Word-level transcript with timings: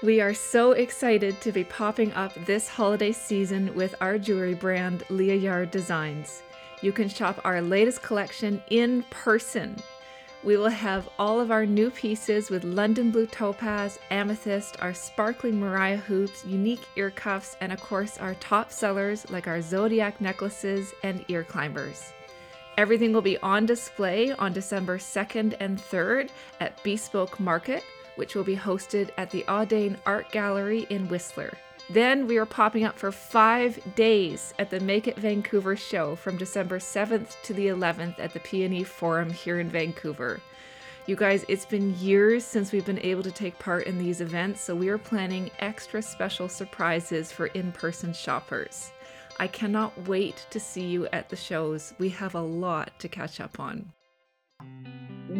We 0.00 0.20
are 0.20 0.32
so 0.32 0.72
excited 0.72 1.40
to 1.40 1.50
be 1.50 1.64
popping 1.64 2.12
up 2.12 2.32
this 2.46 2.68
holiday 2.68 3.10
season 3.10 3.74
with 3.74 3.96
our 4.00 4.16
jewelry 4.16 4.54
brand, 4.54 5.02
Leah 5.10 5.34
Yard 5.34 5.72
Designs. 5.72 6.44
You 6.82 6.92
can 6.92 7.08
shop 7.08 7.40
our 7.42 7.60
latest 7.60 8.00
collection 8.00 8.62
in 8.70 9.02
person. 9.10 9.74
We 10.44 10.56
will 10.56 10.68
have 10.68 11.08
all 11.18 11.40
of 11.40 11.50
our 11.50 11.66
new 11.66 11.90
pieces 11.90 12.48
with 12.48 12.62
London 12.62 13.10
Blue 13.10 13.26
Topaz, 13.26 13.98
Amethyst, 14.12 14.76
our 14.80 14.94
sparkling 14.94 15.58
Mariah 15.58 15.96
hoops, 15.96 16.44
unique 16.44 16.86
ear 16.94 17.10
cuffs, 17.10 17.56
and 17.60 17.72
of 17.72 17.80
course 17.80 18.18
our 18.18 18.36
top 18.36 18.70
sellers 18.70 19.28
like 19.30 19.48
our 19.48 19.60
Zodiac 19.60 20.20
necklaces 20.20 20.94
and 21.02 21.24
ear 21.26 21.42
climbers. 21.42 22.12
Everything 22.76 23.12
will 23.12 23.20
be 23.20 23.38
on 23.38 23.66
display 23.66 24.30
on 24.30 24.52
December 24.52 24.96
2nd 24.98 25.56
and 25.58 25.76
3rd 25.76 26.30
at 26.60 26.80
Bespoke 26.84 27.40
Market 27.40 27.82
which 28.18 28.34
will 28.34 28.44
be 28.44 28.56
hosted 28.56 29.10
at 29.16 29.30
the 29.30 29.44
Audain 29.46 29.96
Art 30.04 30.30
Gallery 30.32 30.86
in 30.90 31.08
Whistler. 31.08 31.52
Then 31.88 32.26
we 32.26 32.36
are 32.36 32.44
popping 32.44 32.84
up 32.84 32.98
for 32.98 33.12
five 33.12 33.78
days 33.94 34.52
at 34.58 34.70
the 34.70 34.80
Make 34.80 35.06
It 35.06 35.16
Vancouver 35.16 35.76
show 35.76 36.16
from 36.16 36.36
December 36.36 36.80
7th 36.80 37.40
to 37.44 37.54
the 37.54 37.68
11th 37.68 38.18
at 38.18 38.34
the 38.34 38.40
PNE 38.40 38.84
Forum 38.84 39.30
here 39.30 39.60
in 39.60 39.70
Vancouver. 39.70 40.40
You 41.06 41.16
guys, 41.16 41.46
it's 41.48 41.64
been 41.64 41.98
years 41.98 42.44
since 42.44 42.72
we've 42.72 42.84
been 42.84 42.98
able 42.98 43.22
to 43.22 43.30
take 43.30 43.58
part 43.58 43.86
in 43.86 43.96
these 43.96 44.20
events, 44.20 44.60
so 44.60 44.74
we 44.74 44.90
are 44.90 44.98
planning 44.98 45.50
extra 45.60 46.02
special 46.02 46.48
surprises 46.48 47.32
for 47.32 47.46
in 47.46 47.72
person 47.72 48.12
shoppers. 48.12 48.90
I 49.38 49.46
cannot 49.46 50.08
wait 50.08 50.46
to 50.50 50.60
see 50.60 50.84
you 50.84 51.06
at 51.12 51.30
the 51.30 51.36
shows. 51.36 51.94
We 51.98 52.08
have 52.10 52.34
a 52.34 52.42
lot 52.42 52.90
to 52.98 53.08
catch 53.08 53.40
up 53.40 53.58
on 53.58 53.92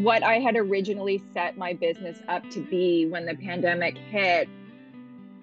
what 0.02 0.22
I 0.22 0.38
had 0.38 0.56
originally 0.56 1.22
set 1.34 1.56
my 1.56 1.72
business 1.72 2.18
up 2.28 2.48
to 2.50 2.60
be 2.60 3.06
when 3.06 3.26
the 3.26 3.34
pandemic 3.34 3.96
hit, 3.96 4.48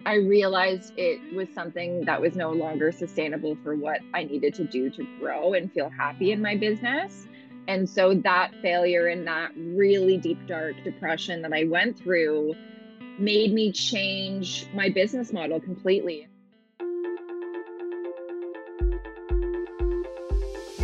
I 0.05 0.15
realized 0.15 0.93
it 0.97 1.35
was 1.35 1.49
something 1.53 2.05
that 2.05 2.21
was 2.21 2.35
no 2.35 2.51
longer 2.51 2.91
sustainable 2.91 3.57
for 3.63 3.75
what 3.75 3.99
I 4.13 4.23
needed 4.23 4.53
to 4.55 4.63
do 4.63 4.89
to 4.91 5.07
grow 5.19 5.53
and 5.53 5.71
feel 5.73 5.89
happy 5.89 6.31
in 6.31 6.41
my 6.41 6.55
business. 6.55 7.27
And 7.67 7.89
so 7.89 8.13
that 8.13 8.51
failure 8.61 9.07
and 9.07 9.27
that 9.27 9.51
really 9.57 10.17
deep, 10.17 10.45
dark 10.47 10.75
depression 10.83 11.41
that 11.41 11.51
I 11.51 11.63
went 11.63 11.97
through 11.97 12.55
made 13.17 13.51
me 13.53 13.71
change 13.71 14.67
my 14.73 14.89
business 14.89 15.33
model 15.33 15.59
completely. 15.59 16.27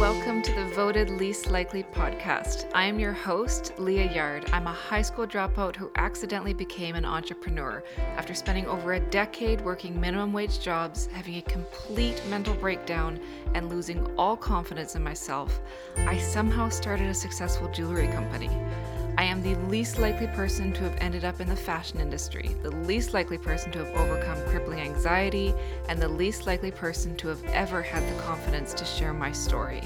Welcome 0.02 0.42
to 0.42 0.54
the 0.56 0.66
Voted 0.66 1.12
Least 1.12 1.52
Likely 1.52 1.84
podcast. 1.84 2.68
I 2.74 2.86
am 2.86 2.98
your 2.98 3.14
host, 3.14 3.74
Leah 3.78 4.12
Yard. 4.12 4.50
I'm 4.52 4.66
a 4.66 4.74
high 4.74 5.04
school 5.04 5.28
dropout 5.28 5.76
who 5.76 5.92
accidentally 5.96 6.56
became 6.56 6.96
an 6.96 7.06
entrepreneur. 7.06 7.84
After 8.18 8.34
spending 8.34 8.66
over 8.66 8.94
a 8.94 9.00
decade 9.00 9.62
working 9.62 10.02
minimum 10.02 10.34
wage 10.34 10.60
jobs, 10.60 11.06
having 11.14 11.36
a 11.36 11.42
complete 11.44 12.20
mental 12.32 12.56
breakdown, 12.56 13.20
and 13.54 13.70
losing 13.70 14.04
all 14.16 14.36
confidence 14.36 14.96
in 14.96 15.04
myself, 15.04 15.62
I 15.96 16.18
somehow 16.18 16.70
started 16.70 17.06
a 17.06 17.14
successful 17.14 17.70
jewelry 17.72 18.08
company. 18.08 18.50
I 19.22 19.25
am 19.25 19.44
the 19.44 19.53
least 19.69 20.00
likely 20.00 20.25
person 20.25 20.73
to 20.73 20.81
have 20.81 20.97
ended 21.00 21.25
up 21.25 21.39
in 21.39 21.47
the 21.47 21.55
fashion 21.55 22.00
industry, 22.00 22.55
the 22.64 22.72
least 22.72 23.14
likely 23.14 23.38
person 23.38 23.72
to 23.73 23.86
have 23.86 23.95
overcome 23.95 24.44
crippling 24.47 24.80
anxiety, 24.80 25.53
and 25.88 26.02
the 26.02 26.08
least 26.08 26.47
likely 26.47 26.72
person 26.72 27.16
to 27.17 27.27
have 27.27 27.44
ever 27.45 27.83
had 27.83 28.02
the 28.02 28.19
confidence 28.23 28.73
to 28.73 28.83
share 28.83 29.14
my 29.14 29.31
story. 29.31 29.83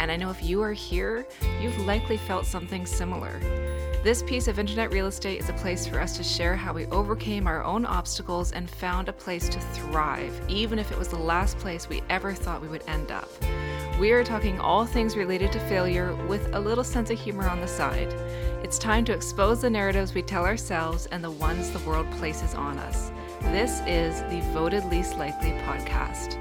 And 0.00 0.10
I 0.10 0.16
know 0.16 0.30
if 0.30 0.42
you 0.42 0.62
are 0.62 0.72
here, 0.72 1.28
you've 1.60 1.78
likely 1.86 2.16
felt 2.16 2.44
something 2.44 2.86
similar. 2.86 3.38
This 4.02 4.24
piece 4.24 4.48
of 4.48 4.58
internet 4.58 4.92
real 4.92 5.06
estate 5.06 5.38
is 5.38 5.48
a 5.48 5.52
place 5.52 5.86
for 5.86 6.00
us 6.00 6.16
to 6.16 6.24
share 6.24 6.56
how 6.56 6.72
we 6.72 6.86
overcame 6.86 7.46
our 7.46 7.62
own 7.62 7.86
obstacles 7.86 8.50
and 8.50 8.68
found 8.68 9.08
a 9.08 9.12
place 9.12 9.48
to 9.48 9.60
thrive, 9.60 10.40
even 10.48 10.80
if 10.80 10.90
it 10.90 10.98
was 10.98 11.06
the 11.06 11.16
last 11.16 11.56
place 11.58 11.88
we 11.88 12.02
ever 12.10 12.34
thought 12.34 12.62
we 12.62 12.66
would 12.66 12.82
end 12.88 13.12
up. 13.12 13.28
We 13.98 14.12
are 14.12 14.22
talking 14.22 14.60
all 14.60 14.84
things 14.84 15.16
related 15.16 15.52
to 15.52 15.58
failure 15.70 16.14
with 16.26 16.54
a 16.54 16.60
little 16.60 16.84
sense 16.84 17.08
of 17.08 17.18
humor 17.18 17.48
on 17.48 17.62
the 17.62 17.66
side. 17.66 18.12
It's 18.62 18.78
time 18.78 19.06
to 19.06 19.14
expose 19.14 19.62
the 19.62 19.70
narratives 19.70 20.12
we 20.12 20.20
tell 20.20 20.44
ourselves 20.44 21.06
and 21.06 21.24
the 21.24 21.30
ones 21.30 21.70
the 21.70 21.78
world 21.78 22.06
places 22.18 22.52
on 22.52 22.78
us. 22.78 23.10
This 23.40 23.80
is 23.86 24.20
the 24.24 24.46
Voted 24.52 24.84
Least 24.90 25.16
Likely 25.16 25.52
podcast. 25.64 26.36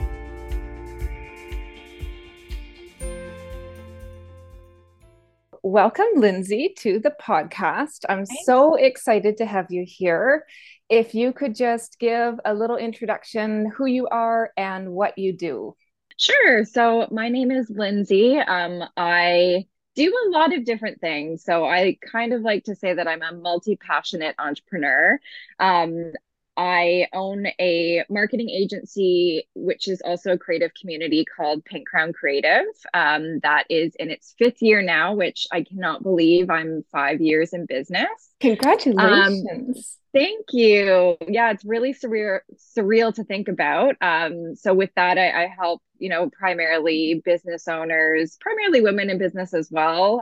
Welcome, 5.63 6.07
Lindsay, 6.17 6.73
to 6.79 6.99
the 6.99 7.13
podcast. 7.21 8.03
I'm 8.09 8.25
Thanks. 8.25 8.45
so 8.45 8.75
excited 8.75 9.37
to 9.37 9.45
have 9.45 9.67
you 9.69 9.85
here. 9.87 10.45
If 10.89 11.15
you 11.15 11.31
could 11.31 11.55
just 11.55 11.99
give 11.99 12.37
a 12.43 12.53
little 12.53 12.75
introduction, 12.75 13.71
who 13.77 13.85
you 13.85 14.09
are 14.09 14.51
and 14.57 14.91
what 14.91 15.17
you 15.17 15.31
do. 15.31 15.77
Sure. 16.17 16.63
So 16.65 17.07
my 17.11 17.29
name 17.29 17.51
is 17.51 17.69
Lindsay. 17.69 18.37
Um, 18.37 18.83
I 18.95 19.67
do 19.95 20.13
a 20.27 20.29
lot 20.29 20.53
of 20.53 20.65
different 20.65 21.01
things. 21.01 21.43
So 21.43 21.65
I 21.65 21.97
kind 22.11 22.33
of 22.33 22.41
like 22.41 22.65
to 22.65 22.75
say 22.75 22.93
that 22.93 23.07
I'm 23.07 23.21
a 23.21 23.33
multi 23.33 23.75
passionate 23.75 24.35
entrepreneur. 24.39 25.19
Um, 25.59 26.13
I 26.57 27.07
own 27.13 27.47
a 27.59 28.03
marketing 28.09 28.49
agency, 28.49 29.47
which 29.55 29.87
is 29.87 30.01
also 30.01 30.31
a 30.31 30.37
creative 30.37 30.71
community 30.79 31.25
called 31.25 31.65
Pink 31.65 31.87
Crown 31.87 32.13
Creative. 32.13 32.65
Um, 32.93 33.39
that 33.39 33.65
is 33.69 33.93
in 33.95 34.09
its 34.09 34.35
fifth 34.37 34.61
year 34.61 34.81
now, 34.81 35.13
which 35.13 35.47
I 35.51 35.63
cannot 35.63 36.03
believe 36.03 36.49
I'm 36.49 36.83
five 36.91 37.19
years 37.19 37.53
in 37.53 37.65
business. 37.65 38.07
Congratulations. 38.39 39.47
Um, 39.49 39.73
thank 40.13 40.45
you. 40.51 41.17
Yeah, 41.27 41.51
it's 41.51 41.65
really 41.65 41.93
surreal, 41.93 42.39
surreal 42.77 43.13
to 43.15 43.23
think 43.25 43.47
about. 43.49 43.95
Um, 44.01 44.55
so 44.55 44.73
with 44.73 44.91
that, 44.95 45.17
I, 45.17 45.43
I, 45.43 45.47
help, 45.47 45.81
you 45.97 46.09
know, 46.09 46.29
primarily 46.29 47.21
business 47.25 47.67
owners, 47.67 48.37
primarily 48.39 48.81
women 48.81 49.09
in 49.09 49.17
business 49.17 49.53
as 49.53 49.69
well. 49.69 50.21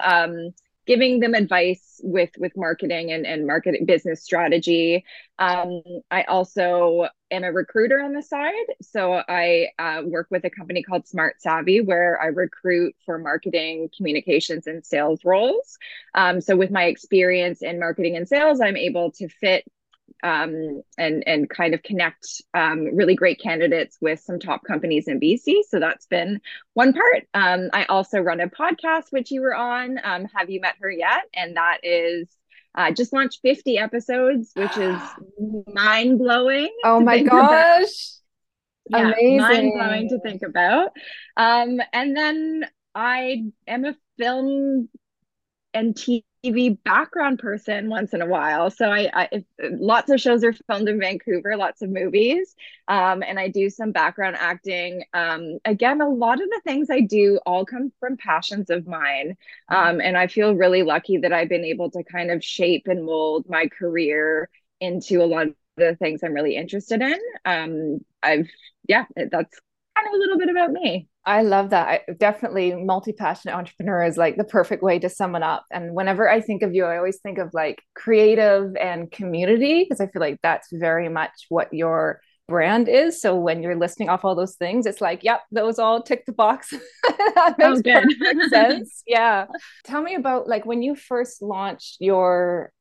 Giving 0.86 1.20
them 1.20 1.34
advice 1.34 2.02
with 2.04 2.32
with 2.38 2.52
marketing 2.58 3.12
and, 3.12 3.26
and 3.26 3.48
marketing 3.48 3.86
business 3.86 4.24
strategy. 4.24 5.06
Um, 5.40 5.82
i 6.12 6.24
also 6.24 7.08
am 7.32 7.44
a 7.44 7.52
recruiter 7.52 8.02
on 8.02 8.14
the 8.14 8.22
side. 8.22 8.54
So 8.82 9.22
i 9.28 9.68
uh, 9.80 10.02
work 10.06 10.28
with 10.30 10.44
a 10.46 10.50
company 10.50 10.84
called 10.84 11.08
smart 11.08 11.42
savvy 11.42 11.82
where 11.82 12.22
i 12.22 12.28
recruit 12.28 12.96
for 13.06 13.18
marketing 13.18 13.90
communications 13.96 14.68
and 14.68 14.86
sales 14.86 15.24
roles. 15.24 15.78
Um, 16.16 16.42
so 16.42 16.56
with 16.56 16.72
my 16.72 16.86
experience 16.86 17.62
in 17.62 17.80
marketing 17.80 18.16
and 18.18 18.28
sales 18.28 18.60
i'm 18.62 18.78
able 18.78 19.12
to 19.12 19.28
fit 19.30 19.66
um, 20.22 20.82
and 20.98 21.24
and 21.28 21.50
kind 21.50 21.74
of 21.74 21.84
connect 21.84 22.42
um, 22.54 22.96
really 22.96 23.16
great 23.16 23.40
candidates 23.42 23.98
with 24.02 24.20
some 24.20 24.40
top 24.40 24.64
companies 24.64 25.08
in 25.08 25.20
BC. 25.20 25.62
So 25.68 25.80
that's 25.80 26.06
been 26.06 26.42
one 26.74 26.94
part. 26.94 27.28
Um, 27.34 27.70
I 27.74 27.86
also 27.86 28.20
run 28.20 28.40
a 28.40 28.48
podcast 28.48 29.12
which 29.12 29.32
you 29.32 29.42
were 29.42 29.56
on. 29.56 30.00
Um, 30.04 30.26
have 30.36 30.50
you 30.50 30.62
met 30.62 30.76
her 30.80 30.92
yet? 30.92 31.24
And 31.34 31.58
that 31.58 31.80
is 31.84 32.28
uh, 32.76 32.92
just 32.92 33.14
launched 33.14 33.40
50 33.42 33.78
episodes, 33.78 34.52
which 34.56 34.78
is 34.78 35.00
mind 35.74 36.20
blowing. 36.20 36.74
Oh 36.84 37.00
my 37.00 37.22
gosh. 37.22 37.88
Yeah, 38.90 39.12
Amazing. 39.12 39.38
mind 39.38 39.72
blowing 39.74 40.10
to 40.10 40.20
think 40.20 40.42
about. 40.44 40.92
Um, 41.38 41.80
and 41.94 42.16
then 42.16 42.66
I 42.94 43.44
am 43.68 43.86
a 43.86 43.96
film 44.18 44.90
and 45.74 45.96
TV 45.96 46.24
background 46.52 47.40
person 47.40 47.90
once 47.90 48.14
in 48.14 48.22
a 48.22 48.26
while. 48.26 48.70
So 48.70 48.90
I, 48.90 49.10
I 49.14 49.30
if, 49.32 49.44
lots 49.60 50.12
of 50.12 50.20
shows 50.20 50.44
are 50.44 50.54
filmed 50.54 50.90
in 50.90 51.00
Vancouver, 51.00 51.56
lots 51.56 51.82
of 51.82 51.90
movies, 51.90 52.54
um, 52.88 53.24
and 53.24 53.40
I 53.40 53.48
do 53.48 53.70
some 53.70 53.92
background 53.94 54.36
acting. 54.38 55.04
Um, 55.14 55.60
again, 55.64 56.02
a 56.02 56.10
lot 56.10 56.42
of 56.42 56.50
the 56.50 56.62
things 56.66 56.90
I 56.90 57.00
do 57.00 57.40
all 57.46 57.66
come 57.66 57.94
from 58.00 58.18
passions 58.18 58.70
of 58.70 58.86
mine, 58.86 59.38
um, 59.70 60.02
and 60.02 60.18
I 60.18 60.28
feel 60.28 60.54
really 60.54 60.84
lucky 60.84 61.18
that 61.20 61.32
I've 61.32 61.50
been 61.50 61.66
able 61.66 61.90
to 61.92 62.04
kind 62.04 62.30
of 62.30 62.44
shape 62.44 62.88
and 62.88 63.06
mold 63.06 63.46
my 63.48 63.68
career 63.68 64.50
into 64.82 65.24
a 65.24 65.26
lot 65.26 65.48
of 65.48 65.56
the 65.78 65.96
things 65.96 66.22
I'm 66.24 66.34
really 66.34 66.56
interested 66.58 67.02
in. 67.02 67.20
Um, 67.46 68.00
I've 68.22 68.50
yeah, 68.88 69.06
that's 69.16 69.60
kind 69.96 70.08
of 70.08 70.14
a 70.14 70.18
little 70.18 70.38
bit 70.38 70.50
about 70.50 70.72
me. 70.72 71.08
I 71.26 71.42
love 71.42 71.70
that. 71.70 71.88
I, 71.88 72.14
definitely 72.14 72.76
multi-passionate 72.76 73.56
entrepreneur 73.56 74.04
is 74.04 74.18
like 74.18 74.36
the 74.36 74.44
perfect 74.44 74.84
way 74.84 75.00
to 75.00 75.10
sum 75.10 75.36
it 75.36 75.44
up. 75.44 75.66
And 75.72 75.94
whenever 75.94 76.30
I 76.30 76.42
think 76.42 76.64
of 76.64 76.74
you, 76.74 76.86
I 76.86 76.98
always 76.98 77.20
think 77.22 77.38
of 77.38 77.54
like 77.54 77.82
creative 77.96 78.76
and 78.76 79.10
community 79.12 79.84
because 79.84 80.02
I 80.02 80.08
feel 80.08 80.20
like 80.20 80.40
that's 80.44 80.68
very 80.72 81.10
much 81.10 81.46
what 81.50 81.74
your 81.74 82.20
brand 82.48 82.90
is. 82.90 83.22
So 83.22 83.36
when 83.36 83.64
you're 83.64 83.78
listing 83.78 84.10
off 84.10 84.26
all 84.26 84.36
those 84.36 84.56
things, 84.56 84.86
it's 84.86 85.02
like, 85.02 85.24
yep, 85.24 85.42
those 85.52 85.80
all 85.80 86.02
tick 86.02 86.26
the 86.26 86.34
box. 86.34 86.72
that 87.04 87.56
makes 87.58 87.80
oh, 87.80 87.82
perfect 87.84 88.50
sense. 88.50 89.04
Yeah. 89.08 89.46
Tell 89.86 90.02
me 90.02 90.16
about 90.16 90.48
like 90.48 90.66
when 90.66 90.82
you 90.82 90.96
first 90.96 91.42
launched 91.42 91.98
your 92.00 92.74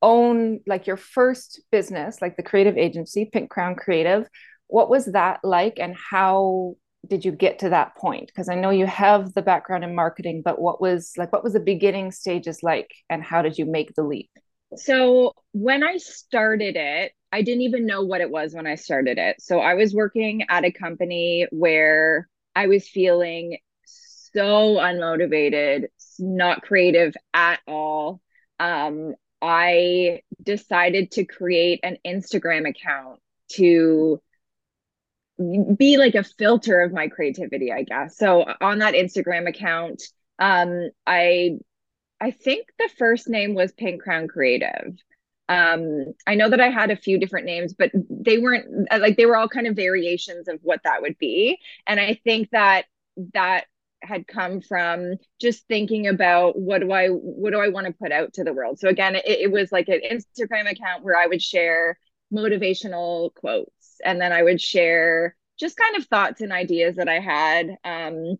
own, 0.00 0.60
like 0.66 0.86
your 0.86 0.96
first 0.96 1.60
business, 1.72 2.22
like 2.22 2.36
the 2.36 2.42
creative 2.42 2.76
agency, 2.76 3.28
Pink 3.32 3.50
Crown 3.50 3.74
Creative. 3.74 4.28
What 4.72 4.88
was 4.90 5.06
that 5.06 5.40
like 5.44 5.78
and 5.78 5.94
how 5.96 6.76
did 7.08 7.24
you 7.24 7.32
get 7.32 7.58
to 7.60 7.68
that 7.68 7.96
point 7.96 8.28
because 8.28 8.48
i 8.48 8.54
know 8.54 8.70
you 8.70 8.86
have 8.86 9.34
the 9.34 9.42
background 9.42 9.82
in 9.84 9.94
marketing 9.94 10.40
but 10.44 10.60
what 10.60 10.80
was 10.80 11.12
like 11.18 11.32
what 11.32 11.42
was 11.44 11.52
the 11.52 11.60
beginning 11.60 12.12
stages 12.12 12.62
like 12.62 12.90
and 13.10 13.24
how 13.24 13.42
did 13.42 13.58
you 13.58 13.66
make 13.66 13.92
the 13.94 14.04
leap 14.04 14.30
So 14.76 15.34
when 15.52 15.84
I 15.84 15.98
started 15.98 16.76
it, 16.76 17.12
I 17.30 17.42
didn't 17.42 17.62
even 17.62 17.86
know 17.86 18.02
what 18.02 18.20
it 18.20 18.30
was 18.30 18.54
when 18.54 18.66
I 18.66 18.76
started 18.76 19.18
it. 19.18 19.36
So 19.40 19.60
I 19.60 19.74
was 19.74 19.94
working 19.94 20.44
at 20.48 20.64
a 20.64 20.72
company 20.72 21.46
where 21.50 22.28
I 22.54 22.66
was 22.68 22.88
feeling 22.88 23.58
so 23.84 24.76
unmotivated, 24.76 25.86
not 26.18 26.62
creative 26.62 27.14
at 27.34 27.60
all. 27.66 28.20
Um, 28.58 29.14
I 29.42 30.22
decided 30.42 31.12
to 31.12 31.24
create 31.24 31.80
an 31.82 31.98
Instagram 32.06 32.68
account 32.68 33.20
to 33.52 34.20
be 35.76 35.96
like 35.96 36.14
a 36.14 36.24
filter 36.24 36.80
of 36.80 36.92
my 36.92 37.08
creativity, 37.08 37.72
I 37.72 37.82
guess. 37.82 38.16
So 38.16 38.44
on 38.60 38.78
that 38.78 38.94
Instagram 38.94 39.48
account, 39.48 40.02
um, 40.38 40.90
I 41.06 41.58
I 42.20 42.30
think 42.30 42.68
the 42.78 42.88
first 42.98 43.28
name 43.28 43.54
was 43.54 43.72
Pink 43.72 44.02
Crown 44.02 44.28
Creative. 44.28 44.94
Um, 45.48 46.14
I 46.26 46.36
know 46.36 46.48
that 46.48 46.60
I 46.60 46.70
had 46.70 46.90
a 46.90 46.96
few 46.96 47.18
different 47.18 47.46
names, 47.46 47.74
but 47.74 47.90
they 48.08 48.38
weren't 48.38 48.88
like 48.90 49.16
they 49.16 49.26
were 49.26 49.36
all 49.36 49.48
kind 49.48 49.66
of 49.66 49.76
variations 49.76 50.48
of 50.48 50.60
what 50.62 50.80
that 50.84 51.02
would 51.02 51.18
be. 51.18 51.58
And 51.86 51.98
I 51.98 52.20
think 52.24 52.50
that 52.50 52.86
that 53.34 53.64
had 54.02 54.26
come 54.26 54.60
from 54.60 55.16
just 55.40 55.66
thinking 55.68 56.06
about 56.06 56.58
what 56.58 56.80
do 56.80 56.92
I 56.92 57.08
what 57.08 57.52
do 57.52 57.60
I 57.60 57.68
want 57.68 57.86
to 57.86 57.92
put 57.92 58.12
out 58.12 58.34
to 58.34 58.44
the 58.44 58.52
world. 58.52 58.78
So 58.78 58.88
again, 58.88 59.16
it, 59.16 59.24
it 59.26 59.52
was 59.52 59.72
like 59.72 59.88
an 59.88 60.00
Instagram 60.10 60.70
account 60.70 61.04
where 61.04 61.16
I 61.16 61.26
would 61.26 61.42
share 61.42 61.98
motivational 62.32 63.34
quotes 63.34 63.81
and 64.04 64.20
then 64.20 64.32
I 64.32 64.42
would 64.42 64.60
share 64.60 65.36
just 65.58 65.76
kind 65.76 65.96
of 65.96 66.06
thoughts 66.06 66.40
and 66.40 66.52
ideas 66.52 66.96
that 66.96 67.08
I 67.08 67.20
had. 67.20 67.76
Um, 67.84 68.36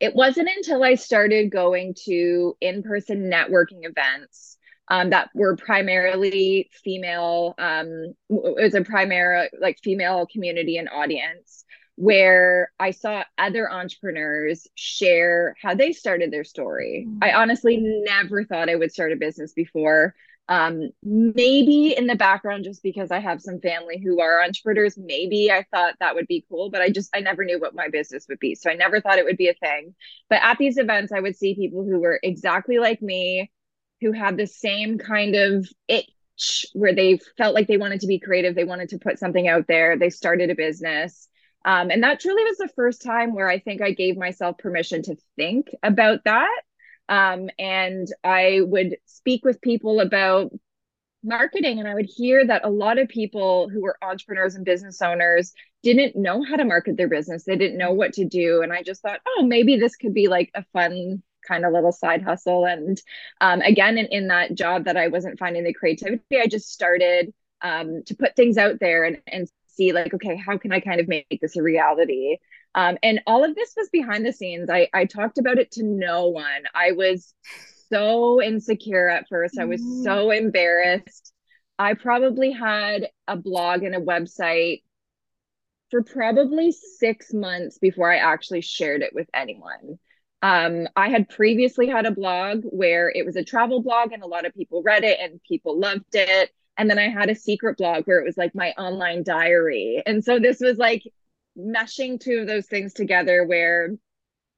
it 0.00 0.14
wasn't 0.14 0.48
until 0.48 0.82
I 0.82 0.94
started 0.94 1.50
going 1.50 1.94
to 2.06 2.56
in-person 2.60 3.30
networking 3.30 3.84
events 3.84 4.56
um, 4.88 5.10
that 5.10 5.30
were 5.34 5.56
primarily 5.56 6.70
female. 6.84 7.54
Um, 7.58 8.14
it 8.28 8.62
was 8.62 8.74
a 8.74 8.82
primary 8.82 9.48
like 9.60 9.78
female 9.82 10.26
community 10.26 10.76
and 10.76 10.88
audience 10.88 11.64
where 11.96 12.70
I 12.78 12.90
saw 12.90 13.24
other 13.38 13.70
entrepreneurs 13.72 14.66
share 14.74 15.56
how 15.60 15.74
they 15.74 15.92
started 15.92 16.30
their 16.30 16.44
story. 16.44 17.06
Mm-hmm. 17.08 17.18
I 17.22 17.32
honestly 17.34 17.78
never 17.78 18.44
thought 18.44 18.68
I 18.68 18.76
would 18.76 18.92
start 18.92 19.12
a 19.12 19.16
business 19.16 19.52
before. 19.52 20.14
Um, 20.48 20.90
maybe 21.02 21.94
in 21.96 22.06
the 22.06 22.14
background, 22.14 22.64
just 22.64 22.82
because 22.82 23.10
I 23.10 23.18
have 23.18 23.42
some 23.42 23.60
family 23.60 24.00
who 24.02 24.20
are 24.20 24.44
entrepreneurs, 24.44 24.96
maybe 24.96 25.50
I 25.50 25.64
thought 25.72 25.94
that 25.98 26.14
would 26.14 26.28
be 26.28 26.44
cool, 26.48 26.70
but 26.70 26.80
I 26.80 26.90
just, 26.90 27.10
I 27.14 27.20
never 27.20 27.44
knew 27.44 27.58
what 27.58 27.74
my 27.74 27.88
business 27.88 28.26
would 28.28 28.38
be. 28.38 28.54
So 28.54 28.70
I 28.70 28.74
never 28.74 29.00
thought 29.00 29.18
it 29.18 29.24
would 29.24 29.36
be 29.36 29.48
a 29.48 29.54
thing. 29.54 29.94
But 30.30 30.42
at 30.42 30.58
these 30.58 30.78
events, 30.78 31.10
I 31.10 31.20
would 31.20 31.36
see 31.36 31.56
people 31.56 31.84
who 31.84 31.98
were 31.98 32.20
exactly 32.22 32.78
like 32.78 33.02
me, 33.02 33.50
who 34.00 34.12
had 34.12 34.36
the 34.36 34.46
same 34.46 34.98
kind 34.98 35.34
of 35.34 35.66
itch 35.88 36.66
where 36.74 36.94
they 36.94 37.18
felt 37.36 37.54
like 37.54 37.66
they 37.66 37.78
wanted 37.78 38.00
to 38.00 38.06
be 38.06 38.20
creative, 38.20 38.54
they 38.54 38.64
wanted 38.64 38.90
to 38.90 38.98
put 38.98 39.18
something 39.18 39.48
out 39.48 39.66
there, 39.66 39.96
they 39.98 40.10
started 40.10 40.50
a 40.50 40.54
business. 40.54 41.28
Um, 41.64 41.90
and 41.90 42.04
that 42.04 42.20
truly 42.20 42.44
was 42.44 42.58
the 42.58 42.70
first 42.76 43.02
time 43.02 43.34
where 43.34 43.48
I 43.48 43.58
think 43.58 43.82
I 43.82 43.90
gave 43.90 44.16
myself 44.16 44.58
permission 44.58 45.02
to 45.02 45.16
think 45.34 45.66
about 45.82 46.22
that. 46.24 46.60
Um, 47.08 47.48
and 47.58 48.08
I 48.24 48.60
would 48.62 48.96
speak 49.06 49.44
with 49.44 49.60
people 49.60 50.00
about 50.00 50.52
marketing, 51.22 51.78
and 51.78 51.88
I 51.88 51.94
would 51.94 52.08
hear 52.08 52.46
that 52.46 52.64
a 52.64 52.70
lot 52.70 52.98
of 52.98 53.08
people 53.08 53.68
who 53.68 53.82
were 53.82 53.98
entrepreneurs 54.02 54.54
and 54.54 54.64
business 54.64 55.02
owners 55.02 55.52
didn't 55.82 56.16
know 56.16 56.42
how 56.42 56.56
to 56.56 56.64
market 56.64 56.96
their 56.96 57.08
business. 57.08 57.44
They 57.44 57.56
didn't 57.56 57.78
know 57.78 57.92
what 57.92 58.14
to 58.14 58.24
do. 58.24 58.62
And 58.62 58.72
I 58.72 58.82
just 58.82 59.02
thought, 59.02 59.20
oh, 59.26 59.44
maybe 59.44 59.76
this 59.76 59.96
could 59.96 60.14
be 60.14 60.28
like 60.28 60.50
a 60.54 60.64
fun 60.72 61.22
kind 61.46 61.64
of 61.64 61.72
little 61.72 61.92
side 61.92 62.22
hustle. 62.22 62.64
And 62.64 63.00
um, 63.40 63.60
again, 63.60 63.98
in, 63.98 64.06
in 64.06 64.28
that 64.28 64.54
job 64.54 64.84
that 64.84 64.96
I 64.96 65.08
wasn't 65.08 65.38
finding 65.38 65.64
the 65.64 65.72
creativity, 65.72 66.22
I 66.40 66.46
just 66.46 66.72
started 66.72 67.32
um, 67.62 68.02
to 68.06 68.16
put 68.16 68.36
things 68.36 68.58
out 68.58 68.80
there 68.80 69.04
and, 69.04 69.18
and 69.26 69.48
see 69.76 69.92
like 69.92 70.12
okay 70.14 70.36
how 70.36 70.56
can 70.56 70.72
i 70.72 70.80
kind 70.80 71.00
of 71.00 71.08
make 71.08 71.38
this 71.40 71.56
a 71.56 71.62
reality 71.62 72.38
um, 72.76 72.96
and 73.02 73.20
all 73.26 73.44
of 73.44 73.54
this 73.54 73.74
was 73.76 73.88
behind 73.90 74.24
the 74.24 74.32
scenes 74.32 74.70
I, 74.70 74.88
I 74.94 75.06
talked 75.06 75.38
about 75.38 75.58
it 75.58 75.72
to 75.72 75.82
no 75.82 76.28
one 76.28 76.62
i 76.74 76.92
was 76.92 77.34
so 77.90 78.42
insecure 78.42 79.08
at 79.08 79.28
first 79.28 79.58
i 79.58 79.64
was 79.64 79.80
mm. 79.80 80.04
so 80.04 80.30
embarrassed 80.30 81.32
i 81.78 81.94
probably 81.94 82.52
had 82.52 83.08
a 83.26 83.36
blog 83.36 83.82
and 83.82 83.94
a 83.94 84.00
website 84.00 84.82
for 85.90 86.02
probably 86.02 86.72
six 86.72 87.32
months 87.32 87.78
before 87.78 88.12
i 88.12 88.16
actually 88.16 88.60
shared 88.60 89.02
it 89.02 89.14
with 89.14 89.28
anyone 89.34 89.98
um, 90.42 90.86
I 90.94 91.08
had 91.08 91.28
previously 91.28 91.88
had 91.88 92.06
a 92.06 92.10
blog 92.10 92.62
where 92.64 93.10
it 93.10 93.24
was 93.24 93.36
a 93.36 93.42
travel 93.42 93.82
blog 93.82 94.12
and 94.12 94.22
a 94.22 94.26
lot 94.28 94.44
of 94.46 94.54
people 94.54 94.82
read 94.82 95.02
it 95.02 95.18
and 95.20 95.42
people 95.42 95.78
loved 95.78 96.14
it. 96.14 96.50
And 96.76 96.90
then 96.90 96.98
I 96.98 97.08
had 97.08 97.30
a 97.30 97.34
secret 97.34 97.78
blog 97.78 98.04
where 98.04 98.20
it 98.20 98.26
was 98.26 98.36
like 98.36 98.54
my 98.54 98.70
online 98.72 99.22
diary. 99.22 100.02
And 100.04 100.22
so 100.22 100.38
this 100.38 100.60
was 100.60 100.76
like 100.76 101.02
meshing 101.58 102.20
two 102.20 102.38
of 102.38 102.46
those 102.46 102.66
things 102.66 102.92
together 102.92 103.44
where 103.44 103.90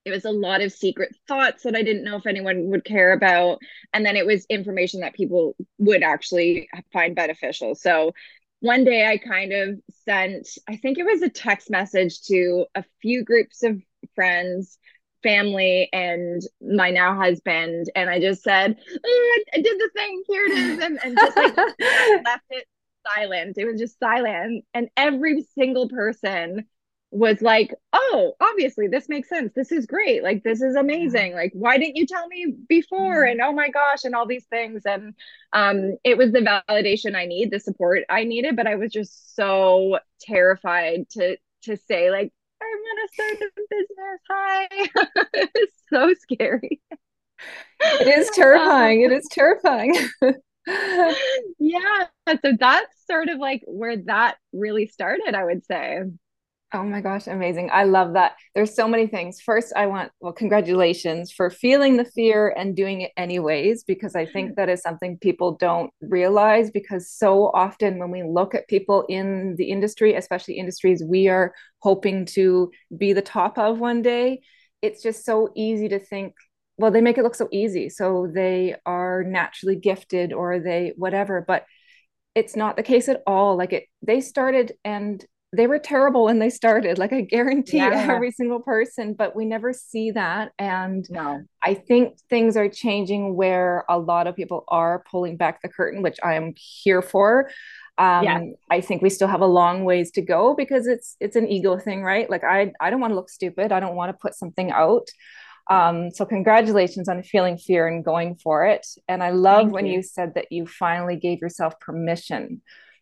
it 0.04 0.10
was 0.10 0.24
a 0.24 0.30
lot 0.30 0.62
of 0.62 0.72
secret 0.72 1.14
thoughts 1.26 1.62
that 1.64 1.76
I 1.76 1.82
didn't 1.82 2.04
know 2.04 2.16
if 2.16 2.26
anyone 2.26 2.70
would 2.70 2.84
care 2.84 3.12
about. 3.12 3.58
And 3.92 4.04
then 4.04 4.16
it 4.16 4.26
was 4.26 4.46
information 4.46 5.00
that 5.00 5.14
people 5.14 5.54
would 5.78 6.02
actually 6.02 6.68
find 6.92 7.14
beneficial. 7.14 7.74
So 7.74 8.12
one 8.60 8.84
day 8.84 9.06
I 9.06 9.18
kind 9.18 9.52
of 9.52 9.78
sent, 10.04 10.48
I 10.68 10.76
think 10.76 10.98
it 10.98 11.04
was 11.04 11.22
a 11.22 11.28
text 11.28 11.70
message 11.70 12.22
to 12.22 12.66
a 12.74 12.84
few 13.02 13.22
groups 13.22 13.62
of 13.62 13.80
friends 14.14 14.78
family 15.22 15.88
and 15.92 16.42
my 16.60 16.90
now 16.90 17.14
husband. 17.14 17.90
And 17.94 18.08
i 18.08 18.20
just 18.20 18.42
said 18.42 18.76
oh, 19.04 19.44
i 19.54 19.60
did 19.60 19.78
the 19.78 19.90
thing. 19.94 20.22
Here 20.26 20.44
it 20.46 20.52
is. 20.52 20.78
And, 20.78 20.98
and 21.04 21.18
just 21.18 21.36
like 21.36 21.56
left 22.24 22.44
it 22.50 22.64
silent. 23.06 23.58
It 23.58 23.66
was 23.66 23.80
just 23.80 23.98
silent. 23.98 24.64
And 24.74 24.88
every 24.96 25.44
single 25.54 25.88
person 25.88 26.66
was 27.10 27.40
like 27.40 27.72
oh 27.94 28.34
obviously 28.40 28.86
this 28.86 29.08
makes 29.08 29.30
sense 29.30 29.50
this 29.54 29.72
is 29.72 29.86
great 29.86 30.22
like 30.22 30.42
this 30.44 30.60
is 30.60 30.76
amazing 30.76 31.32
like 31.34 31.50
why 31.54 31.78
didn't 31.78 31.96
you 31.96 32.06
tell 32.06 32.26
me 32.28 32.54
before 32.68 33.22
mm-hmm. 33.22 33.30
and 33.30 33.40
oh 33.40 33.52
my 33.52 33.70
gosh 33.70 34.04
and 34.04 34.14
all 34.14 34.26
these 34.26 34.44
things 34.50 34.82
and 34.84 35.14
um 35.54 35.96
it 36.04 36.18
was 36.18 36.32
the 36.32 36.40
validation 36.68 37.16
i 37.16 37.24
need 37.24 37.50
the 37.50 37.58
support 37.58 38.02
i 38.10 38.24
needed 38.24 38.56
but 38.56 38.66
i 38.66 38.74
was 38.74 38.92
just 38.92 39.34
so 39.34 39.98
terrified 40.20 41.08
to 41.08 41.38
to 41.62 41.76
say 41.76 42.10
like 42.10 42.30
I'm 42.60 42.78
gonna 42.78 43.08
start 43.12 43.36
a 43.40 43.60
business. 43.70 44.20
Hi. 44.30 44.68
it's 45.54 45.82
so 45.90 46.14
scary. 46.14 46.80
It 47.80 48.18
is 48.18 48.30
terrifying. 48.34 49.04
Um, 49.04 49.12
it 49.12 49.14
is 49.16 49.28
terrifying. 49.30 49.94
yeah. 51.58 52.06
So 52.42 52.52
that's 52.58 53.06
sort 53.06 53.28
of 53.28 53.38
like 53.38 53.62
where 53.66 53.96
that 54.04 54.36
really 54.52 54.86
started, 54.86 55.34
I 55.34 55.44
would 55.44 55.64
say. 55.66 56.02
Oh 56.74 56.82
my 56.82 57.00
gosh, 57.00 57.26
amazing. 57.26 57.70
I 57.72 57.84
love 57.84 58.12
that. 58.12 58.32
There's 58.54 58.74
so 58.74 58.86
many 58.86 59.06
things. 59.06 59.40
First, 59.40 59.72
I 59.74 59.86
want, 59.86 60.12
well, 60.20 60.34
congratulations 60.34 61.32
for 61.32 61.48
feeling 61.48 61.96
the 61.96 62.04
fear 62.04 62.54
and 62.54 62.76
doing 62.76 63.00
it 63.00 63.12
anyways, 63.16 63.84
because 63.84 64.14
I 64.14 64.26
think 64.26 64.50
mm-hmm. 64.50 64.54
that 64.56 64.68
is 64.68 64.82
something 64.82 65.16
people 65.16 65.56
don't 65.56 65.90
realize. 66.02 66.70
Because 66.70 67.10
so 67.10 67.46
often 67.54 67.98
when 67.98 68.10
we 68.10 68.22
look 68.22 68.54
at 68.54 68.68
people 68.68 69.06
in 69.08 69.54
the 69.56 69.70
industry, 69.70 70.14
especially 70.14 70.58
industries 70.58 71.02
we 71.02 71.28
are 71.28 71.54
hoping 71.78 72.26
to 72.26 72.70
be 72.94 73.14
the 73.14 73.22
top 73.22 73.56
of 73.56 73.78
one 73.78 74.02
day, 74.02 74.42
it's 74.82 75.02
just 75.02 75.24
so 75.24 75.50
easy 75.56 75.88
to 75.88 75.98
think, 75.98 76.34
well, 76.76 76.90
they 76.90 77.00
make 77.00 77.16
it 77.16 77.22
look 77.24 77.34
so 77.34 77.48
easy. 77.50 77.88
So 77.88 78.30
they 78.30 78.76
are 78.84 79.24
naturally 79.24 79.76
gifted 79.76 80.34
or 80.34 80.60
they 80.60 80.92
whatever. 80.96 81.42
But 81.48 81.64
it's 82.34 82.56
not 82.56 82.76
the 82.76 82.82
case 82.82 83.08
at 83.08 83.22
all. 83.26 83.56
Like 83.56 83.72
it, 83.72 83.84
they 84.02 84.20
started 84.20 84.72
and 84.84 85.24
they 85.52 85.66
were 85.66 85.78
terrible 85.78 86.24
when 86.24 86.38
they 86.38 86.50
started 86.50 86.98
like 86.98 87.12
i 87.12 87.22
guarantee 87.22 87.76
yeah. 87.78 88.06
every 88.10 88.30
single 88.30 88.60
person 88.60 89.14
but 89.14 89.34
we 89.34 89.44
never 89.44 89.72
see 89.72 90.10
that. 90.10 90.52
And 90.58 91.06
no. 91.10 91.42
I 91.64 91.74
think 91.74 92.18
things 92.28 92.56
are 92.56 92.68
changing 92.68 93.34
where 93.34 93.84
a 93.88 93.98
lot 93.98 94.26
of 94.26 94.36
people 94.36 94.64
are 94.68 95.04
pulling 95.10 95.36
back 95.36 95.62
the 95.62 95.68
curtain 95.68 96.02
which 96.02 96.18
i 96.22 96.34
am 96.34 96.54
here 96.56 97.02
for. 97.02 97.50
Um, 97.96 98.24
yeah. 98.24 98.40
i 98.70 98.80
think 98.80 99.02
we 99.02 99.10
still 99.10 99.28
have 99.28 99.40
a 99.40 99.46
long 99.46 99.84
ways 99.84 100.10
to 100.12 100.22
go 100.22 100.54
because 100.54 100.86
it's 100.86 101.16
it's 101.18 101.36
an 101.36 101.48
ego 101.48 101.78
thing 101.78 102.02
right? 102.02 102.28
Like 102.28 102.44
i 102.44 102.72
i 102.80 102.90
don't 102.90 103.00
want 103.00 103.12
to 103.12 103.16
look 103.16 103.30
stupid. 103.30 103.72
I 103.72 103.80
don't 103.80 103.96
want 103.96 104.10
to 104.10 104.18
put 104.20 104.34
something 104.34 104.70
out. 104.70 105.08
Um, 105.70 106.10
so 106.10 106.24
congratulations 106.24 107.10
on 107.10 107.22
feeling 107.22 107.58
fear 107.58 107.86
and 107.86 108.02
going 108.04 108.36
for 108.36 108.66
it. 108.66 108.86
And 109.08 109.22
i 109.22 109.30
love 109.30 109.62
Thank 109.62 109.72
when 109.72 109.86
you. 109.86 109.94
you 109.94 110.02
said 110.02 110.34
that 110.34 110.52
you 110.52 110.66
finally 110.66 111.16
gave 111.16 111.40
yourself 111.40 111.80
permission 111.80 112.60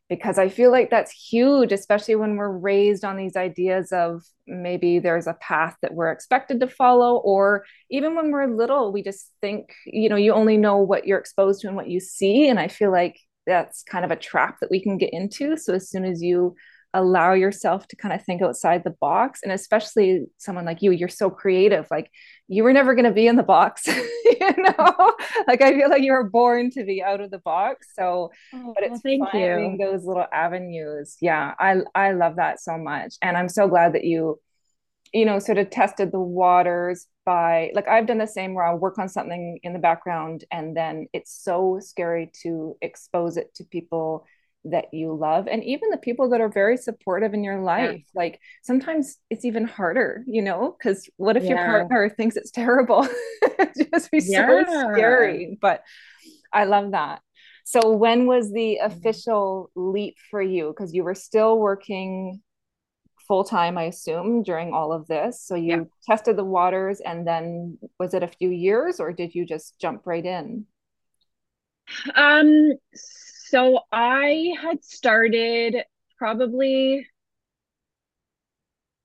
because 0.09 0.39
I 0.39 0.49
feel 0.49 0.71
like 0.71 0.91
that's 0.91 1.11
huge, 1.11 1.73
especially 1.73 2.15
when 2.15 2.37
we're 2.37 2.51
raised 2.51 3.05
on 3.05 3.17
these 3.17 3.37
ideas 3.37 3.91
of 3.93 4.23
maybe 4.47 5.01
there's 5.01 5.27
a 5.27 5.35
path 5.35 5.77
that 5.83 5.95
we're 5.95 6.13
expected 6.13 6.61
to 6.61 6.69
follow, 6.69 7.17
or 7.17 7.65
even 7.91 8.15
when 8.15 8.31
we're 8.31 8.47
little, 8.47 8.93
we 8.93 9.03
just 9.03 9.33
think, 9.41 9.73
you 9.85 10.09
know, 10.09 10.17
you 10.17 10.33
only 10.33 10.57
know 10.57 10.77
what 10.77 11.07
you're 11.07 11.19
exposed 11.19 11.61
to 11.61 11.67
and 11.67 11.77
what 11.77 11.89
you 11.89 11.99
see. 11.99 12.49
And 12.49 12.59
I 12.59 12.69
feel 12.69 12.93
like 12.93 13.19
that's 13.47 13.83
kind 13.83 14.05
of 14.05 14.11
a 14.11 14.17
trap 14.17 14.59
that 14.61 14.71
we 14.71 14.81
can 14.81 14.97
get 14.97 15.13
into. 15.13 15.57
So 15.57 15.75
as 15.75 15.91
soon 15.91 16.05
as 16.05 16.23
you 16.23 16.55
allow 16.95 17.33
yourself 17.33 17.87
to 17.89 17.97
kind 17.97 18.15
of 18.15 18.25
think 18.25 18.41
outside 18.41 18.83
the 18.83 18.95
box 19.01 19.41
and 19.43 19.53
especially 19.53 20.25
someone 20.39 20.65
like 20.65 20.83
you 20.83 20.91
you're 20.91 21.09
so 21.09 21.29
creative 21.29 21.87
like 21.91 22.11
you 22.49 22.63
were 22.63 22.73
never 22.73 22.95
going 22.95 23.05
to 23.05 23.13
be 23.13 23.27
in 23.27 23.37
the 23.37 23.43
box 23.43 23.87
you 23.87 24.55
know 24.57 25.15
like 25.47 25.61
i 25.61 25.73
feel 25.73 25.91
like 25.91 26.03
you 26.03 26.13
were 26.13 26.29
born 26.29 26.71
to 26.71 26.85
be 26.85 27.03
out 27.03 27.21
of 27.21 27.31
the 27.31 27.39
box 27.41 27.89
so 27.95 28.31
oh, 28.55 28.73
but 28.75 28.85
it's 28.85 29.01
thank 29.03 29.23
finding 29.31 29.79
you. 29.79 29.87
those 29.87 30.05
little 30.05 30.27
avenues 30.33 31.17
yeah 31.21 31.55
i 31.59 31.77
i 31.95 32.13
love 32.13 32.37
that 32.37 32.61
so 32.61 32.79
much 32.79 33.15
and 33.21 33.37
i'm 33.37 33.49
so 33.49 33.69
glad 33.69 33.93
that 33.93 34.05
you 34.05 34.39
you 35.13 35.25
know 35.25 35.39
sort 35.39 35.59
of 35.59 35.71
tested 35.71 36.13
the 36.13 36.21
waters 36.21 37.07
by 37.25 37.71
like 37.75 37.89
i've 37.89 38.07
done 38.07 38.19
the 38.19 38.27
same 38.27 38.55
where 38.55 38.65
i'll 38.65 38.79
work 38.79 38.99
on 38.99 39.09
something 39.09 39.59
in 39.63 39.73
the 39.73 39.79
background 39.79 40.45
and 40.51 40.77
then 40.77 41.07
it's 41.13 41.43
so 41.43 41.79
scary 41.81 42.31
to 42.43 42.77
expose 42.81 43.37
it 43.37 43.55
to 43.55 43.65
people 43.65 44.25
that 44.71 44.93
you 44.93 45.15
love 45.15 45.47
and 45.47 45.63
even 45.65 45.91
the 45.91 45.97
people 45.97 46.31
that 46.31 46.41
are 46.41 46.49
very 46.49 46.77
supportive 46.77 47.35
in 47.35 47.45
your 47.45 47.61
life 47.61 48.03
yeah. 48.03 48.13
like 48.15 48.41
sometimes 48.63 49.19
it's 49.31 49.45
even 49.45 49.65
harder 49.65 50.25
you 50.27 50.43
know 50.43 50.77
because 50.79 51.09
what 51.17 51.37
if 51.37 51.45
yeah. 51.45 51.51
your 51.51 51.59
partner 51.59 52.09
thinks 52.17 52.37
it's 52.37 52.51
terrible 52.51 53.07
it 53.43 53.91
just 53.93 54.11
be 54.11 54.21
yeah. 54.25 54.47
so 54.47 54.93
scary 54.93 55.59
but 55.61 55.83
i 56.53 56.65
love 56.65 56.93
that 56.93 57.21
so 57.65 57.93
when 57.93 58.27
was 58.27 58.53
the 58.53 58.79
mm-hmm. 58.81 58.93
official 58.93 59.71
leap 59.75 60.17
for 60.31 60.43
you 60.43 60.69
because 60.69 60.95
you 60.95 61.05
were 61.05 61.15
still 61.15 61.59
working 61.59 62.41
full 63.27 63.45
time 63.45 63.77
i 63.77 63.85
assume 63.85 64.43
during 64.43 64.73
all 64.73 64.93
of 64.93 65.07
this 65.09 65.43
so 65.43 65.55
you 65.55 65.89
tested 66.05 66.37
the 66.37 66.45
waters 66.45 67.01
and 67.01 67.27
then 67.27 67.77
was 67.99 68.15
it 68.15 68.23
a 68.23 68.29
few 68.29 68.51
years 68.51 69.01
or 69.01 69.13
did 69.13 69.35
you 69.35 69.45
just 69.45 69.79
jump 69.81 70.03
right 70.07 70.25
in 70.25 70.65
um 72.15 72.73
so 72.95 73.26
I 73.93 74.55
had 74.61 74.85
started 74.85 75.77
probably, 76.19 77.07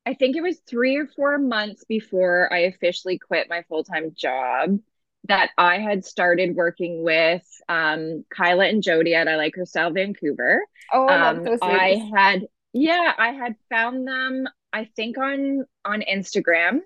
I 0.06 0.14
think 0.14 0.36
it 0.36 0.42
was 0.42 0.60
three 0.68 0.98
or 0.98 1.08
four 1.08 1.38
months 1.38 1.84
before 1.84 2.52
I 2.52 2.60
officially 2.60 3.20
quit 3.20 3.50
my 3.50 3.64
full 3.70 3.84
time 3.84 4.14
job 4.16 4.80
that 5.28 5.52
I 5.58 5.78
had 5.78 6.04
started 6.04 6.56
working 6.56 7.04
with 7.04 7.46
um, 7.70 8.26
Kyla 8.36 8.66
and 8.66 8.82
Jody 8.82 9.14
at 9.14 9.28
I 9.28 9.36
Like 9.36 9.56
Her 9.56 9.66
Style 9.66 9.92
Vancouver. 9.92 10.62
Oh, 10.92 11.08
um, 11.08 11.48
I 11.62 12.10
had, 12.16 12.48
yeah, 12.74 13.14
I 13.18 13.34
had 13.34 13.56
found 13.70 14.08
them, 14.08 14.48
I 14.74 14.86
think 14.96 15.18
on 15.18 15.66
on 15.86 16.02
Instagram 16.02 16.80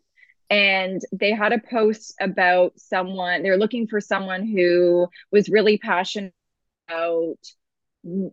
and 0.49 1.01
they 1.11 1.31
had 1.31 1.53
a 1.53 1.59
post 1.59 2.15
about 2.19 2.73
someone 2.79 3.41
they're 3.41 3.57
looking 3.57 3.87
for 3.87 3.99
someone 3.99 4.45
who 4.45 5.07
was 5.31 5.49
really 5.49 5.77
passionate 5.77 6.33
about 6.87 7.37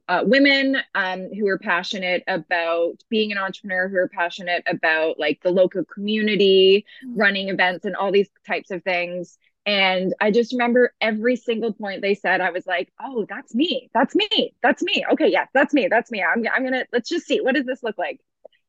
uh, 0.08 0.22
women 0.24 0.76
um, 0.94 1.30
who 1.32 1.48
are 1.48 1.58
passionate 1.58 2.22
about 2.26 3.02
being 3.08 3.32
an 3.32 3.38
entrepreneur, 3.38 3.88
who 3.88 3.96
are 3.96 4.08
passionate 4.08 4.62
about 4.66 5.18
like 5.18 5.40
the 5.42 5.50
local 5.50 5.84
community, 5.84 6.84
mm-hmm. 7.04 7.18
running 7.18 7.48
events, 7.48 7.84
and 7.84 7.96
all 7.96 8.12
these 8.12 8.28
types 8.46 8.70
of 8.70 8.82
things. 8.82 9.38
And 9.64 10.12
I 10.20 10.30
just 10.30 10.52
remember 10.52 10.92
every 11.00 11.36
single 11.36 11.72
point 11.72 12.02
they 12.02 12.14
said, 12.14 12.40
I 12.40 12.50
was 12.50 12.66
like, 12.66 12.92
oh, 13.00 13.24
that's 13.28 13.54
me. 13.54 13.88
That's 13.94 14.14
me. 14.14 14.54
That's 14.62 14.82
me. 14.82 15.04
Okay, 15.12 15.30
yes, 15.30 15.48
that's 15.54 15.72
me. 15.72 15.86
That's 15.88 16.10
me. 16.10 16.22
I'm, 16.22 16.44
I'm 16.52 16.62
going 16.62 16.72
to, 16.72 16.86
let's 16.92 17.08
just 17.08 17.26
see. 17.26 17.40
What 17.40 17.54
does 17.54 17.64
this 17.64 17.82
look 17.82 17.96
like? 17.96 18.20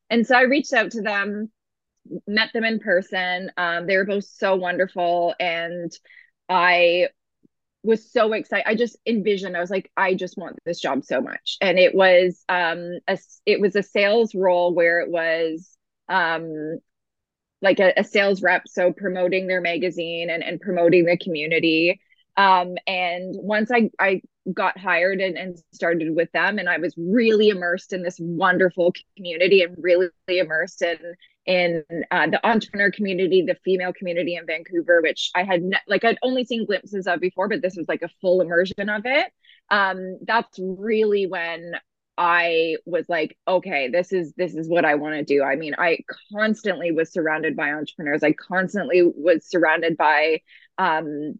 And 0.09 0.25
so 0.25 0.35
I 0.35 0.43
reached 0.43 0.71
out 0.71 0.91
to 0.91 1.01
them, 1.01 1.49
met 2.27 2.53
them 2.53 2.63
in 2.63 2.79
person. 2.79 3.51
Um, 3.57 3.87
they 3.87 3.97
were 3.97 4.05
both 4.05 4.25
so 4.25 4.55
wonderful. 4.55 5.33
And 5.39 5.91
I 6.47 7.07
was 7.83 8.11
so 8.11 8.33
excited. 8.33 8.65
I 8.67 8.75
just 8.75 8.97
envisioned, 9.05 9.57
I 9.57 9.59
was 9.59 9.69
like, 9.69 9.91
I 9.97 10.13
just 10.13 10.37
want 10.37 10.57
this 10.65 10.79
job 10.79 11.03
so 11.03 11.21
much. 11.21 11.57
And 11.61 11.77
it 11.77 11.93
was 11.93 12.43
um 12.49 12.99
a 13.07 13.17
it 13.45 13.59
was 13.59 13.75
a 13.75 13.83
sales 13.83 14.33
role 14.33 14.73
where 14.73 15.01
it 15.01 15.09
was 15.09 15.77
um 16.09 16.79
like 17.61 17.79
a, 17.79 17.93
a 17.97 18.03
sales 18.03 18.41
rep, 18.41 18.67
so 18.67 18.91
promoting 18.91 19.47
their 19.47 19.61
magazine 19.61 20.29
and, 20.29 20.43
and 20.43 20.59
promoting 20.59 21.05
the 21.05 21.17
community. 21.17 21.99
Um, 22.35 22.75
and 22.87 23.33
once 23.37 23.71
I, 23.71 23.89
I 23.99 24.21
got 24.53 24.77
hired 24.77 25.21
and, 25.21 25.37
and 25.37 25.57
started 25.71 26.13
with 26.13 26.29
them, 26.33 26.59
and 26.59 26.67
I 26.67 26.77
was 26.77 26.93
really 26.97 27.49
immersed 27.49 27.93
in 27.93 28.03
this 28.03 28.17
wonderful 28.19 28.91
community 29.15 29.61
and 29.61 29.77
really 29.79 30.09
immersed 30.27 30.81
in 30.81 30.97
in 31.45 31.83
uh, 32.11 32.27
the 32.27 32.45
entrepreneur 32.47 32.91
community, 32.91 33.43
the 33.45 33.57
female 33.65 33.93
community 33.93 34.35
in 34.35 34.45
Vancouver, 34.45 35.01
which 35.01 35.31
I 35.35 35.43
had 35.43 35.61
ne- 35.63 35.77
like 35.87 36.03
I'd 36.03 36.19
only 36.21 36.45
seen 36.45 36.65
glimpses 36.65 37.07
of 37.07 37.19
before, 37.19 37.49
but 37.49 37.61
this 37.61 37.75
was 37.75 37.87
like 37.87 38.01
a 38.01 38.09
full 38.21 38.41
immersion 38.41 38.89
of 38.89 39.03
it. 39.05 39.27
Um, 39.69 40.19
that's 40.25 40.57
really 40.59 41.25
when 41.27 41.73
I 42.17 42.77
was 42.85 43.05
like, 43.09 43.37
okay, 43.47 43.89
this 43.89 44.13
is 44.13 44.33
this 44.37 44.53
is 44.55 44.69
what 44.69 44.85
I 44.85 44.95
want 44.95 45.15
to 45.15 45.23
do. 45.23 45.43
I 45.43 45.55
mean, 45.55 45.75
I 45.77 45.99
constantly 46.31 46.91
was 46.91 47.11
surrounded 47.11 47.55
by 47.55 47.71
entrepreneurs. 47.71 48.23
I 48.23 48.33
constantly 48.33 49.01
was 49.03 49.49
surrounded 49.49 49.97
by 49.97 50.41
um, 50.77 51.39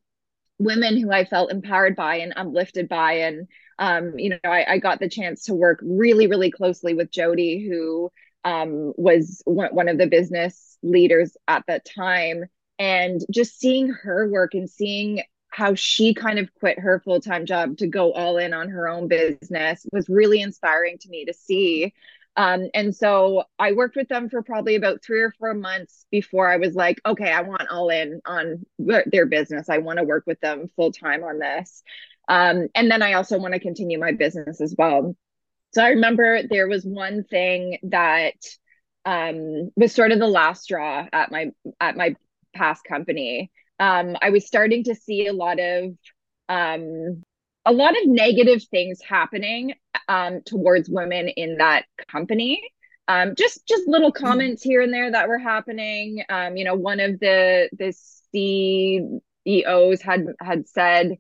women 0.58 1.00
who 1.00 1.12
I 1.12 1.26
felt 1.26 1.52
empowered 1.52 1.96
by 1.96 2.16
and 2.18 2.34
uplifted 2.36 2.90
by. 2.90 3.14
And 3.14 3.48
um, 3.80 4.18
you 4.18 4.30
know, 4.30 4.38
I, 4.44 4.74
I 4.74 4.78
got 4.80 5.00
the 5.00 5.10
chance 5.10 5.46
to 5.46 5.54
work 5.54 5.80
really, 5.84 6.28
really 6.28 6.52
closely 6.52 6.94
with 6.94 7.12
Jody, 7.12 7.68
who 7.68 8.12
um, 8.44 8.94
was 8.98 9.42
one, 9.46 9.88
of 9.88 9.98
the 9.98 10.08
business 10.08 10.78
leaders 10.84 11.36
at 11.48 11.64
that 11.68 11.86
time. 11.86 12.46
And 12.80 13.22
just 13.32 13.60
seeing 13.60 13.90
her 13.90 14.28
work 14.30 14.54
and 14.54 14.70
seeing 14.70 15.24
how 15.50 15.76
she 15.76 16.14
kind 16.14 16.40
of 16.40 16.54
quit 16.56 16.80
her 16.80 17.00
full 17.00 17.22
time 17.22 17.46
job 17.46 17.78
to 17.78 17.88
go 17.88 18.12
all 18.12 18.38
in 18.38 18.54
on 18.54 18.70
her 18.70 18.90
own 18.90 19.08
business 19.08 19.86
was 19.92 20.10
really 20.10 20.42
inspiring 20.42 20.98
to 21.00 21.10
me 21.10 21.26
to 21.26 21.34
see. 21.34 21.94
Um, 22.36 22.70
and 22.74 22.96
so 22.96 23.44
I 23.60 23.74
worked 23.74 23.96
with 23.96 24.08
them 24.08 24.30
for 24.30 24.42
probably 24.42 24.74
about 24.74 25.04
three 25.04 25.22
or 25.22 25.32
four 25.32 25.54
months 25.54 26.08
before 26.10 26.52
I 26.52 26.58
was 26.58 26.74
like, 26.74 27.00
okay, 27.06 27.32
I 27.32 27.42
want 27.42 27.70
all 27.70 27.90
in 27.90 28.22
on 28.26 28.66
their 28.80 29.28
business. 29.28 29.70
I 29.70 29.78
want 29.78 30.00
to 30.00 30.04
work 30.04 30.24
with 30.26 30.40
them 30.40 30.68
full 30.76 30.92
time 30.92 31.24
on 31.24 31.38
this. 31.38 31.84
Um, 32.28 32.70
and 32.74 32.90
then 32.90 33.04
I 33.04 33.14
also 33.14 33.38
want 33.38 33.54
to 33.54 33.60
continue 33.60 34.00
my 34.00 34.14
business 34.14 34.62
as 34.62 34.74
well. 34.76 35.16
So 35.74 35.84
I 35.84 35.90
remember 35.90 36.42
there 36.44 36.68
was 36.68 36.84
one 36.84 37.24
thing 37.24 37.80
that 37.84 38.36
um, 39.06 39.72
was 39.76 39.94
sort 39.94 40.12
of 40.12 40.20
the 40.20 40.28
last 40.28 40.64
straw 40.64 41.06
at 41.12 41.32
my 41.32 41.52
at 41.80 41.98
my 41.98 42.16
past 42.54 42.84
company. 42.84 43.52
Um, 43.80 44.16
I 44.22 44.30
was 44.30 44.46
starting 44.46 44.84
to 44.86 44.96
see 44.96 45.28
a 45.28 45.34
lot 45.34 45.60
of 45.60 45.96
um, 46.48 47.24
a 47.66 47.74
lot 47.74 47.92
of 47.92 48.06
negative 48.08 48.64
things 48.70 49.00
happening 49.02 49.74
um, 50.08 50.42
towards 50.46 50.90
women 50.90 51.28
in 51.30 51.58
that 51.58 51.86
company. 52.12 52.62
Um, 53.08 53.36
just 53.36 53.66
just 53.68 53.88
little 53.88 54.12
mm. 54.12 54.16
comments 54.16 54.64
here 54.64 54.82
and 54.82 54.94
there 54.94 55.12
that 55.12 55.28
were 55.28 55.40
happening. 55.40 56.24
Um, 56.30 56.56
you 56.56 56.66
know, 56.66 56.76
one 56.76 57.00
of 57.00 57.20
the 57.20 57.70
the 57.78 57.94
CEOs 58.32 60.02
had 60.02 60.28
had 60.40 60.68
said 60.70 61.18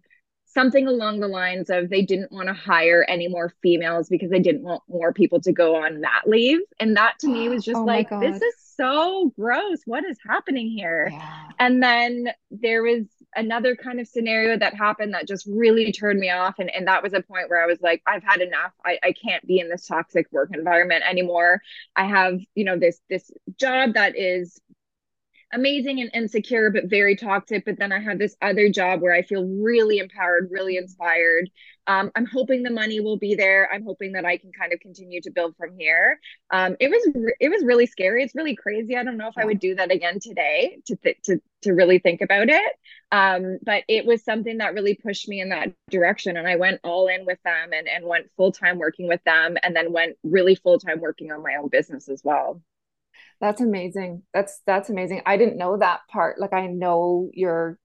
something 0.53 0.87
along 0.87 1.19
the 1.19 1.27
lines 1.27 1.69
of 1.69 1.89
they 1.89 2.01
didn't 2.01 2.31
want 2.31 2.47
to 2.47 2.53
hire 2.53 3.05
any 3.07 3.27
more 3.27 3.53
females 3.61 4.09
because 4.09 4.29
they 4.29 4.39
didn't 4.39 4.63
want 4.63 4.83
more 4.87 5.11
people 5.11 5.41
to 5.41 5.51
go 5.51 5.75
on 5.75 6.01
that 6.01 6.23
leave. 6.25 6.59
And 6.79 6.95
that 6.95 7.19
to 7.19 7.27
me 7.27 7.49
was 7.49 7.63
just 7.65 7.77
oh 7.77 7.83
like, 7.83 8.09
this 8.09 8.41
is 8.41 8.55
so 8.75 9.31
gross. 9.35 9.79
What 9.85 10.05
is 10.05 10.17
happening 10.27 10.69
here? 10.69 11.09
Yeah. 11.11 11.43
And 11.59 11.81
then 11.81 12.29
there 12.51 12.83
was 12.83 13.05
another 13.35 13.75
kind 13.75 13.99
of 13.99 14.07
scenario 14.07 14.57
that 14.57 14.75
happened 14.75 15.13
that 15.13 15.27
just 15.27 15.47
really 15.47 15.91
turned 15.91 16.19
me 16.19 16.29
off. 16.29 16.55
And, 16.59 16.69
and 16.73 16.87
that 16.87 17.03
was 17.03 17.13
a 17.13 17.21
point 17.21 17.49
where 17.49 17.63
I 17.63 17.65
was 17.65 17.81
like, 17.81 18.01
I've 18.05 18.23
had 18.23 18.41
enough. 18.41 18.71
I, 18.85 18.99
I 19.03 19.13
can't 19.13 19.45
be 19.47 19.59
in 19.59 19.69
this 19.69 19.87
toxic 19.87 20.27
work 20.31 20.49
environment 20.53 21.03
anymore. 21.07 21.61
I 21.95 22.05
have, 22.05 22.39
you 22.55 22.63
know, 22.63 22.77
this 22.77 22.99
this 23.09 23.31
job 23.59 23.93
that 23.93 24.15
is 24.15 24.59
amazing 25.53 26.01
and 26.01 26.09
insecure, 26.13 26.69
but 26.69 26.85
very 26.85 27.15
toxic. 27.15 27.65
But 27.65 27.77
then 27.77 27.91
I 27.91 27.99
have 27.99 28.19
this 28.19 28.35
other 28.41 28.69
job 28.69 29.01
where 29.01 29.13
I 29.13 29.21
feel 29.21 29.45
really 29.45 29.99
empowered, 29.99 30.49
really 30.51 30.77
inspired. 30.77 31.49
Um, 31.87 32.11
I'm 32.15 32.25
hoping 32.25 32.63
the 32.63 32.71
money 32.71 32.99
will 32.99 33.17
be 33.17 33.35
there. 33.35 33.69
I'm 33.71 33.83
hoping 33.83 34.13
that 34.13 34.25
I 34.25 34.37
can 34.37 34.51
kind 34.51 34.73
of 34.73 34.79
continue 34.79 35.21
to 35.21 35.31
build 35.31 35.55
from 35.57 35.77
here. 35.77 36.19
Um, 36.49 36.75
it 36.79 36.89
was 36.89 37.07
re- 37.13 37.35
it 37.39 37.49
was 37.49 37.63
really 37.63 37.85
scary. 37.85 38.23
It's 38.23 38.35
really 38.35 38.55
crazy. 38.55 38.95
I 38.95 39.03
don't 39.03 39.17
know 39.17 39.27
if 39.27 39.37
I 39.37 39.45
would 39.45 39.59
do 39.59 39.75
that 39.75 39.91
again 39.91 40.19
today 40.19 40.79
to 40.87 40.95
th- 40.95 41.17
to 41.25 41.41
to 41.63 41.73
really 41.73 41.99
think 41.99 42.21
about 42.21 42.49
it. 42.49 42.73
Um, 43.11 43.59
but 43.63 43.83
it 43.87 44.05
was 44.05 44.23
something 44.23 44.57
that 44.57 44.73
really 44.73 44.95
pushed 44.95 45.27
me 45.27 45.41
in 45.41 45.49
that 45.49 45.73
direction, 45.89 46.37
and 46.37 46.47
I 46.47 46.55
went 46.55 46.79
all 46.83 47.07
in 47.07 47.25
with 47.25 47.39
them 47.43 47.73
and 47.73 47.87
and 47.87 48.05
went 48.05 48.31
full 48.37 48.51
time 48.51 48.79
working 48.79 49.07
with 49.07 49.23
them, 49.25 49.57
and 49.61 49.75
then 49.75 49.91
went 49.91 50.15
really 50.23 50.55
full 50.55 50.79
time 50.79 50.99
working 51.01 51.31
on 51.31 51.43
my 51.43 51.55
own 51.55 51.67
business 51.69 52.09
as 52.09 52.21
well. 52.23 52.61
That's 53.41 53.61
amazing. 53.61 54.23
That's 54.33 54.61
that's 54.65 54.89
amazing. 54.89 55.21
I 55.25 55.37
didn't 55.37 55.57
know 55.57 55.77
that 55.77 56.01
part. 56.09 56.39
Like 56.39 56.53
I 56.53 56.67
know 56.67 57.29
your 57.33 57.77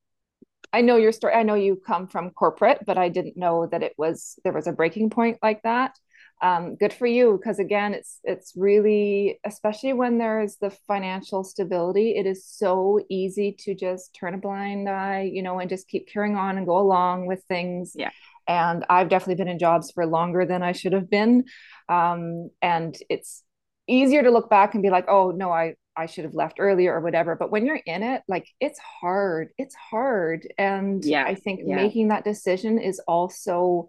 I 0.73 0.83
know 0.83 0.97
your 0.97 1.13
story. 1.13 1.35
I 1.35 1.43
know 1.43 1.55
you 1.55 1.81
come 1.87 2.09
from 2.09 2.31
corporate, 2.31 2.85
but 2.87 2.99
I 2.99 3.09
didn't 3.09 3.37
know 3.37 3.67
that 3.67 3.83
it 3.83 3.95
was 3.97 4.39
there 4.45 4.53
was 4.53 4.67
a 4.67 4.73
breaking 4.73 5.11
point 5.11 5.39
like 5.43 5.63
that. 5.63 5.97
Um, 6.41 6.77
good 6.77 6.93
for 6.93 7.07
you 7.07 7.37
because 7.37 7.59
again 7.59 7.95
it's 7.95 8.21
it's 8.23 8.53
really 8.55 9.41
especially 9.45 9.93
when 9.93 10.19
there's 10.19 10.55
the 10.61 10.71
financial 10.71 11.43
stability 11.43 12.13
it 12.17 12.27
is 12.27 12.47
so 12.47 13.01
easy 13.11 13.57
to 13.59 13.75
just 13.75 14.15
turn 14.15 14.35
a 14.35 14.39
blind 14.39 14.89
eye 14.89 15.29
you 15.33 15.43
know 15.43 15.59
and 15.59 15.69
just 15.69 15.89
keep 15.89 16.07
carrying 16.07 16.37
on 16.37 16.57
and 16.57 16.65
go 16.65 16.79
along 16.79 17.27
with 17.27 17.43
things 17.49 17.95
yeah 17.97 18.11
and 18.49 18.85
I've 18.89 19.11
definitely 19.11 19.37
been 19.37 19.53
in 19.53 19.59
jobs 19.59 19.91
for 19.93 20.07
longer 20.07 20.47
than 20.47 20.63
I 20.63 20.73
should 20.73 20.95
have 20.95 21.11
been. 21.11 21.45
Um, 21.89 22.51
and 22.63 22.97
it's 23.11 23.45
easier 23.89 24.23
to 24.23 24.31
look 24.31 24.51
back 24.51 24.75
and 24.75 24.83
be 24.83 24.91
like, 24.91 25.07
oh 25.09 25.31
no, 25.31 25.51
I 25.51 25.75
I 25.97 26.07
should 26.07 26.25
have 26.25 26.35
left 26.35 26.59
earlier 26.61 26.95
or 26.95 27.01
whatever. 27.01 27.35
But 27.35 27.51
when 27.51 27.67
you're 27.67 27.81
in 27.85 28.05
it, 28.05 28.23
like 28.29 28.47
it's 28.61 28.79
hard. 28.79 29.49
It's 29.59 29.75
hard. 29.75 30.47
And 30.57 31.05
yeah, 31.05 31.25
I 31.25 31.35
think 31.35 31.61
yeah. 31.65 31.77
making 31.77 32.09
that 32.09 32.25
decision 32.25 32.79
is 32.79 33.01
also 33.01 33.89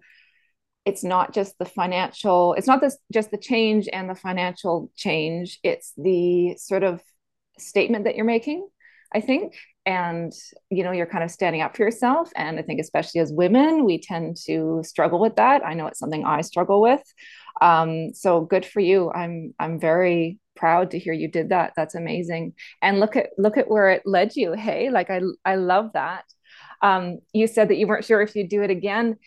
it's 0.85 1.03
not 1.03 1.33
just 1.33 1.57
the 1.59 1.65
financial, 1.65 2.55
it's 2.55 2.65
not 2.65 2.81
this 2.81 2.97
just 3.13 3.29
the 3.29 3.37
change 3.37 3.87
and 3.91 4.09
the 4.09 4.15
financial 4.15 4.91
change. 4.95 5.59
It's 5.61 5.93
the 5.97 6.55
sort 6.57 6.83
of 6.83 7.01
statement 7.59 8.05
that 8.05 8.15
you're 8.15 8.25
making, 8.25 8.67
I 9.13 9.21
think. 9.21 9.55
And 9.85 10.31
you 10.69 10.83
know, 10.83 10.91
you're 10.91 11.05
kind 11.05 11.23
of 11.23 11.31
standing 11.31 11.61
up 11.61 11.75
for 11.75 11.83
yourself. 11.83 12.29
And 12.35 12.59
I 12.59 12.61
think 12.61 12.79
especially 12.79 13.21
as 13.21 13.31
women, 13.31 13.85
we 13.85 13.99
tend 13.99 14.37
to 14.45 14.81
struggle 14.83 15.19
with 15.19 15.35
that. 15.37 15.65
I 15.65 15.73
know 15.73 15.87
it's 15.87 15.99
something 15.99 16.25
I 16.25 16.41
struggle 16.41 16.81
with. 16.81 17.01
Um, 17.61 18.13
so 18.13 18.41
good 18.41 18.65
for 18.65 18.79
you. 18.79 19.11
I'm 19.11 19.53
I'm 19.59 19.79
very 19.79 20.39
proud 20.55 20.91
to 20.91 20.99
hear 20.99 21.13
you 21.13 21.27
did 21.29 21.49
that. 21.49 21.73
That's 21.75 21.95
amazing. 21.95 22.53
And 22.81 22.99
look 22.99 23.15
at 23.15 23.29
look 23.37 23.57
at 23.57 23.69
where 23.69 23.89
it 23.89 24.03
led 24.05 24.35
you. 24.35 24.53
Hey, 24.53 24.89
like 24.89 25.09
I 25.09 25.21
I 25.45 25.55
love 25.55 25.91
that. 25.93 26.25
Um, 26.81 27.19
you 27.33 27.47
said 27.47 27.69
that 27.69 27.77
you 27.77 27.87
weren't 27.87 28.05
sure 28.05 28.21
if 28.21 28.35
you'd 28.35 28.49
do 28.49 28.61
it 28.61 28.69
again. 28.69 29.17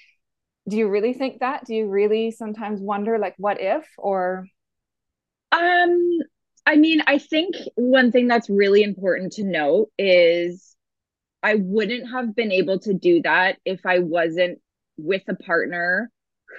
Do 0.69 0.77
you 0.77 0.89
really 0.89 1.13
think 1.13 1.41
that? 1.41 1.65
Do 1.65 1.75
you 1.75 1.89
really 1.89 2.31
sometimes 2.31 2.81
wonder 2.81 3.19
like 3.19 3.35
what 3.37 3.61
if 3.61 3.87
or 3.99 4.47
um 5.51 6.19
I 6.65 6.77
mean, 6.77 7.03
I 7.07 7.19
think 7.19 7.57
one 7.75 8.13
thing 8.13 8.29
that's 8.29 8.49
really 8.49 8.83
important 8.83 9.33
to 9.35 9.45
note 9.45 9.91
is 9.99 10.77
I 11.43 11.57
wouldn't 11.57 12.11
have 12.11 12.35
been 12.37 12.53
able 12.53 12.79
to 12.81 12.95
do 12.95 13.23
that 13.23 13.59
if 13.65 13.85
I 13.85 13.99
wasn't 13.99 14.61
with 14.97 15.23
a 15.29 15.35
partner 15.35 16.11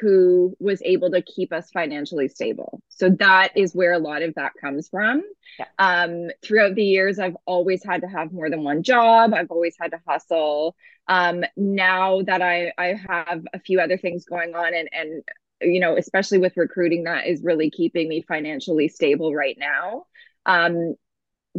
who 0.01 0.55
was 0.59 0.81
able 0.83 1.11
to 1.11 1.21
keep 1.21 1.53
us 1.53 1.69
financially 1.71 2.27
stable. 2.27 2.81
So 2.89 3.09
that 3.19 3.55
is 3.55 3.75
where 3.75 3.93
a 3.93 3.99
lot 3.99 4.23
of 4.23 4.33
that 4.35 4.53
comes 4.59 4.89
from. 4.89 5.23
Yeah. 5.59 5.65
Um, 5.77 6.29
throughout 6.43 6.75
the 6.75 6.83
years, 6.83 7.19
I've 7.19 7.37
always 7.45 7.83
had 7.83 8.01
to 8.01 8.07
have 8.07 8.31
more 8.31 8.49
than 8.49 8.63
one 8.63 8.83
job. 8.83 9.33
I've 9.33 9.51
always 9.51 9.75
had 9.79 9.91
to 9.91 10.01
hustle. 10.07 10.75
Um, 11.07 11.43
now 11.55 12.21
that 12.23 12.41
I 12.41 12.73
I 12.77 12.99
have 13.07 13.45
a 13.53 13.59
few 13.59 13.79
other 13.79 13.97
things 13.97 14.25
going 14.25 14.55
on, 14.55 14.73
and 14.73 14.89
and 14.91 15.23
you 15.63 15.79
know, 15.79 15.97
especially 15.97 16.37
with 16.37 16.57
recruiting, 16.57 17.03
that 17.03 17.27
is 17.27 17.43
really 17.43 17.69
keeping 17.69 18.07
me 18.09 18.21
financially 18.21 18.87
stable 18.87 19.33
right 19.33 19.57
now. 19.57 20.05
Um, 20.45 20.95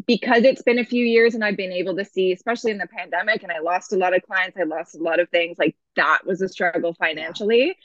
because 0.06 0.42
it's 0.42 0.62
been 0.62 0.80
a 0.80 0.84
few 0.84 1.04
years 1.04 1.34
and 1.34 1.44
I've 1.44 1.56
been 1.56 1.70
able 1.70 1.96
to 1.96 2.04
see, 2.04 2.32
especially 2.32 2.73
in 2.73 2.78
the 2.78 2.88
pandemic, 2.88 3.44
and 3.44 3.52
I 3.52 3.61
lost 3.61 3.92
a 3.92 3.96
lot 3.96 4.14
of 4.14 4.23
clients, 4.23 4.58
I 4.58 4.64
lost 4.64 4.96
a 4.96 5.02
lot 5.02 5.20
of 5.20 5.28
things. 5.30 5.56
Like 5.58 5.76
that 5.94 6.26
was 6.26 6.42
a 6.42 6.49
struggle 6.49 6.94
financially 6.94 7.76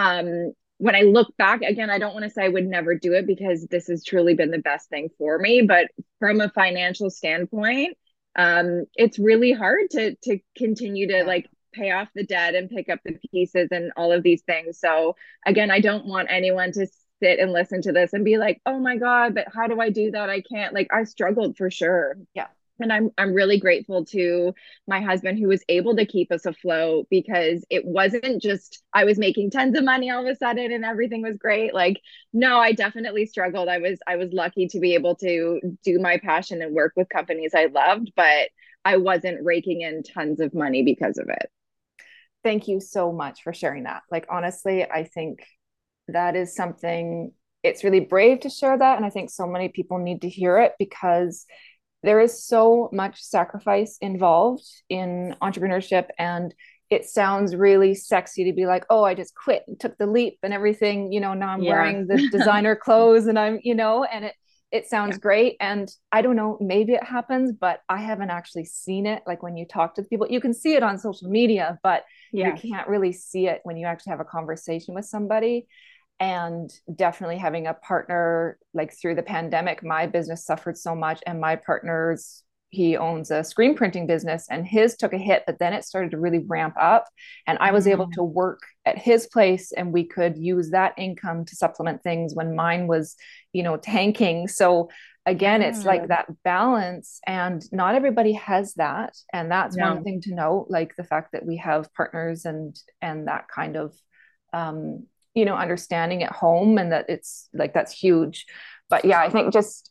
um, 0.00 0.52
when 0.78 0.94
I 0.94 1.02
look 1.02 1.36
back 1.36 1.60
again, 1.60 1.90
I 1.90 1.98
don't 1.98 2.14
want 2.14 2.24
to 2.24 2.30
say 2.30 2.44
I 2.44 2.48
would 2.48 2.66
never 2.66 2.94
do 2.94 3.12
it 3.12 3.26
because 3.26 3.66
this 3.66 3.88
has 3.88 4.02
truly 4.02 4.34
been 4.34 4.50
the 4.50 4.58
best 4.58 4.88
thing 4.88 5.10
for 5.18 5.38
me. 5.38 5.62
But 5.62 5.88
from 6.18 6.40
a 6.40 6.48
financial 6.48 7.10
standpoint, 7.10 7.98
um, 8.34 8.86
it's 8.94 9.18
really 9.18 9.52
hard 9.52 9.90
to 9.90 10.14
to 10.22 10.38
continue 10.56 11.08
to 11.08 11.24
like 11.24 11.50
pay 11.72 11.90
off 11.90 12.08
the 12.14 12.24
debt 12.24 12.54
and 12.54 12.70
pick 12.70 12.88
up 12.88 13.00
the 13.04 13.18
pieces 13.32 13.68
and 13.70 13.92
all 13.96 14.12
of 14.12 14.22
these 14.22 14.42
things. 14.42 14.78
So 14.78 15.16
again, 15.46 15.70
I 15.70 15.80
don't 15.80 16.06
want 16.06 16.28
anyone 16.30 16.72
to 16.72 16.86
sit 17.22 17.38
and 17.38 17.52
listen 17.52 17.82
to 17.82 17.92
this 17.92 18.12
and 18.12 18.24
be 18.24 18.38
like, 18.38 18.60
"Oh 18.66 18.78
my 18.78 18.96
god, 18.96 19.34
but 19.34 19.48
how 19.54 19.66
do 19.66 19.80
I 19.80 19.90
do 19.90 20.10
that? 20.12 20.30
I 20.30 20.40
can't." 20.42 20.74
Like 20.74 20.88
I 20.92 21.04
struggled 21.04 21.56
for 21.56 21.70
sure. 21.70 22.16
Yeah 22.34 22.48
and 22.80 22.92
I'm 22.92 23.10
I'm 23.18 23.34
really 23.34 23.58
grateful 23.60 24.04
to 24.06 24.54
my 24.88 25.00
husband 25.00 25.38
who 25.38 25.48
was 25.48 25.64
able 25.68 25.96
to 25.96 26.06
keep 26.06 26.32
us 26.32 26.46
afloat 26.46 27.06
because 27.10 27.64
it 27.70 27.84
wasn't 27.84 28.42
just 28.42 28.82
I 28.92 29.04
was 29.04 29.18
making 29.18 29.50
tons 29.50 29.76
of 29.76 29.84
money 29.84 30.10
all 30.10 30.26
of 30.26 30.30
a 30.30 30.36
sudden 30.36 30.72
and 30.72 30.84
everything 30.84 31.22
was 31.22 31.36
great. 31.36 31.74
Like 31.74 32.00
no, 32.32 32.58
I 32.58 32.72
definitely 32.72 33.26
struggled. 33.26 33.68
I 33.68 33.78
was 33.78 33.98
I 34.06 34.16
was 34.16 34.32
lucky 34.32 34.68
to 34.68 34.80
be 34.80 34.94
able 34.94 35.16
to 35.16 35.60
do 35.84 35.98
my 35.98 36.18
passion 36.18 36.62
and 36.62 36.74
work 36.74 36.92
with 36.96 37.08
companies 37.08 37.54
I 37.54 37.66
loved, 37.66 38.12
but 38.16 38.48
I 38.84 38.96
wasn't 38.96 39.44
raking 39.44 39.82
in 39.82 40.02
tons 40.02 40.40
of 40.40 40.54
money 40.54 40.82
because 40.82 41.18
of 41.18 41.28
it. 41.28 41.50
Thank 42.42 42.68
you 42.68 42.80
so 42.80 43.12
much 43.12 43.42
for 43.42 43.52
sharing 43.52 43.84
that. 43.84 44.02
Like 44.10 44.26
honestly, 44.30 44.84
I 44.84 45.04
think 45.04 45.44
that 46.08 46.36
is 46.36 46.54
something 46.54 47.32
it's 47.62 47.84
really 47.84 48.00
brave 48.00 48.40
to 48.40 48.50
share 48.50 48.76
that 48.78 48.96
and 48.96 49.04
I 49.04 49.10
think 49.10 49.30
so 49.30 49.46
many 49.46 49.68
people 49.68 49.98
need 49.98 50.22
to 50.22 50.28
hear 50.28 50.58
it 50.58 50.72
because 50.78 51.44
there 52.02 52.20
is 52.20 52.46
so 52.46 52.88
much 52.92 53.22
sacrifice 53.22 53.98
involved 54.00 54.64
in 54.88 55.36
entrepreneurship 55.42 56.08
and 56.18 56.54
it 56.88 57.04
sounds 57.04 57.54
really 57.54 57.94
sexy 57.94 58.44
to 58.44 58.52
be 58.52 58.66
like 58.66 58.84
oh 58.90 59.04
i 59.04 59.14
just 59.14 59.34
quit 59.34 59.62
and 59.68 59.78
took 59.78 59.96
the 59.98 60.06
leap 60.06 60.38
and 60.42 60.52
everything 60.52 61.12
you 61.12 61.20
know 61.20 61.34
now 61.34 61.48
i'm 61.48 61.62
yeah. 61.62 61.72
wearing 61.72 62.06
the 62.06 62.28
designer 62.32 62.74
clothes 62.74 63.26
and 63.26 63.38
i'm 63.38 63.60
you 63.62 63.74
know 63.74 64.04
and 64.04 64.24
it 64.24 64.34
it 64.72 64.86
sounds 64.86 65.16
yeah. 65.16 65.20
great 65.20 65.56
and 65.60 65.90
i 66.12 66.22
don't 66.22 66.36
know 66.36 66.56
maybe 66.60 66.92
it 66.92 67.04
happens 67.04 67.52
but 67.52 67.80
i 67.88 67.98
haven't 67.98 68.30
actually 68.30 68.64
seen 68.64 69.06
it 69.06 69.22
like 69.26 69.42
when 69.42 69.56
you 69.56 69.66
talk 69.66 69.94
to 69.94 70.02
people 70.02 70.26
you 70.28 70.40
can 70.40 70.54
see 70.54 70.74
it 70.74 70.82
on 70.82 70.98
social 70.98 71.28
media 71.28 71.78
but 71.82 72.04
yeah. 72.32 72.48
you 72.48 72.70
can't 72.70 72.88
really 72.88 73.12
see 73.12 73.46
it 73.46 73.60
when 73.64 73.76
you 73.76 73.86
actually 73.86 74.10
have 74.10 74.20
a 74.20 74.24
conversation 74.24 74.94
with 74.94 75.04
somebody 75.04 75.66
and 76.18 76.70
definitely 76.94 77.38
having 77.38 77.66
a 77.66 77.74
partner 77.74 78.58
like 78.74 78.92
through 78.92 79.14
the 79.14 79.22
pandemic 79.22 79.82
my 79.82 80.06
business 80.06 80.44
suffered 80.44 80.76
so 80.76 80.94
much 80.94 81.20
and 81.26 81.40
my 81.40 81.56
partner's 81.56 82.44
he 82.70 82.96
owns 82.96 83.30
a 83.30 83.42
screen 83.42 83.74
printing 83.74 84.06
business 84.06 84.46
and 84.48 84.66
his 84.66 84.96
took 84.96 85.12
a 85.12 85.18
hit 85.18 85.42
but 85.46 85.58
then 85.58 85.72
it 85.72 85.84
started 85.84 86.12
to 86.12 86.18
really 86.18 86.38
ramp 86.46 86.74
up. 86.80 87.06
And 87.46 87.58
i 87.60 87.72
was 87.72 87.86
able 87.86 88.06
mm. 88.06 88.12
to 88.12 88.22
work 88.22 88.60
at 88.86 88.96
his 88.96 89.26
place 89.26 89.72
and 89.72 89.92
we 89.92 90.04
could 90.04 90.38
use 90.38 90.70
that 90.70 90.94
income 90.96 91.44
to 91.44 91.56
supplement 91.56 92.02
things 92.02 92.34
when 92.34 92.54
mine 92.54 92.86
was 92.86 93.16
you 93.52 93.62
know 93.62 93.76
tanking. 93.76 94.48
So 94.48 94.90
again 95.26 95.62
it's 95.62 95.84
like 95.84 96.08
that 96.08 96.26
balance 96.44 97.20
and 97.26 97.62
not 97.72 97.94
everybody 97.94 98.32
has 98.32 98.74
that. 98.74 99.16
And 99.32 99.50
that's 99.50 99.76
no. 99.76 99.94
one 99.94 100.04
thing 100.04 100.20
to 100.22 100.34
note 100.34 100.66
like 100.70 100.96
the 100.96 101.04
fact 101.04 101.32
that 101.32 101.44
we 101.44 101.56
have 101.58 101.92
partners 101.94 102.44
and 102.44 102.78
and 103.02 103.28
that 103.28 103.48
kind 103.48 103.76
of 103.76 103.94
um 104.52 105.06
you 105.34 105.44
know 105.44 105.56
understanding 105.56 106.22
at 106.22 106.32
home 106.32 106.78
and 106.78 106.92
that 106.92 107.06
it's 107.08 107.48
like 107.52 107.74
that's 107.74 107.92
huge. 107.92 108.46
But 108.88 109.04
yeah 109.04 109.20
i 109.20 109.30
think 109.30 109.52
just 109.52 109.89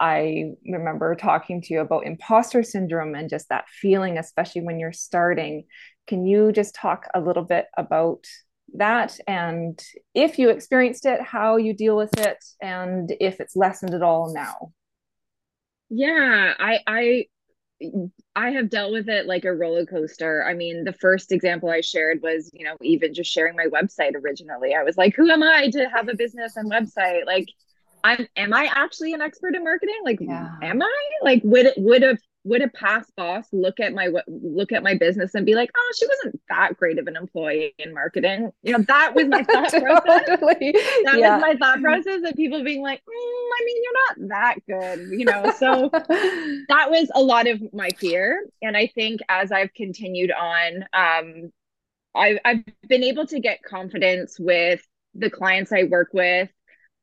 I 0.00 0.52
remember 0.66 1.14
talking 1.14 1.60
to 1.62 1.74
you 1.74 1.80
about 1.80 2.06
imposter 2.06 2.62
syndrome 2.62 3.14
and 3.14 3.28
just 3.30 3.48
that 3.48 3.68
feeling, 3.68 4.18
especially 4.18 4.62
when 4.62 4.78
you're 4.78 4.92
starting. 4.92 5.64
Can 6.06 6.26
you 6.26 6.52
just 6.52 6.74
talk 6.74 7.06
a 7.14 7.20
little 7.20 7.44
bit 7.44 7.66
about 7.76 8.24
that 8.74 9.18
and 9.26 9.78
if 10.14 10.38
you 10.38 10.48
experienced 10.48 11.04
it, 11.06 11.20
how 11.20 11.56
you 11.56 11.74
deal 11.74 11.96
with 11.96 12.18
it, 12.18 12.42
and 12.60 13.12
if 13.20 13.38
it's 13.40 13.54
lessened 13.54 13.94
at 13.94 14.02
all 14.02 14.32
now? 14.32 14.72
Yeah, 15.90 16.54
I 16.58 16.80
I 16.86 17.26
I 18.34 18.50
have 18.50 18.70
dealt 18.70 18.92
with 18.92 19.08
it 19.08 19.26
like 19.26 19.44
a 19.44 19.52
roller 19.52 19.84
coaster. 19.84 20.44
I 20.44 20.54
mean, 20.54 20.84
the 20.84 20.92
first 20.94 21.32
example 21.32 21.68
I 21.68 21.80
shared 21.82 22.22
was, 22.22 22.50
you 22.54 22.64
know, 22.64 22.76
even 22.80 23.12
just 23.12 23.30
sharing 23.30 23.56
my 23.56 23.66
website 23.66 24.14
originally. 24.14 24.74
I 24.74 24.84
was 24.84 24.96
like, 24.96 25.14
who 25.14 25.30
am 25.30 25.42
I 25.42 25.68
to 25.70 25.88
have 25.90 26.08
a 26.08 26.16
business 26.16 26.56
and 26.56 26.70
website? 26.70 27.26
Like, 27.26 27.48
I'm 28.04 28.26
am 28.36 28.52
I 28.52 28.68
actually 28.74 29.12
an 29.12 29.20
expert 29.20 29.54
in 29.54 29.64
marketing? 29.64 30.00
Like, 30.04 30.18
yeah. 30.20 30.56
am 30.62 30.82
I? 30.82 31.08
Like, 31.22 31.42
would 31.44 31.66
it 31.66 31.74
would 31.76 32.02
a 32.02 32.18
would 32.44 32.62
a 32.62 32.68
past 32.68 33.14
boss 33.16 33.46
look 33.52 33.78
at 33.78 33.92
my 33.92 34.10
look 34.26 34.72
at 34.72 34.82
my 34.82 34.94
business 34.94 35.34
and 35.34 35.46
be 35.46 35.54
like, 35.54 35.70
oh, 35.76 35.92
she 35.96 36.06
wasn't 36.06 36.40
that 36.48 36.76
great 36.76 36.98
of 36.98 37.06
an 37.06 37.16
employee 37.16 37.74
in 37.78 37.94
marketing? 37.94 38.50
You 38.62 38.72
know, 38.72 38.84
that 38.88 39.14
was 39.14 39.26
my 39.26 39.42
thought 39.44 39.70
process. 39.70 40.40
That 40.40 41.16
yeah. 41.18 41.36
was 41.36 41.42
my 41.42 41.54
thought 41.58 41.80
process 41.80 42.20
of 42.24 42.34
people 42.34 42.64
being 42.64 42.82
like, 42.82 43.00
mm, 43.00 43.10
I 43.10 43.64
mean, 43.64 43.76
you're 43.82 43.92
not 43.92 44.28
that 44.28 44.56
good, 44.66 45.18
you 45.18 45.24
know. 45.24 45.52
So 45.56 45.88
that 46.68 46.90
was 46.90 47.10
a 47.14 47.22
lot 47.22 47.46
of 47.46 47.62
my 47.72 47.90
fear, 47.90 48.44
and 48.60 48.76
I 48.76 48.88
think 48.88 49.20
as 49.28 49.52
I've 49.52 49.72
continued 49.74 50.32
on, 50.32 50.84
um, 50.92 51.52
I've 52.14 52.38
I've 52.44 52.64
been 52.88 53.04
able 53.04 53.26
to 53.28 53.38
get 53.38 53.62
confidence 53.62 54.38
with 54.40 54.84
the 55.14 55.30
clients 55.30 55.72
I 55.72 55.84
work 55.84 56.08
with 56.12 56.48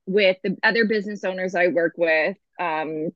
with 0.09 0.37
the 0.43 0.57
other 0.63 0.85
business 0.85 1.23
owners 1.23 1.53
I 1.53 1.67
work 1.67 1.93
with. 1.95 2.35
Um, 2.59 3.09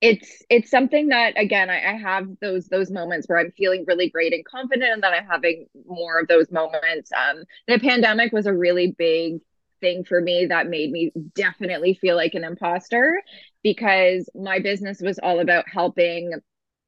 it's 0.00 0.42
it's 0.50 0.70
something 0.70 1.08
that 1.08 1.38
again 1.38 1.70
I, 1.70 1.92
I, 1.92 1.96
have 1.96 2.26
those 2.40 2.66
those 2.66 2.90
moments 2.90 3.28
where 3.28 3.38
I'm 3.38 3.52
feeling 3.52 3.84
really 3.86 4.10
great 4.10 4.32
and 4.32 4.44
confident, 4.44 4.90
and 4.92 5.02
then 5.02 5.12
I'm 5.12 5.26
having 5.26 5.66
more 5.86 6.18
of 6.20 6.28
those 6.28 6.50
moments. 6.50 7.10
Um, 7.12 7.44
the 7.68 7.78
pandemic 7.78 8.32
was 8.32 8.46
a 8.46 8.52
really 8.52 8.94
big 8.98 9.38
thing 9.80 10.04
for 10.04 10.20
me 10.20 10.46
that 10.46 10.68
made 10.68 10.90
me 10.90 11.12
definitely 11.34 11.94
feel 12.00 12.16
like 12.16 12.34
an 12.34 12.44
imposter 12.44 13.22
because 13.62 14.28
my 14.34 14.58
business 14.58 15.00
was 15.00 15.18
all 15.22 15.40
about 15.40 15.68
helping 15.68 16.32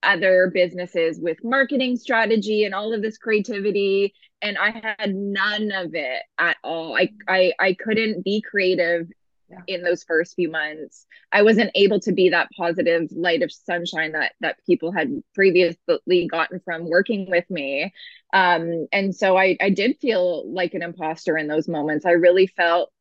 other 0.03 0.51
businesses 0.53 1.19
with 1.21 1.37
marketing 1.43 1.97
strategy 1.97 2.65
and 2.65 2.75
all 2.75 2.95
of 2.95 3.03
this 3.03 3.19
creativity 3.19 4.15
and 4.41 4.57
i 4.57 4.71
had 4.71 5.15
none 5.15 5.73
of 5.73 5.95
it 5.95 6.23
at 6.39 6.57
all 6.63 6.97
i 6.97 7.09
i, 7.29 7.53
I 7.59 7.75
couldn't 7.75 8.25
be 8.25 8.41
creative 8.41 9.09
yeah. 9.49 9.61
in 9.67 9.83
those 9.83 10.05
first 10.05 10.35
few 10.35 10.51
months. 10.51 11.07
I 11.33 11.43
wasn't 11.43 11.71
able 11.75 12.01
to 12.01 12.13
be 12.13 12.31
that 12.31 12.51
positive 12.57 13.09
light 13.13 13.43
of 13.43 13.53
sunshine 13.53 14.13
that 14.13 14.33
that 14.41 14.59
people 14.67 14.93
had 14.93 15.23
previously 15.35 16.29
gotten 16.29 16.61
from 16.65 16.89
working 16.89 17.31
with 17.31 17.49
me. 17.51 17.93
Um 18.33 18.87
and 18.93 19.15
so 19.15 19.37
i 19.37 19.57
i 19.61 19.71
did 19.71 19.99
feel 20.01 20.53
like 20.53 20.75
an 20.75 20.83
imposter 20.83 21.37
in 21.37 21.49
those 21.49 21.69
moments. 21.69 22.07
I 22.07 22.13
really 22.13 22.47
felt 22.47 22.93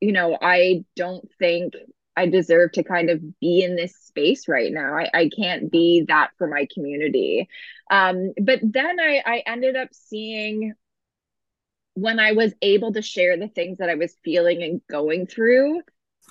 you 0.00 0.12
know 0.12 0.36
i 0.40 0.84
don't 0.96 1.28
think 1.38 1.74
i 2.16 2.26
deserve 2.26 2.72
to 2.72 2.82
kind 2.82 3.10
of 3.10 3.20
be 3.40 3.62
in 3.62 3.76
this 3.76 3.94
space 3.96 4.48
right 4.48 4.72
now. 4.72 4.94
I, 4.96 5.10
I 5.14 5.30
can't 5.36 5.70
be 5.70 6.04
that 6.08 6.30
for 6.38 6.46
my 6.46 6.66
community. 6.72 7.48
Um 7.90 8.32
but 8.42 8.60
then 8.62 8.98
i 9.00 9.22
i 9.24 9.42
ended 9.46 9.76
up 9.76 9.88
seeing 9.92 10.74
when 12.00 12.18
I 12.18 12.32
was 12.32 12.54
able 12.62 12.92
to 12.94 13.02
share 13.02 13.36
the 13.36 13.48
things 13.48 13.78
that 13.78 13.90
I 13.90 13.94
was 13.94 14.16
feeling 14.24 14.62
and 14.62 14.80
going 14.88 15.26
through, 15.26 15.82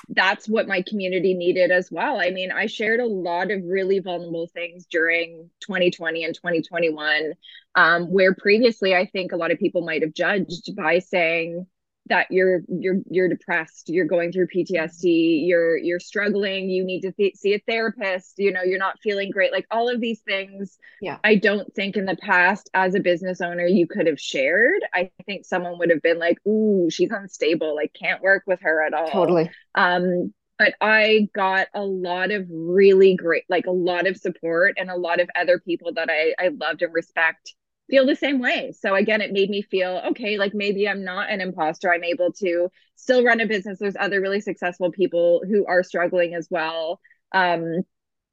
that's 0.10 0.48
what 0.48 0.68
my 0.68 0.82
community 0.82 1.34
needed 1.34 1.72
as 1.72 1.92
well. 1.92 2.20
I 2.20 2.32
mean, 2.32 2.52
I 2.52 2.66
shared 2.66 3.00
a 3.00 3.06
lot 3.06 3.52
of 3.52 3.64
really 3.66 4.00
vulnerable 4.00 4.48
things 4.48 4.88
during 4.90 5.50
2020 5.60 6.24
and 6.24 6.34
2021, 6.34 7.34
um, 7.76 8.12
where 8.12 8.34
previously 8.34 8.96
I 8.96 9.06
think 9.06 9.32
a 9.32 9.38
lot 9.38 9.52
of 9.52 9.60
people 9.60 9.82
might 9.82 10.02
have 10.02 10.14
judged 10.14 10.76
by 10.76 11.00
saying, 11.00 11.68
that 12.10 12.28
you're 12.30 12.62
you're 12.68 12.98
you're 13.10 13.30
depressed 13.30 13.90
you're 13.90 14.06
going 14.06 14.32
through 14.32 14.48
ptsd 14.48 15.48
you're 15.48 15.78
you're 15.78 16.00
struggling 16.00 16.70
you 16.70 16.84
need 16.84 17.02
to 17.02 17.12
th- 17.12 17.36
see 17.36 17.54
a 17.54 17.60
therapist 17.68 18.36
you 18.38 18.52
know 18.52 18.62
you're 18.64 18.80
not 18.80 19.00
feeling 19.02 19.32
great 19.32 19.52
like 19.52 19.66
all 19.72 19.90
of 19.90 20.02
these 20.02 20.20
things 20.22 20.78
yeah. 21.02 21.18
I 21.24 21.36
don't 21.36 21.74
think 21.74 21.96
in 21.96 22.06
the 22.06 22.18
past 22.18 22.70
as 22.74 22.96
a 22.96 23.00
business 23.00 23.42
owner 23.42 23.66
you 23.66 23.88
could 23.88 24.08
have 24.08 24.20
shared. 24.20 24.82
I 24.94 25.12
think 25.26 25.46
someone 25.46 25.78
would 25.80 25.90
have 25.90 26.02
been 26.02 26.20
like 26.20 26.46
ooh 26.46 26.90
she's 26.90 27.12
unstable 27.12 27.76
like 27.76 27.94
can't 27.94 28.22
work 28.22 28.44
with 28.46 28.62
her 28.62 28.86
at 28.86 28.94
all. 28.94 29.10
Totally. 29.10 29.50
Um 29.76 30.34
but 30.58 30.74
I 30.82 31.30
got 31.34 31.68
a 31.74 31.82
lot 31.82 32.32
of 32.32 32.46
really 32.50 33.16
great, 33.16 33.46
like 33.48 33.66
a 33.66 33.72
lot 33.72 34.08
of 34.08 34.18
support 34.18 34.76
and 34.78 34.90
a 34.90 34.98
lot 34.98 35.22
of 35.22 35.30
other 35.34 35.58
people 35.58 35.94
that 35.94 36.10
I, 36.10 36.36
I 36.38 36.50
loved 36.50 36.82
and 36.82 36.94
respect 36.94 37.56
feel 37.90 38.06
the 38.06 38.16
same 38.16 38.40
way. 38.40 38.74
So 38.80 38.96
again, 38.96 39.22
it 39.22 39.32
made 39.32 39.50
me 39.50 39.62
feel 39.62 40.02
okay, 40.12 40.38
like 40.38 40.54
maybe 40.54 40.88
I'm 40.88 41.04
not 41.04 41.30
an 41.30 41.42
imposter. 41.42 41.92
I'm 41.92 42.04
able 42.04 42.32
to 42.34 42.70
still 42.96 43.24
run 43.24 43.40
a 43.42 43.48
business. 43.48 43.80
There's 43.80 43.96
other 44.00 44.22
really 44.22 44.42
successful 44.42 44.92
people 44.92 45.42
who 45.48 45.66
are 45.66 45.84
struggling 45.84 46.36
as 46.36 46.48
well. 46.50 47.00
Um, 47.34 47.82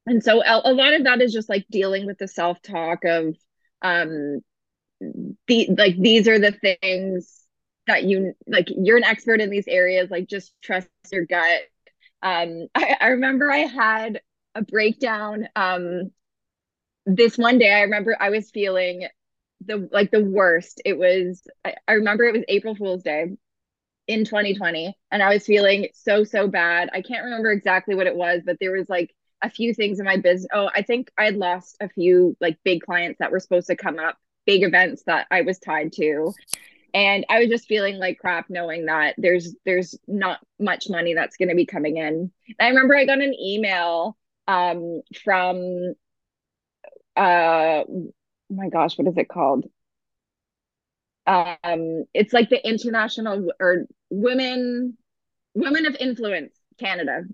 and 0.07 0.23
so 0.23 0.43
a, 0.43 0.63
a 0.65 0.73
lot 0.73 0.95
of 0.95 1.05
that 1.05 1.21
is 1.21 1.33
just 1.33 1.49
like 1.49 1.67
dealing 1.71 2.07
with 2.07 2.19
the 2.19 2.29
self 2.29 2.63
talk 2.63 3.05
of 3.05 3.37
um, 3.83 4.41
the 5.01 5.69
like 5.77 5.97
these 5.99 6.29
are 6.29 6.39
the 6.39 6.53
things 6.53 7.43
that 7.87 8.05
you 8.05 8.33
like 8.47 8.69
you're 8.69 8.97
an 8.97 9.05
expert 9.05 9.41
in 9.41 9.51
these 9.51 9.69
areas 9.69 10.11
like 10.11 10.27
just 10.27 10.53
trust 10.63 10.89
your 11.13 11.27
gut 11.27 11.61
um 12.23 12.67
I, 12.75 12.97
I 13.01 13.07
remember 13.09 13.51
i 13.51 13.59
had 13.59 14.21
a 14.55 14.63
breakdown 14.63 15.49
um 15.55 16.11
this 17.05 17.37
one 17.39 17.59
day 17.59 17.73
i 17.73 17.83
remember 17.83 18.17
i 18.19 18.31
was 18.31 18.51
feeling 18.51 19.07
the 19.65 19.89
like 19.93 20.11
the 20.11 20.25
worst. 20.25 20.81
It 20.85 20.99
was 20.99 21.43
I, 21.65 21.75
I 21.89 21.93
remember 21.95 22.25
it 22.25 22.35
was 22.35 22.45
April 22.49 22.75
Fool's 22.75 23.03
Day 23.03 23.37
in 24.09 24.25
2020 24.25 24.97
and 25.11 25.23
I 25.23 25.33
was 25.33 25.45
feeling 25.47 25.89
so 25.95 26.25
so 26.25 26.49
bad. 26.49 26.91
I 26.93 27.03
can't 27.03 27.25
remember 27.25 27.51
exactly 27.51 27.95
what 27.95 28.07
it 28.07 28.17
was, 28.17 28.43
but 28.45 28.57
there 28.61 28.73
was 28.73 28.89
like 28.89 29.15
a 29.43 29.51
few 29.51 29.75
things 29.75 29.99
in 29.99 30.07
my 30.07 30.17
business. 30.17 30.49
Oh, 30.53 30.71
I 30.75 30.83
think 30.83 31.11
I 31.19 31.25
had 31.25 31.37
lost 31.37 31.77
a 31.81 31.89
few 31.89 32.37
like 32.41 32.59
big 32.65 32.83
clients 32.83 33.19
that 33.19 33.31
were 33.33 33.41
supposed 33.41 33.67
to 33.69 33.77
come 33.77 33.99
up, 33.99 34.17
big 34.47 34.63
events 34.63 35.03
that 35.07 35.27
I 35.31 35.43
was 35.43 35.59
tied 35.59 35.93
to. 35.95 36.33
And 36.95 37.27
I 37.29 37.41
was 37.41 37.49
just 37.49 37.67
feeling 37.69 37.99
like 37.99 38.19
crap 38.19 38.49
knowing 38.49 38.87
that 38.87 39.15
there's 39.19 39.55
there's 39.67 39.99
not 40.07 40.41
much 40.59 40.89
money 40.89 41.15
that's 41.15 41.37
going 41.37 41.51
to 41.51 41.55
be 41.55 41.67
coming 41.67 41.99
in. 41.99 42.31
And 42.49 42.57
I 42.61 42.69
remember 42.69 42.97
I 42.97 43.05
got 43.07 43.21
an 43.21 43.35
email 43.35 44.17
um 44.49 45.03
from 45.25 45.95
uh 47.17 47.83
oh 48.51 48.55
my 48.55 48.69
gosh, 48.69 48.99
what 48.99 49.09
is 49.09 49.17
it 49.17 49.29
called? 49.29 49.67
Um, 51.27 52.05
it's 52.15 52.33
like 52.33 52.51
the 52.51 52.67
international 52.67 53.51
or 53.59 53.87
women 54.11 54.97
women 55.55 55.87
of 55.87 55.97
influence 55.97 56.53
Canada. 56.79 57.25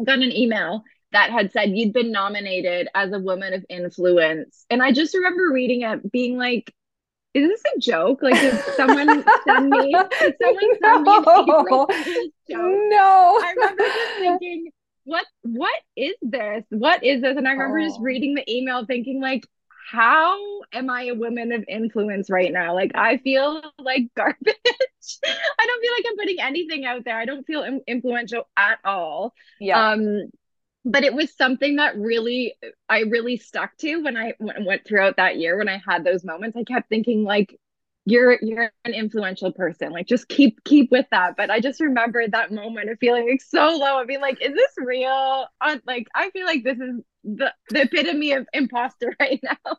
I 0.00 0.04
got 0.04 0.18
an 0.18 0.32
email 0.32 0.82
that 1.12 1.30
had 1.30 1.52
said 1.52 1.70
you'd 1.70 1.92
been 1.92 2.12
nominated 2.12 2.88
as 2.94 3.12
a 3.12 3.18
woman 3.18 3.54
of 3.54 3.64
influence. 3.68 4.66
And 4.70 4.82
I 4.82 4.92
just 4.92 5.14
remember 5.14 5.50
reading 5.52 5.82
it 5.82 6.10
being 6.10 6.36
like, 6.36 6.74
is 7.34 7.48
this 7.48 7.62
a 7.76 7.78
joke? 7.78 8.20
Like, 8.22 8.34
did 8.34 8.58
someone 8.76 9.24
send 9.44 9.70
me? 9.70 9.94
Did 10.20 10.34
someone 10.42 10.78
send 10.82 11.04
no. 11.04 11.86
me 11.86 12.32
No. 12.48 13.40
I 13.42 13.52
remember 13.56 13.84
just 13.84 14.18
thinking, 14.18 14.70
what 15.04 15.26
what 15.42 15.80
is 15.96 16.14
this? 16.22 16.64
What 16.70 17.04
is 17.04 17.22
this? 17.22 17.36
And 17.36 17.46
I 17.46 17.52
remember 17.52 17.78
oh. 17.78 17.84
just 17.86 18.00
reading 18.00 18.34
the 18.34 18.50
email 18.50 18.84
thinking, 18.86 19.20
like, 19.20 19.46
how 19.90 20.38
am 20.72 20.90
I 20.90 21.04
a 21.04 21.14
woman 21.14 21.52
of 21.52 21.64
influence 21.66 22.28
right 22.28 22.52
now? 22.52 22.74
Like, 22.74 22.92
I 22.94 23.16
feel 23.18 23.62
like 23.78 24.02
garbage. 24.16 24.36
I 24.46 25.66
don't 25.66 25.80
feel 25.82 25.92
like 25.96 26.04
I'm 26.08 26.16
putting 26.18 26.40
anything 26.40 26.84
out 26.84 27.04
there. 27.04 27.18
I 27.18 27.24
don't 27.24 27.46
feel 27.46 27.62
Im- 27.62 27.80
influential 27.86 28.48
at 28.56 28.78
all. 28.84 29.32
Yeah. 29.58 29.92
Um, 29.92 30.30
but 30.84 31.04
it 31.04 31.14
was 31.14 31.34
something 31.36 31.76
that 31.76 31.96
really 31.96 32.54
I 32.88 33.00
really 33.00 33.36
stuck 33.36 33.76
to 33.78 34.02
when 34.02 34.16
I 34.16 34.34
went 34.38 34.86
throughout 34.86 35.16
that 35.16 35.36
year 35.38 35.56
when 35.56 35.68
I 35.68 35.80
had 35.86 36.04
those 36.04 36.24
moments. 36.24 36.56
I 36.56 36.64
kept 36.64 36.88
thinking 36.88 37.24
like 37.24 37.58
you're 38.10 38.38
you're 38.40 38.72
an 38.84 38.94
influential 38.94 39.52
person 39.52 39.92
like 39.92 40.06
just 40.06 40.28
keep 40.28 40.62
keep 40.64 40.90
with 40.90 41.06
that 41.10 41.36
but 41.36 41.50
i 41.50 41.60
just 41.60 41.80
remember 41.80 42.26
that 42.26 42.50
moment 42.50 42.88
of 42.88 42.98
feeling 42.98 43.28
like 43.28 43.42
so 43.42 43.76
low 43.76 43.98
and 43.98 44.08
being 44.08 44.20
like 44.20 44.40
is 44.40 44.54
this 44.54 44.72
real 44.78 45.46
uh, 45.60 45.76
like 45.86 46.06
i 46.14 46.30
feel 46.30 46.46
like 46.46 46.64
this 46.64 46.78
is 46.78 47.00
the, 47.24 47.52
the 47.70 47.82
epitome 47.82 48.32
of 48.32 48.46
imposter 48.52 49.14
right 49.20 49.40
now 49.42 49.76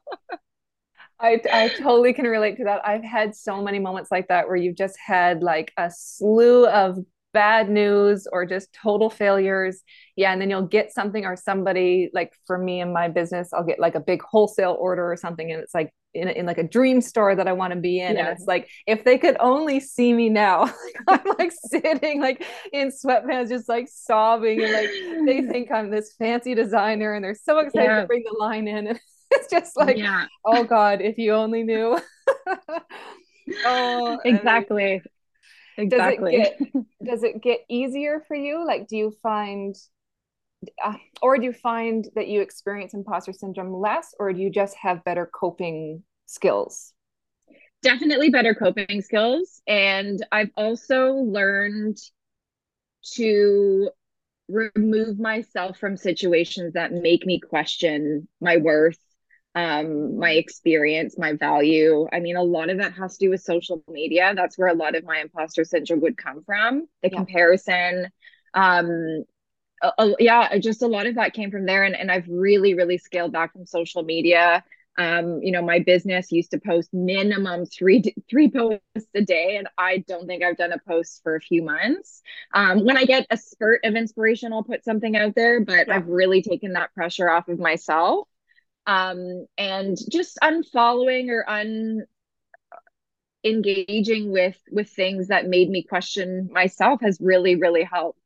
I, 1.22 1.42
I 1.52 1.68
totally 1.70 2.14
can 2.14 2.26
relate 2.26 2.56
to 2.58 2.64
that. 2.64 2.80
I've 2.88 3.04
had 3.04 3.36
so 3.36 3.62
many 3.62 3.78
moments 3.78 4.10
like 4.10 4.30
that 4.30 4.48
where 4.48 4.56
you've 4.56 4.78
just 4.78 4.98
had 5.06 5.44
like 5.44 5.74
a 5.78 5.92
slew 5.94 6.66
of 6.68 6.98
bad 7.34 7.70
news 7.70 8.26
or 8.32 8.46
just 8.46 8.72
total 8.74 9.10
failures. 9.10 9.84
Yeah. 10.16 10.32
And 10.32 10.42
then 10.42 10.50
you'll 10.50 10.68
get 10.68 10.94
something 10.94 11.26
or 11.26 11.36
somebody 11.36 12.10
like 12.14 12.32
for 12.48 12.58
me 12.58 12.80
in 12.80 12.94
my 12.94 13.10
business, 13.10 13.50
I'll 13.52 13.66
get 13.66 13.82
like 13.82 13.96
a 13.96 14.00
big 14.00 14.22
wholesale 14.22 14.78
order 14.80 15.12
or 15.12 15.18
something. 15.18 15.52
And 15.52 15.62
it's 15.62 15.76
like 15.76 15.92
in, 16.14 16.28
in 16.28 16.46
like 16.46 16.58
a 16.58 16.64
dream 16.64 17.02
store 17.02 17.36
that 17.36 17.48
I 17.48 17.54
want 17.54 17.74
to 17.74 17.80
be 17.80 18.00
in. 18.00 18.16
Yeah. 18.16 18.28
And 18.28 18.38
it's 18.38 18.48
like, 18.48 18.70
if 18.88 19.04
they 19.04 19.18
could 19.18 19.38
only 19.40 19.80
see 19.80 20.14
me 20.14 20.30
now, 20.30 20.74
I'm 21.08 21.22
like 21.38 21.52
sitting 21.52 22.22
like 22.22 22.44
in 22.74 22.92
sweatpants, 22.92 23.50
just 23.50 23.70
like 23.70 23.88
sobbing. 23.88 24.64
And 24.64 24.74
like 24.74 24.90
they 25.26 25.42
think 25.52 25.72
I'm 25.72 25.90
this 25.90 26.14
fancy 26.14 26.56
designer 26.56 27.14
and 27.14 27.24
they're 27.24 27.36
so 27.36 27.60
excited 27.60 27.90
yeah. 27.90 28.02
to 28.02 28.08
bring 28.08 28.24
the 28.24 28.38
line 28.38 28.68
in. 28.68 28.88
And 28.88 29.00
it's 29.32 29.50
just 29.50 29.78
like, 29.78 29.98
yeah. 29.98 30.26
oh 30.46 30.64
God, 30.64 31.02
if 31.02 31.18
you 31.18 31.34
only 31.34 31.64
knew. 31.64 32.00
oh, 33.66 34.20
exactly. 34.26 35.02
exactly. 35.78 36.38
Does 36.38 36.48
it, 36.48 36.74
get, 36.74 36.86
does 37.04 37.24
it 37.24 37.42
get 37.42 37.60
easier 37.70 38.24
for 38.28 38.36
you? 38.36 38.66
Like, 38.66 38.88
do 38.88 38.98
you 38.98 39.14
find, 39.22 39.76
uh, 40.84 40.96
or 41.22 41.38
do 41.38 41.44
you 41.44 41.54
find 41.54 42.08
that 42.16 42.28
you 42.28 42.42
experience 42.42 42.94
imposter 42.94 43.34
syndrome 43.34 43.74
less, 43.74 44.14
or 44.20 44.34
do 44.34 44.42
you 44.42 44.50
just 44.50 44.76
have 44.78 45.04
better 45.04 45.26
coping 45.26 46.04
skills? 46.26 46.94
Definitely 47.82 48.30
better 48.30 48.54
coping 48.54 49.02
skills. 49.02 49.62
And 49.68 50.26
I've 50.32 50.52
also 50.58 51.14
learned 51.14 51.98
to 53.14 53.90
remove 54.50 55.20
myself 55.20 55.78
from 55.78 55.96
situations 55.96 56.74
that 56.74 56.92
make 56.92 57.26
me 57.26 57.40
question 57.40 58.28
my 58.42 58.58
worth 58.58 58.98
um 59.56 60.18
my 60.18 60.32
experience 60.32 61.18
my 61.18 61.34
value 61.34 62.08
i 62.12 62.20
mean 62.20 62.36
a 62.36 62.44
lot 62.44 62.70
of 62.70 62.78
that 62.78 62.94
has 62.94 63.18
to 63.18 63.26
do 63.26 63.30
with 63.30 63.42
social 63.42 63.84
media 63.88 64.34
that's 64.36 64.58
where 64.58 64.68
a 64.68 64.74
lot 64.74 64.96
of 64.96 65.04
my 65.04 65.20
imposter 65.20 65.64
syndrome 65.64 66.02
would 66.02 66.18
come 66.18 66.44
from 66.44 66.88
the 67.04 67.10
yeah. 67.12 67.18
comparison 67.18 68.08
um 68.54 69.24
uh, 69.82 70.12
yeah 70.20 70.58
just 70.58 70.82
a 70.82 70.88
lot 70.88 71.06
of 71.06 71.16
that 71.16 71.34
came 71.34 71.52
from 71.52 71.66
there 71.66 71.84
and, 71.84 71.96
and 71.96 72.12
i've 72.12 72.28
really 72.28 72.74
really 72.74 72.98
scaled 72.98 73.32
back 73.32 73.54
from 73.54 73.66
social 73.66 74.04
media. 74.04 74.64
Um 74.98 75.42
you 75.42 75.52
know 75.52 75.62
my 75.62 75.80
business 75.80 76.32
used 76.32 76.52
to 76.52 76.60
post 76.60 76.94
minimum 76.94 77.66
three 77.66 78.04
three 78.30 78.50
posts 78.52 79.08
a 79.16 79.22
day 79.22 79.56
and 79.58 79.68
i 79.78 80.00
don't 80.00 80.28
think 80.28 80.44
i've 80.44 80.58
done 80.58 80.74
a 80.74 80.80
post 80.80 81.22
for 81.24 81.36
a 81.36 81.42
few 81.42 81.64
months. 81.64 82.22
Um 82.54 82.84
when 82.84 82.98
i 82.98 83.06
get 83.06 83.28
a 83.30 83.38
spurt 83.38 83.82
of 83.86 83.96
inspiration 83.96 84.52
i'll 84.52 84.64
put 84.64 84.84
something 84.84 85.16
out 85.16 85.36
there 85.36 85.64
but 85.64 85.88
yeah. 85.88 85.96
i've 85.96 86.08
really 86.08 86.42
taken 86.42 86.74
that 86.74 86.94
pressure 86.94 87.30
off 87.30 87.48
of 87.48 87.60
myself. 87.60 88.28
Um, 88.88 89.46
and 89.56 89.96
just 90.10 90.40
unfollowing 90.42 91.30
or 91.30 91.48
un 91.48 92.06
engaging 93.44 94.32
with 94.32 94.58
with 94.70 94.90
things 94.90 95.28
that 95.30 95.48
made 95.48 95.70
me 95.70 95.82
question 95.84 96.50
myself 96.52 97.00
has 97.02 97.20
really 97.22 97.56
really 97.56 97.84
helped 97.84 98.19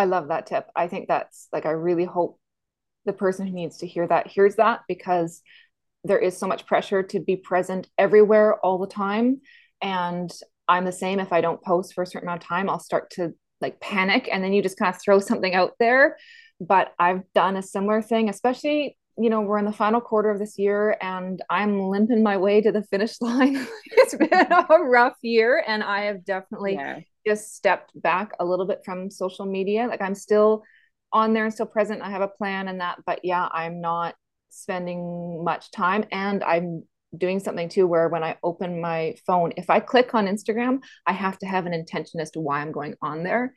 i 0.00 0.04
love 0.04 0.28
that 0.28 0.46
tip 0.46 0.66
i 0.74 0.88
think 0.88 1.08
that's 1.08 1.48
like 1.52 1.66
i 1.66 1.70
really 1.70 2.04
hope 2.04 2.38
the 3.06 3.12
person 3.12 3.46
who 3.46 3.52
needs 3.52 3.78
to 3.78 3.86
hear 3.86 4.06
that 4.06 4.26
hears 4.26 4.56
that 4.56 4.80
because 4.88 5.42
there 6.04 6.18
is 6.18 6.36
so 6.36 6.46
much 6.46 6.66
pressure 6.66 7.02
to 7.02 7.20
be 7.20 7.36
present 7.36 7.88
everywhere 7.98 8.58
all 8.60 8.78
the 8.78 8.86
time 8.86 9.40
and 9.82 10.32
i'm 10.68 10.84
the 10.84 10.92
same 10.92 11.20
if 11.20 11.32
i 11.32 11.40
don't 11.40 11.62
post 11.62 11.94
for 11.94 12.02
a 12.02 12.06
certain 12.06 12.28
amount 12.28 12.42
of 12.42 12.48
time 12.48 12.68
i'll 12.68 12.78
start 12.78 13.10
to 13.10 13.32
like 13.60 13.80
panic 13.80 14.28
and 14.32 14.42
then 14.42 14.52
you 14.52 14.62
just 14.62 14.78
kind 14.78 14.94
of 14.94 15.00
throw 15.00 15.18
something 15.18 15.54
out 15.54 15.72
there 15.78 16.16
but 16.60 16.94
i've 16.98 17.22
done 17.34 17.56
a 17.56 17.62
similar 17.62 18.02
thing 18.02 18.28
especially 18.28 18.96
you 19.20 19.28
know, 19.28 19.42
we're 19.42 19.58
in 19.58 19.66
the 19.66 19.72
final 19.72 20.00
quarter 20.00 20.30
of 20.30 20.38
this 20.38 20.58
year 20.58 20.96
and 21.02 21.42
I'm 21.50 21.78
limping 21.78 22.22
my 22.22 22.38
way 22.38 22.62
to 22.62 22.72
the 22.72 22.82
finish 22.84 23.16
line. 23.20 23.66
it's 23.92 24.14
been 24.14 24.32
a 24.32 24.78
rough 24.82 25.16
year 25.22 25.62
and 25.66 25.82
I 25.82 26.02
have 26.02 26.24
definitely 26.24 26.74
yeah. 26.74 27.00
Just 27.26 27.54
stepped 27.54 27.90
back 27.94 28.32
a 28.40 28.44
little 28.44 28.66
bit 28.66 28.80
from 28.84 29.10
social 29.10 29.46
media. 29.46 29.86
Like 29.86 30.02
I'm 30.02 30.14
still 30.14 30.62
on 31.12 31.32
there 31.32 31.44
and 31.44 31.52
still 31.52 31.66
present. 31.66 32.02
I 32.02 32.10
have 32.10 32.22
a 32.22 32.28
plan 32.28 32.68
and 32.68 32.80
that, 32.80 32.98
but 33.06 33.20
yeah, 33.24 33.48
I'm 33.50 33.80
not 33.80 34.14
spending 34.48 35.44
much 35.44 35.70
time 35.70 36.04
and 36.10 36.42
I'm 36.44 36.84
doing 37.16 37.40
something 37.40 37.68
too 37.68 37.86
where 37.86 38.08
when 38.08 38.22
I 38.22 38.36
open 38.42 38.80
my 38.80 39.16
phone, 39.26 39.52
if 39.56 39.70
I 39.70 39.80
click 39.80 40.14
on 40.14 40.26
Instagram, 40.26 40.82
I 41.06 41.12
have 41.12 41.38
to 41.38 41.46
have 41.46 41.66
an 41.66 41.74
intention 41.74 42.20
as 42.20 42.30
to 42.32 42.40
why 42.40 42.60
I'm 42.60 42.72
going 42.72 42.94
on 43.02 43.24
there. 43.24 43.54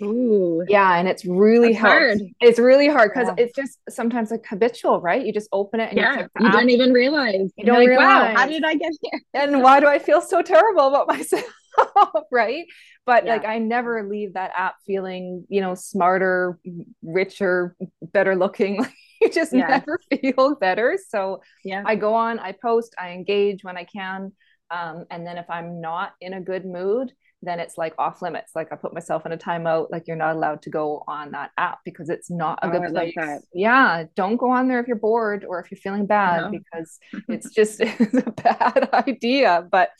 Ooh. 0.00 0.64
Yeah, 0.68 0.96
and 0.96 1.08
it's 1.08 1.24
really 1.24 1.74
hard. 1.74 2.20
It's 2.40 2.58
really 2.58 2.88
hard 2.88 3.10
because 3.12 3.28
yeah. 3.28 3.44
it's 3.44 3.54
just 3.54 3.78
sometimes 3.88 4.30
like 4.30 4.44
habitual, 4.46 5.00
right? 5.00 5.24
You 5.24 5.32
just 5.32 5.48
open 5.52 5.80
it 5.80 5.90
and 5.90 5.98
yeah, 5.98 6.26
you, 6.38 6.52
don't 6.52 6.70
even 6.70 6.92
realize. 6.92 7.50
You 7.56 7.64
don't 7.64 7.78
like, 7.78 7.88
realize. 7.88 8.34
Wow, 8.34 8.34
how 8.36 8.46
did 8.46 8.64
I 8.64 8.74
get 8.74 8.92
here? 9.00 9.20
and 9.34 9.62
why 9.62 9.80
do 9.80 9.86
I 9.86 9.98
feel 9.98 10.20
so 10.20 10.42
terrible 10.42 10.88
about 10.88 11.08
myself? 11.08 11.44
right. 12.30 12.64
But 13.06 13.24
yeah. 13.24 13.32
like 13.32 13.44
I 13.44 13.58
never 13.58 14.08
leave 14.08 14.34
that 14.34 14.52
app 14.56 14.76
feeling, 14.86 15.44
you 15.48 15.60
know, 15.60 15.74
smarter, 15.74 16.58
richer, 17.02 17.76
better 18.00 18.36
looking. 18.36 18.86
you 19.20 19.30
just 19.30 19.52
yeah. 19.52 19.66
never 19.66 19.98
feel 20.20 20.56
better. 20.56 20.98
So 21.08 21.42
yeah, 21.64 21.82
I 21.84 21.96
go 21.96 22.14
on, 22.14 22.38
I 22.38 22.52
post, 22.52 22.94
I 22.98 23.10
engage 23.10 23.64
when 23.64 23.76
I 23.76 23.84
can. 23.84 24.32
Um, 24.70 25.04
and 25.10 25.26
then 25.26 25.36
if 25.36 25.48
I'm 25.50 25.80
not 25.80 26.12
in 26.20 26.32
a 26.32 26.40
good 26.40 26.64
mood, 26.64 27.12
then 27.42 27.58
it's 27.58 27.76
like 27.76 27.94
off 27.98 28.22
limits. 28.22 28.52
Like 28.54 28.72
I 28.72 28.76
put 28.76 28.94
myself 28.94 29.26
in 29.26 29.32
a 29.32 29.36
timeout, 29.36 29.88
like 29.90 30.06
you're 30.06 30.16
not 30.16 30.36
allowed 30.36 30.62
to 30.62 30.70
go 30.70 31.02
on 31.08 31.32
that 31.32 31.50
app 31.58 31.80
because 31.84 32.08
it's 32.08 32.30
not 32.30 32.60
a 32.62 32.68
oh, 32.68 32.70
good 32.70 32.92
place. 32.92 33.14
Yeah. 33.52 34.04
Don't 34.14 34.36
go 34.36 34.50
on 34.50 34.68
there 34.68 34.80
if 34.80 34.86
you're 34.86 34.96
bored 34.96 35.44
or 35.46 35.58
if 35.58 35.70
you're 35.70 35.78
feeling 35.78 36.06
bad 36.06 36.52
no. 36.52 36.58
because 36.58 36.98
it's 37.28 37.52
just 37.52 37.80
it's 37.80 38.14
a 38.14 38.30
bad 38.30 38.88
idea. 38.92 39.66
But 39.70 39.90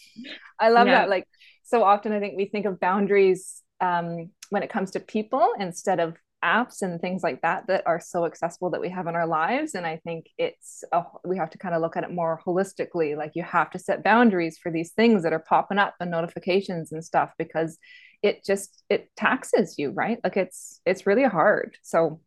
I 0.58 0.68
love 0.70 0.86
that. 0.86 1.08
Like 1.08 1.26
so 1.64 1.84
often 1.84 2.12
I 2.12 2.20
think 2.20 2.36
we 2.36 2.46
think 2.46 2.66
of 2.66 2.80
boundaries 2.80 3.62
um, 3.80 4.30
when 4.50 4.62
it 4.62 4.70
comes 4.70 4.92
to 4.92 5.00
people 5.00 5.52
instead 5.58 6.00
of 6.00 6.16
apps 6.44 6.82
and 6.82 7.00
things 7.00 7.22
like 7.22 7.40
that 7.42 7.66
that 7.68 7.82
are 7.86 8.00
so 8.00 8.26
accessible 8.26 8.70
that 8.70 8.80
we 8.80 8.88
have 8.88 9.06
in 9.06 9.14
our 9.14 9.26
lives. 9.26 9.74
And 9.74 9.86
i 9.86 10.00
think 10.04 10.26
it's 10.38 10.84
a, 10.92 11.04
we 11.24 11.36
have 11.38 11.50
to 11.50 11.58
kind 11.58 11.74
of 11.74 11.80
look 11.80 11.96
at 11.96 12.04
it 12.04 12.10
more 12.10 12.40
holistically 12.44 13.16
like 13.16 13.32
you 13.34 13.42
have 13.42 13.70
to 13.70 13.78
set 13.78 14.04
boundaries 14.04 14.58
for 14.58 14.70
these 14.70 14.92
things 14.92 15.22
that 15.22 15.32
are 15.32 15.38
popping 15.38 15.78
up 15.78 15.94
and 16.00 16.10
notifications 16.10 16.92
and 16.92 17.04
stuff 17.04 17.30
because 17.38 17.78
it 18.22 18.44
just 18.44 18.84
it 18.88 19.10
taxes 19.16 19.76
you 19.78 19.90
right? 19.90 20.18
Like 20.22 20.36
it's 20.36 20.80
it's 20.86 21.06
really 21.06 21.24
hard. 21.24 21.76
So 21.82 22.20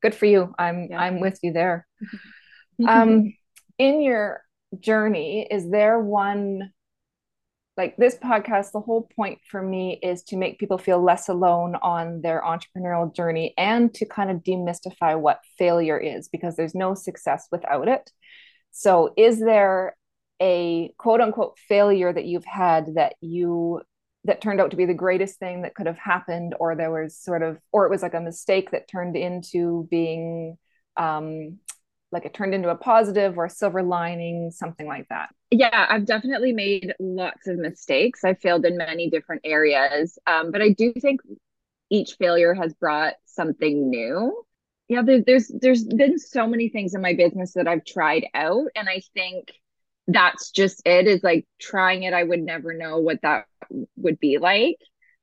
good 0.00 0.14
for 0.14 0.26
you. 0.26 0.54
I'm 0.58 0.88
yeah. 0.90 1.00
i'm 1.00 1.20
with 1.20 1.38
you 1.42 1.52
there. 1.52 1.86
Um 2.86 3.34
in 3.78 4.00
your 4.02 4.42
journey 4.80 5.46
is 5.50 5.70
there 5.70 6.00
one 6.00 6.72
like 7.76 7.96
this 7.96 8.16
podcast, 8.16 8.72
the 8.72 8.80
whole 8.80 9.08
point 9.16 9.38
for 9.50 9.62
me 9.62 9.98
is 10.02 10.22
to 10.24 10.36
make 10.36 10.58
people 10.58 10.76
feel 10.76 11.02
less 11.02 11.28
alone 11.28 11.76
on 11.76 12.20
their 12.20 12.42
entrepreneurial 12.42 13.14
journey 13.14 13.54
and 13.56 13.92
to 13.94 14.04
kind 14.04 14.30
of 14.30 14.42
demystify 14.42 15.18
what 15.18 15.40
failure 15.56 15.98
is 15.98 16.28
because 16.28 16.54
there's 16.56 16.74
no 16.74 16.94
success 16.94 17.48
without 17.50 17.88
it. 17.88 18.10
So, 18.72 19.14
is 19.16 19.38
there 19.40 19.96
a 20.40 20.92
quote 20.98 21.20
unquote 21.20 21.58
failure 21.58 22.12
that 22.12 22.24
you've 22.24 22.44
had 22.44 22.94
that 22.96 23.14
you 23.20 23.80
that 24.24 24.40
turned 24.40 24.60
out 24.60 24.70
to 24.70 24.76
be 24.76 24.86
the 24.86 24.94
greatest 24.94 25.38
thing 25.38 25.62
that 25.62 25.74
could 25.74 25.86
have 25.86 25.98
happened 25.98 26.54
or 26.60 26.74
there 26.74 26.90
was 26.90 27.16
sort 27.16 27.42
of 27.42 27.58
or 27.72 27.86
it 27.86 27.90
was 27.90 28.02
like 28.02 28.14
a 28.14 28.20
mistake 28.20 28.70
that 28.70 28.88
turned 28.88 29.16
into 29.16 29.86
being 29.90 30.56
um 30.96 31.58
like 32.12 32.24
it 32.24 32.34
turned 32.34 32.54
into 32.54 32.68
a 32.68 32.76
positive 32.76 33.38
or 33.38 33.46
a 33.46 33.50
silver 33.50 33.82
lining, 33.82 34.50
something 34.50 34.86
like 34.86 35.08
that? 35.08 35.30
Yeah, 35.50 35.86
I've 35.88 36.06
definitely 36.06 36.52
made 36.52 36.94
lots 37.00 37.46
of 37.48 37.58
mistakes. 37.58 38.24
I 38.24 38.34
failed 38.34 38.64
in 38.64 38.76
many 38.76 39.10
different 39.10 39.42
areas, 39.44 40.18
um, 40.26 40.50
but 40.50 40.62
I 40.62 40.70
do 40.70 40.92
think 40.92 41.20
each 41.90 42.16
failure 42.18 42.54
has 42.54 42.74
brought 42.74 43.14
something 43.26 43.90
new. 43.90 44.44
Yeah, 44.88 45.02
there, 45.02 45.22
there's 45.26 45.48
there's 45.48 45.84
been 45.84 46.18
so 46.18 46.46
many 46.46 46.68
things 46.68 46.94
in 46.94 47.00
my 47.00 47.14
business 47.14 47.52
that 47.54 47.68
I've 47.68 47.84
tried 47.84 48.26
out, 48.34 48.68
and 48.74 48.88
I 48.88 49.02
think 49.14 49.52
that's 50.06 50.50
just 50.50 50.82
it. 50.84 51.06
Is 51.06 51.22
like 51.22 51.46
trying 51.60 52.02
it. 52.02 52.12
I 52.14 52.22
would 52.22 52.42
never 52.42 52.74
know 52.74 52.98
what 52.98 53.20
that 53.22 53.46
would 53.96 54.20
be 54.20 54.38
like. 54.38 54.76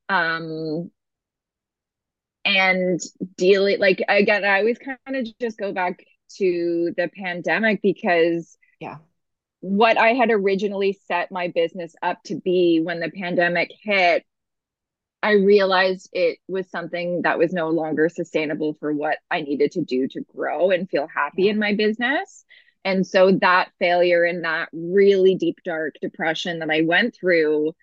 Um, 0.10 0.90
and 2.46 3.00
dealing 3.38 3.80
like 3.80 4.02
again, 4.08 4.44
I 4.46 4.60
always 4.60 4.78
kind 4.80 5.16
of 5.16 5.28
just 5.40 5.58
go 5.58 5.74
back 5.74 6.04
to 6.38 6.94
the 6.98 7.10
pandemic 7.16 7.82
because 7.82 8.58
yeah. 8.80 8.98
what 9.62 9.98
i 9.98 10.14
had 10.14 10.32
originally 10.32 10.98
set 11.08 11.32
my 11.32 11.48
business 11.48 11.96
up 12.02 12.22
to 12.24 12.36
be 12.36 12.82
when 12.84 13.00
the 13.00 13.12
pandemic 13.12 13.72
hit 13.82 14.24
i 15.22 15.32
realized 15.32 16.10
it 16.14 16.40
was 16.48 16.70
something 16.70 17.24
that 17.24 17.38
was 17.38 17.52
no 17.54 17.70
longer 17.70 18.10
sustainable 18.10 18.76
for 18.80 18.94
what 18.94 19.18
i 19.30 19.42
needed 19.42 19.72
to 19.72 19.84
do 19.84 20.08
to 20.08 20.22
grow 20.36 20.72
and 20.72 20.90
feel 20.90 21.08
happy 21.08 21.44
yeah. 21.44 21.52
in 21.52 21.60
my 21.60 21.74
business. 21.74 22.46
And 22.86 23.06
so 23.06 23.38
that 23.42 23.72
failure 23.78 24.24
and 24.24 24.46
that 24.46 24.70
really 24.72 25.36
deep 25.36 25.58
dark 25.66 25.96
depression 26.02 26.60
that 26.60 26.70
i 26.72 26.82
went 26.82 27.16
through 27.16 27.74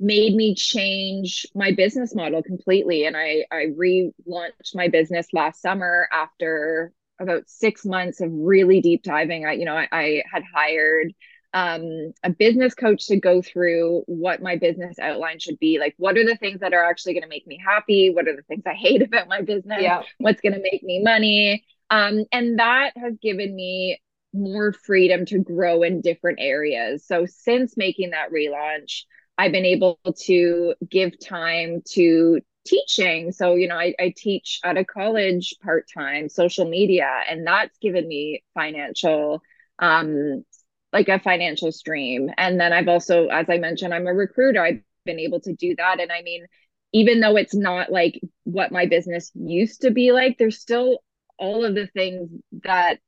made 0.00 0.34
me 0.34 0.54
change 0.54 1.46
my 1.54 1.72
business 1.72 2.14
model 2.14 2.42
completely. 2.42 3.06
And 3.06 3.16
i 3.16 3.44
i 3.50 3.66
relaunched 3.66 4.74
my 4.74 4.88
business 4.88 5.28
last 5.32 5.62
summer 5.62 6.08
after 6.12 6.92
about 7.20 7.48
six 7.48 7.84
months 7.84 8.20
of 8.20 8.30
really 8.32 8.80
deep 8.80 9.02
diving. 9.02 9.46
I, 9.46 9.52
you 9.52 9.64
know, 9.64 9.76
I, 9.76 9.88
I 9.92 10.22
had 10.30 10.42
hired 10.52 11.12
um, 11.52 12.12
a 12.24 12.30
business 12.30 12.74
coach 12.74 13.06
to 13.06 13.18
go 13.18 13.40
through 13.40 14.02
what 14.06 14.42
my 14.42 14.56
business 14.56 14.98
outline 14.98 15.38
should 15.38 15.58
be. 15.60 15.78
Like, 15.78 15.94
what 15.98 16.18
are 16.18 16.26
the 16.26 16.36
things 16.36 16.60
that 16.60 16.74
are 16.74 16.84
actually 16.84 17.14
going 17.14 17.22
to 17.22 17.28
make 17.28 17.46
me 17.46 17.62
happy? 17.64 18.10
What 18.10 18.26
are 18.26 18.34
the 18.34 18.42
things 18.42 18.64
I 18.66 18.74
hate 18.74 19.02
about 19.06 19.28
my 19.28 19.40
business? 19.40 19.78
Yeah. 19.80 20.02
What's 20.18 20.40
going 20.40 20.54
to 20.54 20.60
make 20.60 20.82
me 20.82 21.00
money? 21.02 21.64
Um, 21.90 22.24
and 22.32 22.58
that 22.58 22.92
has 22.96 23.14
given 23.22 23.54
me 23.54 24.00
more 24.32 24.72
freedom 24.72 25.24
to 25.26 25.38
grow 25.38 25.84
in 25.84 26.00
different 26.00 26.40
areas. 26.40 27.06
So, 27.06 27.24
since 27.26 27.76
making 27.76 28.10
that 28.10 28.32
relaunch, 28.32 29.04
I've 29.38 29.52
been 29.52 29.64
able 29.64 30.00
to 30.24 30.74
give 30.90 31.18
time 31.24 31.82
to 31.90 32.40
teaching. 32.66 33.32
So, 33.32 33.54
you 33.54 33.68
know, 33.68 33.76
I, 33.76 33.94
I 33.98 34.14
teach 34.16 34.60
at 34.64 34.76
a 34.76 34.84
college 34.84 35.54
part 35.62 35.86
time 35.92 36.28
social 36.28 36.68
media, 36.68 37.08
and 37.28 37.46
that's 37.46 37.76
given 37.78 38.06
me 38.08 38.42
financial 38.54 39.42
um 39.78 40.44
like 40.92 41.08
a 41.08 41.18
financial 41.18 41.72
stream. 41.72 42.30
And 42.38 42.60
then 42.60 42.72
I've 42.72 42.88
also, 42.88 43.26
as 43.26 43.46
I 43.50 43.58
mentioned, 43.58 43.92
I'm 43.92 44.06
a 44.06 44.14
recruiter. 44.14 44.62
I've 44.62 44.80
been 45.04 45.18
able 45.18 45.40
to 45.40 45.52
do 45.52 45.74
that. 45.76 46.00
And 46.00 46.12
I 46.12 46.22
mean, 46.22 46.46
even 46.92 47.20
though 47.20 47.36
it's 47.36 47.54
not 47.54 47.90
like 47.90 48.20
what 48.44 48.70
my 48.70 48.86
business 48.86 49.32
used 49.34 49.82
to 49.82 49.90
be 49.90 50.12
like, 50.12 50.38
there's 50.38 50.60
still 50.60 50.98
all 51.36 51.64
of 51.64 51.74
the 51.74 51.88
things 51.88 52.30
that 52.62 53.00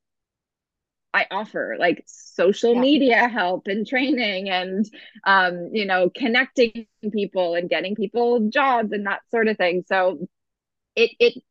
I 1.17 1.27
offer, 1.31 1.77
like 1.79 2.05
social 2.07 2.75
yeah. 2.75 2.81
media 2.81 3.29
help 3.29 3.69
and 3.69 3.87
training 3.87 4.51
and 4.51 4.85
um, 5.25 5.71
you 5.73 5.87
know, 5.87 6.11
connecting 6.15 6.87
people 7.11 7.55
and 7.55 7.71
getting 7.71 7.95
people 7.95 8.51
jobs 8.51 8.93
and 8.93 9.07
that 9.07 9.23
sort 9.31 9.49
of 9.49 9.57
thing. 9.57 9.85
So 9.89 10.29
it 10.95 11.11
it 11.19 11.43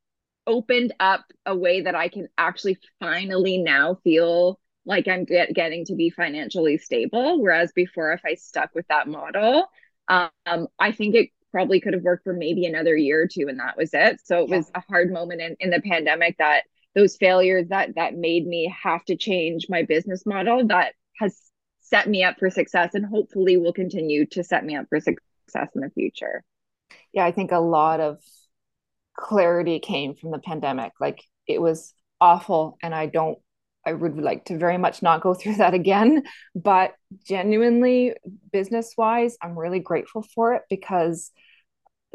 opened 0.46 0.94
up 1.00 1.26
a 1.48 1.56
way 1.56 1.82
that 1.82 1.96
I 1.96 2.10
can 2.10 2.28
actually 2.38 2.78
finally 3.00 3.58
now 3.58 3.96
feel 4.04 4.60
like 4.86 5.08
I'm 5.08 5.26
get, 5.26 5.56
getting 5.56 5.86
to 5.86 5.96
be 5.96 6.12
financially 6.12 6.78
stable. 6.78 7.42
Whereas 7.42 7.72
before, 7.72 8.14
if 8.14 8.22
I 8.24 8.36
stuck 8.36 8.70
with 8.76 8.88
that 8.90 9.08
model, 9.08 9.66
um, 10.08 10.68
I 10.78 10.92
think 10.92 11.16
it 11.16 11.30
probably 11.52 11.80
could 11.80 11.94
have 11.94 12.04
worked 12.04 12.26
for 12.26 12.34
maybe 12.34 12.68
another 12.68 12.96
year 12.96 13.24
or 13.24 13.28
two, 13.28 13.48
and 13.48 13.60
that 13.60 13.78
was 13.78 13.96
it. 13.96 14.22
So 14.24 14.44
it 14.44 14.50
yeah. 14.50 14.58
was 14.58 14.72
a 14.76 14.84
hard 14.88 15.12
moment 15.12 15.42
in, 15.42 15.56
in 15.60 15.70
the 15.72 15.82
pandemic 15.82 16.38
that 16.38 16.66
those 16.96 17.18
failures 17.18 17.68
that 17.70 17.96
that 17.96 18.16
made 18.16 18.48
me 18.48 18.74
have 18.84 19.04
to 19.06 19.16
change 19.16 19.68
my 19.70 19.84
business 19.84 20.26
model 20.26 20.66
that 20.68 20.94
has 21.20 21.40
set 21.82 22.10
me 22.10 22.24
up 22.24 22.38
for 22.40 22.50
success 22.50 22.92
and 22.94 23.06
hopefully 23.06 23.58
will 23.58 23.74
continue 23.74 24.26
to 24.26 24.44
set 24.44 24.66
me 24.66 24.76
up 24.76 24.88
for 24.90 25.00
success 25.00 25.70
in 25.76 25.82
the 25.82 25.92
future. 25.92 26.44
Yeah, 27.14 27.26
I 27.26 27.32
think 27.32 27.52
a 27.52 27.60
lot 27.60 28.00
of 28.00 28.20
clarity 29.16 29.80
came 29.80 30.16
from 30.16 30.32
the 30.32 30.40
pandemic. 30.40 30.94
Like 31.00 31.24
it 31.48 31.62
was 31.62 31.94
awful 32.20 32.78
and 32.82 32.94
I 32.96 33.06
don't 33.06 33.38
I 33.88 33.94
would 33.94 34.18
like 34.18 34.46
to 34.46 34.58
very 34.58 34.80
much 34.80 35.04
not 35.04 35.22
go 35.22 35.34
through 35.36 35.56
that 35.56 35.74
again. 35.74 36.24
But 36.56 36.94
genuinely, 37.28 38.16
business 38.52 38.94
wise, 38.98 39.38
I'm 39.42 39.58
really 39.58 39.80
grateful 39.80 40.24
for 40.34 40.56
it 40.56 40.64
because 40.70 41.32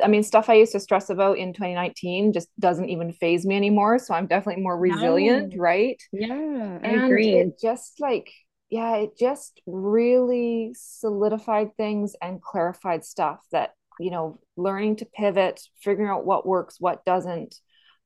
I 0.03 0.09
mean, 0.09 0.23
stuff 0.23 0.49
I 0.49 0.55
used 0.55 0.73
to 0.73 0.81
stress 0.81 1.11
about 1.11 1.39
in 1.39 1.53
2019 1.53 2.33
just 2.33 2.49
doesn't 2.59 2.89
even 2.89 3.13
faze 3.13 3.47
me 3.47 3.57
anymore. 3.57 3.99
So 3.99 4.15
I'm 4.15 4.27
definitely 4.27 4.63
more 4.63 4.79
resilient, 4.79 5.55
no. 5.55 5.63
right? 5.63 6.03
Yeah, 6.13 6.79
I 6.83 6.89
and 6.89 7.05
agree. 7.05 7.35
It 7.35 7.61
just 7.61 8.01
like, 8.01 8.31
yeah, 8.71 8.97
it 8.97 9.19
just 9.19 9.61
really 9.67 10.73
solidified 10.77 11.77
things 11.77 12.15
and 12.23 12.43
clarified 12.43 13.05
stuff 13.05 13.41
that, 13.53 13.75
you 13.99 14.11
know, 14.11 14.39
learning 14.57 14.97
to 14.97 15.07
pivot, 15.07 15.61
figuring 15.83 16.11
out 16.11 16.25
what 16.25 16.47
works, 16.47 16.77
what 16.79 17.05
doesn't. 17.05 17.55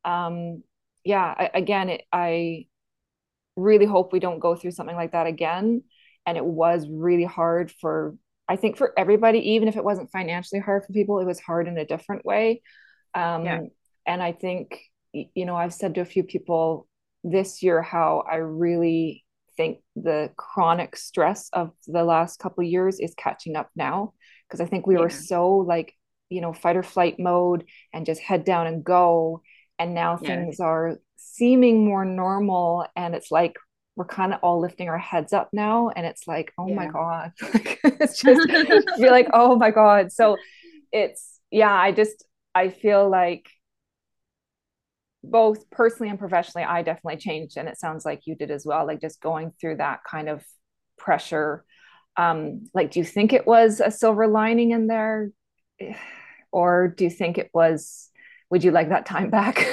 Um, 0.05 0.63
yeah, 1.05 1.35
I, 1.37 1.51
again, 1.55 1.91
it, 1.91 2.03
I 2.13 2.67
really 3.57 3.87
hope 3.87 4.13
we 4.13 4.21
don't 4.21 4.39
go 4.39 4.57
through 4.57 4.73
something 4.73 4.97
like 4.97 5.13
that 5.13 5.27
again. 5.27 5.83
And 6.27 6.37
it 6.37 6.45
was 6.45 6.89
really 6.89 7.25
hard 7.25 7.71
for, 7.71 8.17
I 8.49 8.57
think, 8.57 8.77
for 8.77 8.93
everybody, 8.99 9.53
even 9.53 9.69
if 9.69 9.77
it 9.77 9.85
wasn't 9.85 10.11
financially 10.11 10.61
hard 10.61 10.85
for 10.85 10.93
people, 10.93 11.21
it 11.21 11.27
was 11.27 11.41
hard 11.41 11.67
in 11.67 11.79
a 11.79 11.87
different 11.87 12.25
way. 12.25 12.63
Um, 13.15 13.45
yeah. 13.45 13.61
And 14.07 14.23
I 14.23 14.33
think, 14.33 14.79
you 15.13 15.47
know, 15.47 15.57
I've 15.57 15.73
said 15.73 15.95
to 15.95 16.01
a 16.03 16.05
few 16.05 16.25
people 16.25 16.87
this 17.23 17.63
year 17.63 17.81
how 17.81 18.25
I 18.31 18.37
really 18.37 19.25
think 19.57 19.79
the 19.97 20.31
chronic 20.37 20.97
stress 20.97 21.49
of 21.53 21.71
the 21.87 22.05
last 22.05 22.39
couple 22.39 22.65
years 22.65 23.01
is 23.01 23.15
catching 23.17 23.57
up 23.57 23.71
now. 23.75 24.13
Because 24.47 24.61
I 24.61 24.67
think 24.67 24.87
we 24.87 24.95
yeah. 24.95 25.01
were 25.01 25.11
so 25.11 25.49
like, 25.49 25.95
you 26.29 26.41
know, 26.41 26.53
fight 26.53 26.77
or 26.77 26.83
flight 26.83 27.19
mode 27.19 27.65
and 27.93 28.05
just 28.05 28.21
head 28.21 28.45
down 28.45 28.67
and 28.67 28.85
go. 28.85 29.43
And 29.79 29.95
now 29.95 30.19
yeah. 30.21 30.29
things 30.29 30.61
are 30.61 30.99
seeming 31.17 31.85
more 31.85 32.05
normal 32.05 32.87
and 32.95 33.15
it's 33.15 33.31
like 33.31 33.57
we're 33.97 34.05
kind 34.05 34.35
of 34.35 34.41
all 34.43 34.61
lifting 34.61 34.89
our 34.89 34.99
heads 34.99 35.33
up 35.33 35.51
now 35.53 35.89
and 35.91 36.05
it's 36.05 36.27
like 36.27 36.53
oh 36.59 36.67
yeah. 36.67 36.75
my 36.75 36.87
god 36.87 37.33
it's 37.41 38.21
just 38.21 38.49
be 38.99 39.09
like 39.09 39.29
oh 39.33 39.57
my 39.57 39.71
god. 39.71 40.13
So 40.13 40.37
it's 40.93 41.41
yeah 41.51 41.73
i 41.73 41.93
just 41.93 42.25
i 42.55 42.69
feel 42.69 43.09
like 43.09 43.49
both 45.23 45.69
personally 45.71 46.11
and 46.11 46.19
professionally 46.19 46.65
i 46.65 46.83
definitely 46.83 47.17
changed 47.17 47.57
and 47.57 47.69
it 47.69 47.79
sounds 47.79 48.05
like 48.05 48.23
you 48.27 48.35
did 48.35 48.51
as 48.51 48.67
well 48.67 48.87
like 48.87 49.01
just 49.01 49.21
going 49.21 49.53
through 49.61 49.77
that 49.77 50.01
kind 50.05 50.29
of 50.29 50.45
pressure. 50.97 51.65
Um 52.17 52.69
like 52.75 52.91
do 52.91 53.01
you 53.01 53.05
think 53.05 53.33
it 53.33 53.47
was 53.47 53.81
a 53.81 53.91
silver 53.91 54.27
lining 54.27 54.71
in 54.71 54.87
there? 54.87 55.31
Or 56.53 56.87
do 56.87 57.03
you 57.03 57.11
think 57.11 57.37
it 57.37 57.51
was 57.53 58.13
would 58.55 58.63
you 58.63 58.71
like 58.71 58.89
that 58.89 59.05
time 59.05 59.31
back 59.31 59.67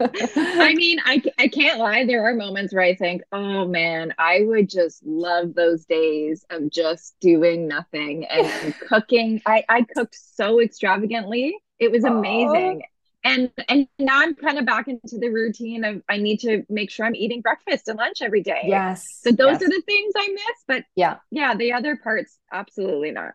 I 0.00 0.74
mean, 0.74 1.00
I, 1.04 1.20
I 1.40 1.48
can't 1.48 1.80
lie. 1.80 2.04
There 2.06 2.24
are 2.24 2.34
moments 2.34 2.72
where 2.72 2.84
I 2.84 2.94
think, 2.94 3.22
oh 3.32 3.66
man, 3.66 4.14
I 4.16 4.42
would 4.42 4.70
just 4.70 5.04
love 5.04 5.54
those 5.54 5.84
days 5.86 6.46
of 6.50 6.70
just 6.70 7.16
doing 7.20 7.66
nothing 7.66 8.26
and 8.26 8.74
cooking. 8.88 9.42
I, 9.44 9.64
I 9.68 9.82
cooked 9.82 10.14
so 10.14 10.60
extravagantly. 10.60 11.56
It 11.80 11.90
was 11.90 12.04
amazing. 12.04 12.82
And 13.24 13.50
and 13.68 13.88
now 13.98 14.20
i'm 14.20 14.34
kind 14.34 14.58
of 14.58 14.66
back 14.66 14.86
into 14.86 15.18
the 15.18 15.28
routine 15.28 15.82
of 15.84 16.02
i 16.10 16.18
need 16.18 16.40
to 16.40 16.62
make 16.68 16.90
sure 16.90 17.06
i'm 17.06 17.14
eating 17.14 17.40
breakfast 17.40 17.88
and 17.88 17.98
lunch 17.98 18.20
every 18.20 18.42
day. 18.42 18.62
Yes 18.64 19.20
so 19.22 19.30
those 19.30 19.52
yes. 19.52 19.62
are 19.62 19.68
the 19.68 19.82
things 19.86 20.12
i 20.16 20.28
miss 20.28 20.64
but 20.68 20.84
yeah. 20.94 21.16
yeah 21.30 21.54
the 21.54 21.72
other 21.72 21.96
parts 21.96 22.38
absolutely 22.52 23.10
not. 23.10 23.32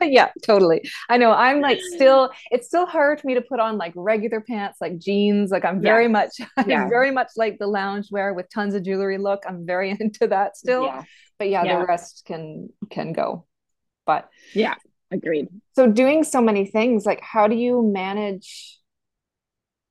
Yeah. 0.00 0.30
Totally. 0.42 0.82
I 1.08 1.18
know 1.18 1.32
i'm 1.32 1.60
like 1.60 1.78
still 1.94 2.30
it's 2.50 2.66
still 2.66 2.86
hard 2.86 3.20
for 3.20 3.26
me 3.26 3.34
to 3.34 3.42
put 3.42 3.60
on 3.60 3.76
like 3.76 3.92
regular 3.96 4.40
pants 4.40 4.78
like 4.80 4.98
jeans 4.98 5.50
like 5.50 5.64
i'm 5.64 5.82
very 5.82 6.04
yes. 6.04 6.12
much 6.12 6.48
i'm 6.56 6.70
yeah. 6.70 6.88
very 6.88 7.10
much 7.10 7.28
like 7.36 7.58
the 7.58 7.66
lounge 7.66 8.08
wear 8.10 8.32
with 8.32 8.48
tons 8.50 8.74
of 8.74 8.82
jewelry 8.82 9.18
look. 9.18 9.42
I'm 9.46 9.66
very 9.66 9.90
into 9.90 10.26
that 10.28 10.56
still. 10.56 10.84
Yeah. 10.84 11.02
but 11.38 11.48
yeah, 11.48 11.64
yeah. 11.64 11.80
the 11.80 11.86
rest 11.86 12.24
can 12.26 12.70
can 12.90 13.12
go. 13.12 13.46
But 14.06 14.28
yeah 14.54 14.74
agreed. 15.14 15.48
So 15.74 15.90
doing 15.90 16.24
so 16.24 16.40
many 16.40 16.66
things 16.66 17.06
like 17.06 17.20
how 17.20 17.48
do 17.48 17.56
you 17.56 17.82
manage 17.82 18.78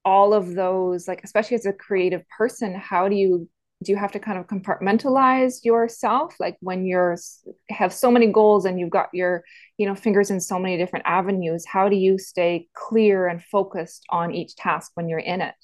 all 0.06 0.34
of 0.34 0.54
those 0.54 1.08
like 1.08 1.24
especially 1.24 1.56
as 1.56 1.66
a 1.66 1.72
creative 1.72 2.24
person 2.38 2.76
how 2.76 3.08
do 3.08 3.16
you 3.16 3.48
do 3.84 3.92
you 3.92 3.98
have 3.98 4.12
to 4.14 4.20
kind 4.20 4.40
of 4.40 4.48
compartmentalize 4.48 5.64
yourself? 5.64 6.36
Like 6.40 6.58
when 6.62 6.86
you're 6.86 7.18
have 7.70 7.94
so 7.94 8.10
many 8.10 8.28
goals 8.28 8.66
and 8.66 8.80
you've 8.80 8.90
got 8.90 9.10
your 9.14 9.44
you 9.78 9.86
know 9.86 9.96
fingers 9.96 10.32
in 10.32 10.40
so 10.40 10.58
many 10.58 10.78
different 10.78 11.06
avenues 11.06 11.66
how 11.66 11.90
do 11.90 11.96
you 11.96 12.18
stay 12.18 12.68
clear 12.74 13.28
and 13.28 13.44
focused 13.44 14.06
on 14.10 14.34
each 14.34 14.56
task 14.56 14.92
when 14.96 15.10
you're 15.10 15.20
in 15.20 15.42
it? 15.42 15.56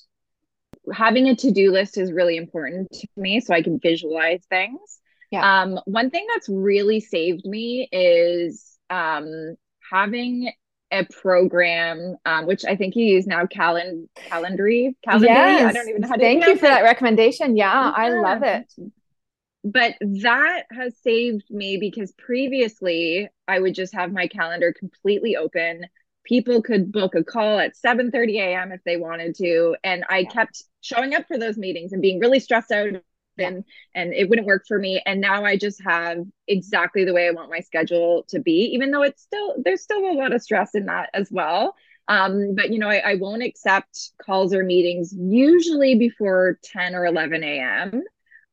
Having 0.93 1.29
a 1.29 1.35
to-do 1.35 1.71
list 1.71 1.97
is 1.97 2.11
really 2.11 2.37
important 2.37 2.91
to 2.91 3.07
me 3.15 3.39
so 3.39 3.53
i 3.53 3.61
can 3.61 3.79
visualize 3.79 4.43
things. 4.49 4.99
Yeah. 5.31 5.61
um 5.61 5.79
one 5.85 6.09
thing 6.09 6.27
that's 6.31 6.49
really 6.49 6.99
saved 6.99 7.45
me 7.45 7.87
is 7.91 8.78
um, 8.89 9.55
having 9.91 10.51
a 10.91 11.05
program, 11.05 12.15
um, 12.25 12.47
which 12.47 12.65
I 12.65 12.75
think 12.75 12.95
you 12.95 13.05
use 13.05 13.27
now, 13.27 13.45
Calend. 13.45 14.07
Calendly. 14.15 14.95
Yes. 15.05 15.69
I 15.69 15.71
don't 15.71 15.89
even 15.89 16.01
know 16.01 16.07
how 16.07 16.15
to 16.15 16.21
Thank 16.21 16.45
you 16.45 16.57
for 16.57 16.65
it. 16.65 16.69
that 16.69 16.83
recommendation. 16.83 17.55
Yeah, 17.55 17.73
yeah, 17.73 17.93
I 17.95 18.09
love 18.09 18.43
it. 18.43 18.71
But 19.63 19.95
that 19.99 20.63
has 20.71 20.95
saved 21.03 21.43
me 21.49 21.77
because 21.77 22.13
previously 22.13 23.27
I 23.47 23.59
would 23.59 23.75
just 23.75 23.93
have 23.93 24.11
my 24.11 24.27
calendar 24.27 24.73
completely 24.73 25.35
open. 25.35 25.85
People 26.23 26.61
could 26.61 26.91
book 26.91 27.13
a 27.15 27.23
call 27.23 27.59
at 27.59 27.75
7 27.75 28.11
30 28.11 28.39
a.m. 28.39 28.71
if 28.71 28.81
they 28.85 28.97
wanted 28.97 29.35
to. 29.35 29.75
And 29.83 30.05
I 30.09 30.19
yeah. 30.19 30.29
kept 30.29 30.63
showing 30.81 31.13
up 31.13 31.27
for 31.27 31.37
those 31.37 31.57
meetings 31.57 31.91
and 31.91 32.01
being 32.01 32.19
really 32.19 32.39
stressed 32.39 32.71
out 32.71 32.87
and 33.39 33.63
and 33.95 34.13
it 34.13 34.29
wouldn't 34.29 34.47
work 34.47 34.65
for 34.67 34.79
me 34.79 35.01
and 35.05 35.21
now 35.21 35.43
i 35.43 35.57
just 35.57 35.81
have 35.83 36.23
exactly 36.47 37.05
the 37.05 37.13
way 37.13 37.27
i 37.27 37.31
want 37.31 37.49
my 37.49 37.59
schedule 37.59 38.25
to 38.27 38.39
be 38.39 38.71
even 38.73 38.91
though 38.91 39.03
it's 39.03 39.21
still 39.21 39.55
there's 39.63 39.81
still 39.81 39.99
a 39.99 40.13
lot 40.13 40.33
of 40.33 40.41
stress 40.41 40.75
in 40.75 40.85
that 40.85 41.09
as 41.13 41.29
well 41.31 41.75
um, 42.07 42.55
but 42.55 42.71
you 42.71 42.79
know 42.79 42.89
I, 42.89 43.11
I 43.11 43.15
won't 43.15 43.43
accept 43.43 44.11
calls 44.21 44.53
or 44.53 44.63
meetings 44.63 45.13
usually 45.13 45.95
before 45.95 46.59
10 46.63 46.95
or 46.95 47.05
11 47.05 47.43
a.m 47.43 48.03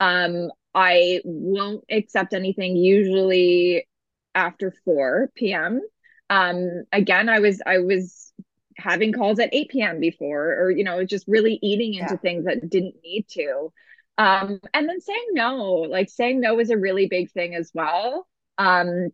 um, 0.00 0.50
i 0.74 1.20
won't 1.24 1.84
accept 1.90 2.34
anything 2.34 2.76
usually 2.76 3.86
after 4.34 4.74
4 4.84 5.30
p.m 5.34 5.80
um, 6.28 6.84
again 6.92 7.28
i 7.28 7.38
was 7.38 7.62
i 7.66 7.78
was 7.78 8.32
having 8.78 9.12
calls 9.12 9.38
at 9.38 9.48
8 9.52 9.68
p.m. 9.70 10.00
before, 10.00 10.54
or, 10.54 10.70
you 10.70 10.84
know, 10.84 11.04
just 11.04 11.26
really 11.26 11.58
eating 11.62 11.94
into 11.94 12.14
yeah. 12.14 12.20
things 12.20 12.44
that 12.44 12.68
didn't 12.68 12.96
need 13.02 13.26
to. 13.30 13.72
Um, 14.18 14.60
and 14.72 14.88
then 14.88 15.00
saying 15.00 15.28
no, 15.32 15.86
like 15.90 16.08
saying 16.08 16.40
no 16.40 16.58
is 16.58 16.70
a 16.70 16.78
really 16.78 17.06
big 17.06 17.30
thing 17.30 17.54
as 17.54 17.70
well. 17.74 18.26
Um, 18.58 19.10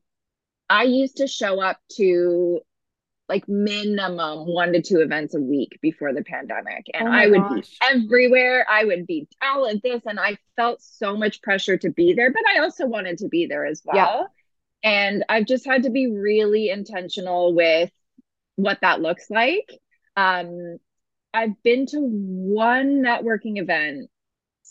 I 0.70 0.84
used 0.84 1.16
to 1.16 1.26
show 1.26 1.61
up 1.61 1.78
to 1.96 2.61
like 3.28 3.48
minimum 3.48 4.46
one 4.46 4.72
to 4.72 4.82
two 4.82 5.00
events 5.00 5.34
a 5.34 5.40
week 5.40 5.78
before 5.80 6.12
the 6.12 6.22
pandemic. 6.22 6.86
And 6.92 7.09
oh 7.09 7.12
I 7.12 7.26
would 7.28 7.40
gosh. 7.40 7.70
be 7.70 7.76
everywhere. 7.82 8.66
I 8.68 8.84
would 8.84 9.07
be 9.07 9.26
all 9.40 9.68
of 9.68 9.80
this. 9.82 10.03
And 10.07 10.20
I 10.20 10.36
felt 10.57 10.82
so 10.82 11.16
much 11.16 11.42
pressure 11.42 11.76
to 11.78 11.90
be 11.90 12.12
there, 12.12 12.32
but 12.32 12.42
I 12.55 12.61
also 12.61 12.86
wanted 12.86 13.18
to 13.18 13.28
be 13.28 13.46
there 13.46 13.64
as 13.64 13.82
well. 13.84 13.96
Yeah. 13.96 14.22
And 14.84 15.24
I've 15.28 15.46
just 15.46 15.64
had 15.64 15.84
to 15.84 15.90
be 15.90 16.09
really 16.09 16.68
intentional 16.68 17.55
with 17.55 17.90
what 18.57 18.78
that 18.82 19.00
looks 19.00 19.30
like. 19.30 19.70
Um, 20.16 20.78
I've 21.32 21.61
been 21.62 21.86
to 21.86 21.98
one 22.00 23.03
networking 23.03 23.59
event 23.59 24.11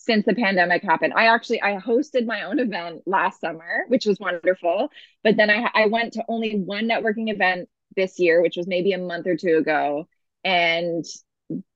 since 0.04 0.26
the 0.26 0.34
pandemic 0.34 0.84
happened. 0.84 1.14
I 1.16 1.26
actually 1.26 1.62
I 1.62 1.78
hosted 1.78 2.26
my 2.26 2.44
own 2.44 2.60
event 2.60 3.04
last 3.06 3.40
summer, 3.40 3.86
which 3.88 4.08
was 4.08 4.20
wonderful. 4.20 4.90
But 5.24 5.38
then 5.38 5.50
I 5.50 5.70
I 5.74 5.86
went 5.86 6.14
to 6.14 6.26
only 6.28 6.60
one 6.60 6.88
networking 6.90 7.32
event 7.32 7.70
this 7.96 8.20
year, 8.20 8.42
which 8.42 8.58
was 8.58 8.68
maybe 8.68 8.94
a 8.94 8.98
month 8.98 9.28
or 9.28 9.38
two 9.38 9.58
ago, 9.58 10.08
and 10.44 11.06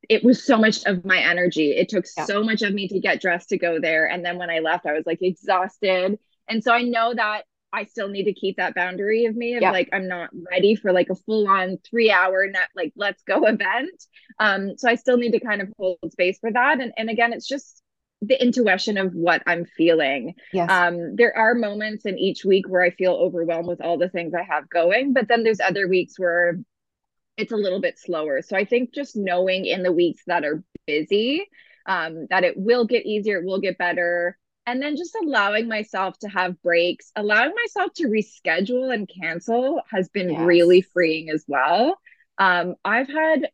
it 0.09 0.23
was 0.23 0.43
so 0.43 0.57
much 0.57 0.86
of 0.86 1.05
my 1.05 1.19
energy. 1.19 1.71
It 1.71 1.89
took 1.89 2.05
yeah. 2.17 2.26
so 2.26 2.43
much 2.43 2.63
of 2.63 2.73
me 2.73 2.88
to 2.88 2.99
get 2.99 3.21
dressed 3.21 3.49
to 3.49 3.57
go 3.57 3.80
there, 3.80 4.09
and 4.09 4.26
then 4.26 4.38
when 4.38 4.49
I 4.49 4.59
left, 4.59 4.88
I 4.88 4.93
was 4.93 5.05
like 5.05 5.21
exhausted. 5.21 6.17
And 6.47 6.63
so 6.63 6.71
I 6.71 6.82
know 6.82 7.13
that 7.13 7.43
I 7.71 7.84
still 7.84 8.07
need 8.07 8.23
to 8.23 8.34
keep 8.34 8.57
that 8.57 8.73
boundary 8.73 9.26
of 9.26 9.36
me 9.36 9.55
of 9.55 9.61
yeah. 9.61 9.71
like 9.71 9.89
I'm 9.93 10.07
not 10.07 10.30
ready 10.51 10.76
for 10.76 10.91
like 10.93 11.09
a 11.09 11.15
full 11.15 11.47
on 11.47 11.78
three 11.88 12.09
hour 12.09 12.47
net 12.47 12.69
like 12.76 12.93
let's 12.95 13.21
go 13.21 13.45
event. 13.47 14.03
Um, 14.39 14.78
so 14.78 14.89
I 14.89 14.95
still 14.95 15.17
need 15.17 15.34
to 15.34 15.39
kind 15.39 15.61
of 15.61 15.71
hold 15.78 15.99
space 16.11 16.39
for 16.39 16.51
that. 16.51 16.80
And 16.82 16.91
and 16.97 17.09
again, 17.09 17.34
it's 17.34 17.47
just 17.47 17.84
the 18.28 18.41
intuition 18.41 18.97
of 18.97 19.13
what 19.13 19.41
I'm 19.45 19.65
feeling. 19.65 20.36
Yes. 20.53 20.69
Um, 20.69 21.15
there 21.15 21.36
are 21.38 21.55
moments 21.55 22.05
in 22.05 22.17
each 22.17 22.45
week 22.45 22.67
where 22.67 22.82
I 22.82 22.91
feel 22.91 23.13
overwhelmed 23.13 23.67
with 23.67 23.82
all 23.82 23.97
the 23.97 24.09
things 24.09 24.34
I 24.34 24.43
have 24.43 24.69
going, 24.69 25.13
but 25.13 25.28
then 25.28 25.43
there's 25.43 25.59
other 25.59 25.88
weeks 25.88 26.17
where 26.17 26.59
it's 27.38 27.51
a 27.51 27.57
little 27.57 27.82
bit 27.82 27.99
slower. 27.99 28.41
So 28.41 28.55
I 28.55 28.65
think 28.65 28.93
just 28.93 29.15
knowing 29.15 29.65
in 29.65 29.84
the 29.84 29.91
weeks 29.91 30.23
that 30.28 30.45
are 30.45 30.63
busy, 30.88 31.47
um, 31.86 32.28
that 32.30 32.43
it 32.43 32.55
will 32.57 32.86
get 32.86 33.05
easier, 33.05 33.39
it 33.39 33.45
will 33.45 33.59
get 33.59 33.78
better 33.78 34.38
and 34.67 34.82
then 34.82 34.95
just 34.95 35.15
allowing 35.21 35.67
myself 35.67 36.17
to 36.19 36.28
have 36.28 36.61
breaks 36.61 37.11
allowing 37.15 37.53
myself 37.63 37.91
to 37.93 38.07
reschedule 38.07 38.93
and 38.93 39.09
cancel 39.21 39.82
has 39.91 40.09
been 40.09 40.32
yes. 40.32 40.41
really 40.41 40.82
freeing 40.82 41.30
as 41.30 41.45
well 41.47 41.97
um, 42.38 42.76
i've 42.84 43.07
had 43.07 43.49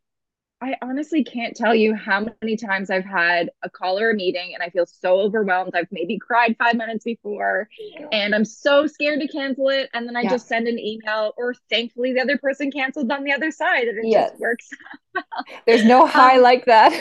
i 0.62 0.74
honestly 0.80 1.22
can't 1.22 1.54
tell 1.54 1.74
you 1.74 1.94
how 1.94 2.26
many 2.40 2.56
times 2.56 2.90
i've 2.90 3.04
had 3.04 3.50
a 3.62 3.68
call 3.68 3.98
or 3.98 4.10
a 4.10 4.14
meeting 4.14 4.52
and 4.54 4.62
i 4.62 4.70
feel 4.70 4.86
so 4.86 5.20
overwhelmed 5.20 5.72
i've 5.74 5.90
maybe 5.90 6.18
cried 6.18 6.56
five 6.58 6.76
minutes 6.76 7.04
before 7.04 7.68
and 8.12 8.34
i'm 8.34 8.44
so 8.44 8.86
scared 8.86 9.20
to 9.20 9.28
cancel 9.28 9.68
it 9.68 9.90
and 9.92 10.06
then 10.06 10.16
i 10.16 10.22
yeah. 10.22 10.30
just 10.30 10.48
send 10.48 10.66
an 10.66 10.78
email 10.78 11.34
or 11.36 11.54
thankfully 11.68 12.12
the 12.14 12.20
other 12.20 12.38
person 12.38 12.70
canceled 12.70 13.10
on 13.10 13.24
the 13.24 13.32
other 13.32 13.50
side 13.50 13.88
and 13.88 13.98
it 13.98 14.08
yes. 14.08 14.30
just 14.30 14.40
works 14.40 14.68
there's 15.66 15.84
no 15.84 16.06
high 16.06 16.36
um, 16.36 16.42
like 16.42 16.64
that 16.64 16.92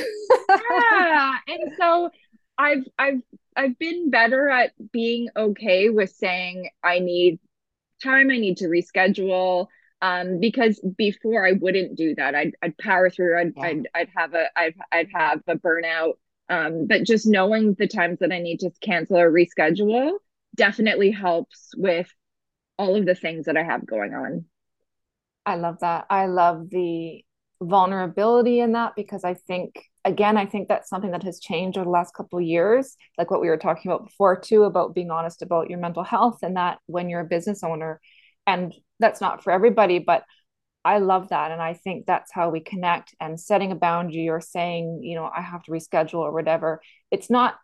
yeah 0.92 1.32
and 1.48 1.72
so 1.78 2.10
I've 2.58 2.86
I've 3.00 3.22
I've 3.56 3.80
been 3.80 4.12
better 4.12 4.50
at 4.50 4.74
being 4.92 5.30
okay 5.36 5.90
with 5.90 6.12
saying 6.12 6.70
I 6.84 7.00
need 7.00 7.40
time, 8.04 8.32
I 8.32 8.38
need 8.38 8.58
to 8.58 8.66
reschedule. 8.66 9.68
Um, 10.02 10.40
because 10.40 10.80
before 10.98 11.46
I 11.46 11.52
wouldn't 11.54 11.96
do 11.96 12.16
that. 12.16 12.34
I'd 12.34 12.56
I'd 12.62 12.78
power 12.78 13.10
through. 13.10 13.40
I'd 13.40 13.54
yeah. 13.56 13.64
I'd, 13.64 13.88
I'd 13.94 14.10
have 14.16 14.34
a 14.34 14.48
I'd 14.58 14.76
I'd 14.92 15.10
have 15.14 15.42
a 15.48 15.56
burnout. 15.56 16.14
Um, 16.50 16.88
but 16.88 17.04
just 17.04 17.28
knowing 17.28 17.76
the 17.76 17.88
times 17.88 18.20
that 18.20 18.32
I 18.32 18.40
need 18.40 18.60
to 18.62 18.72
cancel 18.82 19.18
or 19.18 19.32
reschedule 19.32 20.14
definitely 20.56 21.12
helps 21.12 21.72
with 21.78 22.14
all 22.78 22.96
of 22.96 23.06
the 23.06 23.16
things 23.16 23.46
that 23.46 23.56
I 23.56 23.64
have 23.64 23.86
going 23.86 24.14
on. 24.14 24.46
I 25.46 25.56
love 25.56 25.80
that. 25.82 26.08
I 26.10 26.26
love 26.26 26.70
the 26.70 27.24
vulnerability 27.62 28.60
in 28.60 28.74
that 28.74 28.94
because 28.96 29.24
I 29.24 29.36
think 29.36 29.80
again 30.06 30.38
i 30.38 30.46
think 30.46 30.68
that's 30.68 30.90
something 30.90 31.12
that 31.12 31.24
has 31.24 31.40
changed 31.40 31.78
over 31.78 31.86
the 31.86 31.92
last 31.92 32.14
couple 32.14 32.40
of 32.40 32.46
years 32.46 32.96
like 33.18 33.30
what 33.30 33.42
we 33.42 33.48
were 33.48 33.58
talking 33.58 33.92
about 33.92 34.06
before 34.06 34.40
too 34.40 34.64
about 34.64 34.96
being 34.96 35.12
honest 35.12 35.42
about 35.42 35.70
your 35.70 35.80
mental 35.80 36.04
health 36.04 36.40
and 36.42 36.58
that 36.58 36.80
when 36.88 37.10
you're 37.10 37.22
a 37.22 37.26
business 37.26 37.64
owner 37.64 38.00
and 38.48 38.74
that's 39.02 39.22
not 39.22 39.44
for 39.44 39.52
everybody 39.52 40.00
but 40.00 40.24
i 40.84 40.98
love 40.98 41.30
that. 41.30 41.52
And 41.52 41.62
i 41.62 41.74
think 41.74 42.06
that's 42.06 42.32
how 42.32 42.50
we 42.50 42.60
connect 42.60 43.14
and 43.20 43.40
setting 43.40 43.72
a 43.72 43.76
boundary 43.76 44.30
or 44.30 44.42
saying 44.42 45.02
you 45.04 45.16
know 45.16 45.30
i 45.36 45.42
have 45.42 45.64
to 45.64 45.72
reschedule 45.72 46.20
or 46.20 46.32
whatever. 46.32 46.82
It's 47.12 47.30
not 47.30 47.56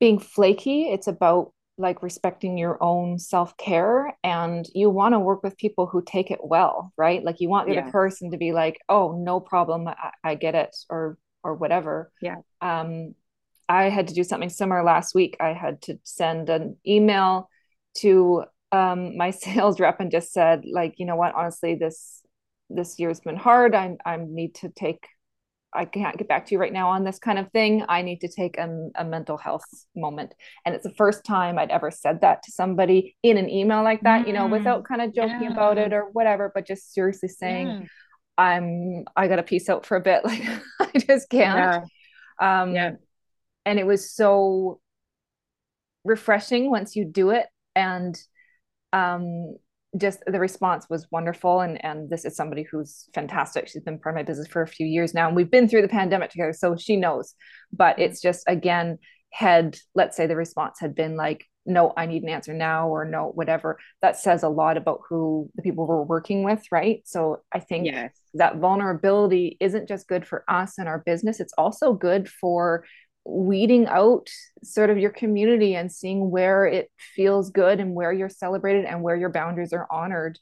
being 0.00 0.18
flaky. 0.18 0.84
It's 0.84 1.08
about 1.08 1.52
like 1.76 2.02
respecting 2.02 2.58
your 2.58 2.76
own 2.82 3.18
self-care. 3.18 4.16
And 4.24 4.68
you 4.74 4.90
want 4.90 5.14
to 5.14 5.20
work 5.20 5.42
with 5.42 5.56
people 5.56 5.86
who 5.86 6.02
take 6.02 6.30
it 6.30 6.40
well 6.42 6.92
right? 6.96 7.24
Like 7.24 7.40
you 7.40 7.48
want 7.48 7.68
the 7.68 7.78
other 7.78 7.90
person 7.90 8.30
to 8.32 8.36
be 8.36 8.52
like 8.52 8.80
oh 8.88 9.16
no 9.18 9.40
problem. 9.40 9.88
I, 9.88 10.10
I 10.22 10.34
get 10.34 10.54
it 10.54 10.76
or 10.90 11.18
or 11.42 11.54
whatever. 11.54 12.12
Yeah. 12.20 12.36
Um, 12.60 13.14
I 13.68 13.90
had 13.90 14.08
to 14.08 14.14
do 14.14 14.24
something 14.24 14.48
similar 14.48 14.82
last 14.82 15.14
week. 15.14 15.36
I 15.40 15.52
had 15.52 15.82
to 15.82 15.98
send 16.02 16.48
an 16.48 16.76
email 16.86 17.50
to 17.98 18.44
um, 18.72 19.16
my 19.16 19.30
sales 19.30 19.80
rep 19.80 20.00
and 20.00 20.10
just 20.10 20.32
said, 20.32 20.62
like, 20.70 20.94
you 20.98 21.06
know 21.06 21.16
what, 21.16 21.34
honestly, 21.34 21.74
this 21.74 22.22
this 22.70 22.98
year's 22.98 23.20
been 23.20 23.36
hard. 23.36 23.74
I 23.74 23.96
I 24.04 24.16
need 24.16 24.54
to 24.56 24.68
take. 24.68 25.06
I 25.70 25.84
can't 25.84 26.16
get 26.16 26.28
back 26.28 26.46
to 26.46 26.54
you 26.54 26.58
right 26.58 26.72
now 26.72 26.88
on 26.88 27.04
this 27.04 27.18
kind 27.18 27.38
of 27.38 27.52
thing. 27.52 27.84
I 27.90 28.00
need 28.00 28.22
to 28.22 28.28
take 28.28 28.56
a, 28.56 28.88
a 28.94 29.04
mental 29.04 29.36
health 29.36 29.64
moment. 29.94 30.34
And 30.64 30.74
it's 30.74 30.82
the 30.82 30.94
first 30.94 31.24
time 31.26 31.58
I'd 31.58 31.70
ever 31.70 31.90
said 31.90 32.22
that 32.22 32.42
to 32.44 32.50
somebody 32.50 33.16
in 33.22 33.36
an 33.36 33.50
email 33.50 33.82
like 33.82 34.00
that, 34.00 34.24
mm, 34.24 34.28
you 34.28 34.32
know, 34.32 34.46
without 34.46 34.84
kind 34.84 35.02
of 35.02 35.14
joking 35.14 35.42
yeah. 35.42 35.52
about 35.52 35.76
it 35.76 35.92
or 35.92 36.08
whatever, 36.14 36.50
but 36.54 36.66
just 36.66 36.94
seriously 36.94 37.28
saying, 37.28 37.66
yeah. 37.66 37.86
I'm 38.38 39.04
I 39.14 39.28
got 39.28 39.36
to 39.36 39.42
peace 39.42 39.68
out 39.68 39.84
for 39.84 39.96
a 39.96 40.00
bit. 40.00 40.22
Like 40.24 40.42
I 40.80 40.98
just 40.98 41.28
can't. 41.28 41.84
Yeah. 42.40 42.62
Um, 42.62 42.74
yeah. 42.74 42.92
And 43.66 43.78
it 43.78 43.86
was 43.86 44.10
so 44.14 44.80
refreshing 46.04 46.70
once 46.70 46.96
you 46.96 47.04
do 47.04 47.30
it, 47.30 47.46
and 47.74 48.18
um, 48.92 49.56
just 49.96 50.22
the 50.26 50.38
response 50.38 50.86
was 50.90 51.06
wonderful. 51.10 51.60
And 51.60 51.82
and 51.84 52.10
this 52.10 52.24
is 52.24 52.36
somebody 52.36 52.62
who's 52.62 53.08
fantastic. 53.14 53.68
She's 53.68 53.82
been 53.82 53.98
part 53.98 54.14
of 54.14 54.18
my 54.18 54.22
business 54.22 54.48
for 54.48 54.62
a 54.62 54.68
few 54.68 54.86
years 54.86 55.14
now, 55.14 55.26
and 55.26 55.36
we've 55.36 55.50
been 55.50 55.68
through 55.68 55.82
the 55.82 55.88
pandemic 55.88 56.30
together, 56.30 56.52
so 56.52 56.76
she 56.76 56.96
knows. 56.96 57.34
But 57.72 57.94
mm-hmm. 57.94 58.02
it's 58.02 58.20
just 58.20 58.44
again 58.46 58.98
had 59.30 59.76
let's 59.94 60.16
say 60.16 60.26
the 60.26 60.36
response 60.36 60.78
had 60.80 60.94
been 60.94 61.16
like 61.16 61.44
no, 61.68 61.92
I 61.96 62.06
need 62.06 62.22
an 62.22 62.30
answer 62.30 62.54
now 62.54 62.88
or 62.88 63.04
no, 63.04 63.30
whatever, 63.34 63.78
that 64.00 64.16
says 64.16 64.42
a 64.42 64.48
lot 64.48 64.76
about 64.76 65.02
who 65.08 65.50
the 65.54 65.62
people 65.62 65.86
we're 65.86 66.02
working 66.02 66.42
with, 66.42 66.64
right? 66.72 67.02
So 67.04 67.42
I 67.52 67.60
think 67.60 67.86
yes. 67.86 68.10
that 68.34 68.56
vulnerability 68.56 69.58
isn't 69.60 69.86
just 69.86 70.08
good 70.08 70.26
for 70.26 70.44
us 70.48 70.78
and 70.78 70.88
our 70.88 71.00
business, 71.04 71.40
it's 71.40 71.52
also 71.58 71.92
good 71.92 72.28
for 72.28 72.84
weeding 73.28 73.86
out 73.86 74.30
sort 74.62 74.88
of 74.88 74.98
your 74.98 75.10
community 75.10 75.74
and 75.74 75.92
seeing 75.92 76.30
where 76.30 76.66
it 76.66 76.90
feels 77.14 77.50
good 77.50 77.78
and 77.78 77.94
where 77.94 78.12
you're 78.12 78.28
celebrated 78.28 78.86
and 78.86 79.02
where 79.02 79.16
your 79.16 79.28
boundaries 79.28 79.74
are 79.74 79.86
honored. 79.90 80.38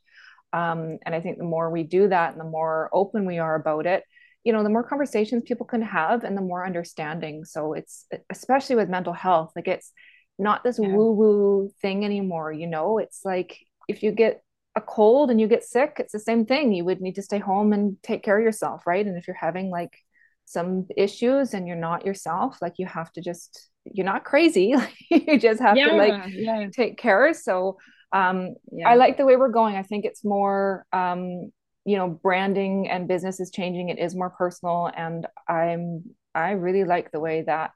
Um, 0.52 0.98
and 1.04 1.14
I 1.14 1.20
think 1.20 1.38
the 1.38 1.44
more 1.44 1.68
we 1.70 1.82
do 1.82 2.08
that 2.08 2.32
and 2.32 2.40
the 2.40 2.44
more 2.44 2.88
open 2.92 3.26
we 3.26 3.38
are 3.38 3.56
about 3.56 3.86
it, 3.86 4.04
you 4.44 4.52
know, 4.52 4.62
the 4.62 4.70
more 4.70 4.84
conversations 4.84 5.42
people 5.44 5.66
can 5.66 5.82
have 5.82 6.22
and 6.22 6.36
the 6.36 6.42
more 6.42 6.64
understanding. 6.64 7.44
So 7.44 7.72
it's 7.72 8.06
especially 8.30 8.76
with 8.76 8.88
mental 8.88 9.12
health, 9.12 9.50
like 9.56 9.66
it's 9.66 9.92
not 10.38 10.62
this 10.62 10.78
yeah. 10.80 10.88
woo 10.88 11.12
woo 11.12 11.70
thing 11.82 12.04
anymore. 12.04 12.52
You 12.52 12.68
know, 12.68 12.98
it's 12.98 13.22
like 13.24 13.58
if 13.88 14.04
you 14.04 14.12
get 14.12 14.42
a 14.76 14.80
cold 14.80 15.30
and 15.32 15.40
you 15.40 15.48
get 15.48 15.64
sick, 15.64 15.96
it's 15.98 16.12
the 16.12 16.20
same 16.20 16.46
thing. 16.46 16.72
You 16.72 16.84
would 16.84 17.00
need 17.00 17.16
to 17.16 17.22
stay 17.22 17.38
home 17.38 17.72
and 17.72 17.96
take 18.04 18.22
care 18.22 18.38
of 18.38 18.44
yourself, 18.44 18.86
right? 18.86 19.04
And 19.04 19.18
if 19.18 19.26
you're 19.26 19.34
having 19.34 19.70
like 19.70 19.98
some 20.46 20.86
issues 20.96 21.52
and 21.54 21.66
you're 21.66 21.76
not 21.76 22.06
yourself, 22.06 22.56
like 22.62 22.74
you 22.78 22.86
have 22.86 23.12
to 23.12 23.20
just, 23.20 23.68
you're 23.84 24.06
not 24.06 24.24
crazy. 24.24 24.74
you 25.10 25.38
just 25.38 25.60
have 25.60 25.76
yeah, 25.76 25.88
to 25.88 25.96
like 25.96 26.22
yeah. 26.30 26.68
take 26.72 26.96
care. 26.96 27.34
So 27.34 27.76
um, 28.12 28.54
yeah. 28.72 28.88
I 28.88 28.94
like 28.94 29.18
the 29.18 29.26
way 29.26 29.36
we're 29.36 29.50
going. 29.50 29.76
I 29.76 29.82
think 29.82 30.04
it's 30.04 30.24
more, 30.24 30.86
um, 30.92 31.52
you 31.84 31.96
know, 31.96 32.08
branding 32.08 32.88
and 32.88 33.08
business 33.08 33.40
is 33.40 33.50
changing. 33.50 33.88
It 33.88 33.98
is 33.98 34.14
more 34.14 34.30
personal. 34.30 34.90
And 34.96 35.26
I'm, 35.48 36.04
I 36.34 36.52
really 36.52 36.84
like 36.84 37.10
the 37.10 37.20
way 37.20 37.42
that 37.42 37.72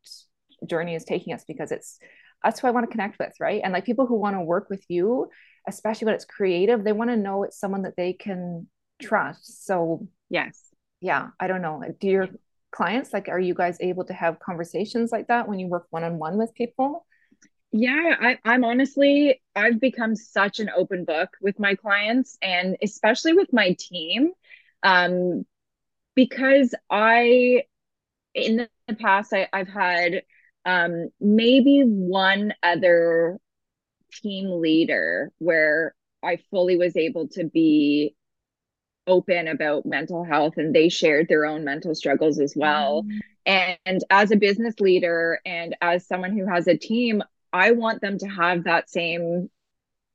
journey 0.64 0.94
is 0.94 1.04
taking 1.04 1.34
us 1.34 1.44
because 1.46 1.72
it's, 1.72 1.98
that's 2.42 2.60
who 2.60 2.68
I 2.68 2.70
want 2.70 2.88
to 2.88 2.90
connect 2.90 3.18
with, 3.18 3.32
right? 3.40 3.60
And 3.62 3.72
like 3.72 3.84
people 3.84 4.06
who 4.06 4.16
want 4.16 4.36
to 4.36 4.40
work 4.40 4.70
with 4.70 4.84
you, 4.88 5.28
especially 5.68 6.06
when 6.06 6.14
it's 6.14 6.24
creative, 6.24 6.84
they 6.84 6.92
want 6.92 7.10
to 7.10 7.16
know 7.16 7.42
it's 7.42 7.58
someone 7.58 7.82
that 7.82 7.96
they 7.96 8.12
can 8.12 8.68
trust. 9.02 9.66
So 9.66 10.06
yes, 10.28 10.70
yeah, 11.00 11.28
I 11.38 11.48
don't 11.48 11.62
know. 11.62 11.82
Do 12.00 12.08
your 12.08 12.28
clients 12.70 13.12
like 13.12 13.28
are 13.28 13.38
you 13.38 13.54
guys 13.54 13.76
able 13.80 14.04
to 14.04 14.12
have 14.12 14.38
conversations 14.38 15.12
like 15.12 15.28
that 15.28 15.48
when 15.48 15.58
you 15.58 15.66
work 15.66 15.86
one 15.90 16.04
on 16.04 16.18
one 16.18 16.36
with 16.36 16.54
people? 16.54 17.06
Yeah, 17.72 18.16
I, 18.20 18.38
I'm 18.44 18.64
honestly, 18.64 19.40
I've 19.54 19.80
become 19.80 20.16
such 20.16 20.58
an 20.58 20.70
open 20.76 21.04
book 21.04 21.30
with 21.40 21.60
my 21.60 21.76
clients 21.76 22.36
and 22.42 22.76
especially 22.82 23.32
with 23.32 23.52
my 23.52 23.76
team. 23.78 24.32
Um, 24.82 25.44
because 26.16 26.74
I, 26.90 27.64
in 28.34 28.66
the 28.88 28.94
past, 28.96 29.32
I, 29.32 29.48
I've 29.52 29.68
had 29.68 30.22
um, 30.64 31.10
maybe 31.20 31.82
one 31.82 32.54
other 32.62 33.38
team 34.12 34.60
leader 34.60 35.30
where 35.38 35.94
I 36.22 36.38
fully 36.50 36.76
was 36.76 36.96
able 36.96 37.28
to 37.28 37.44
be 37.44 38.14
open 39.10 39.48
about 39.48 39.84
mental 39.84 40.24
health 40.24 40.54
and 40.56 40.74
they 40.74 40.88
shared 40.88 41.28
their 41.28 41.44
own 41.44 41.64
mental 41.64 41.94
struggles 41.94 42.38
as 42.38 42.54
well. 42.56 43.02
Mm. 43.02 43.20
And 43.86 44.04
as 44.10 44.30
a 44.30 44.36
business 44.36 44.78
leader 44.80 45.40
and 45.44 45.76
as 45.80 46.06
someone 46.06 46.36
who 46.36 46.46
has 46.46 46.68
a 46.68 46.76
team, 46.76 47.22
I 47.52 47.72
want 47.72 48.00
them 48.00 48.18
to 48.18 48.26
have 48.28 48.64
that 48.64 48.88
same 48.88 49.50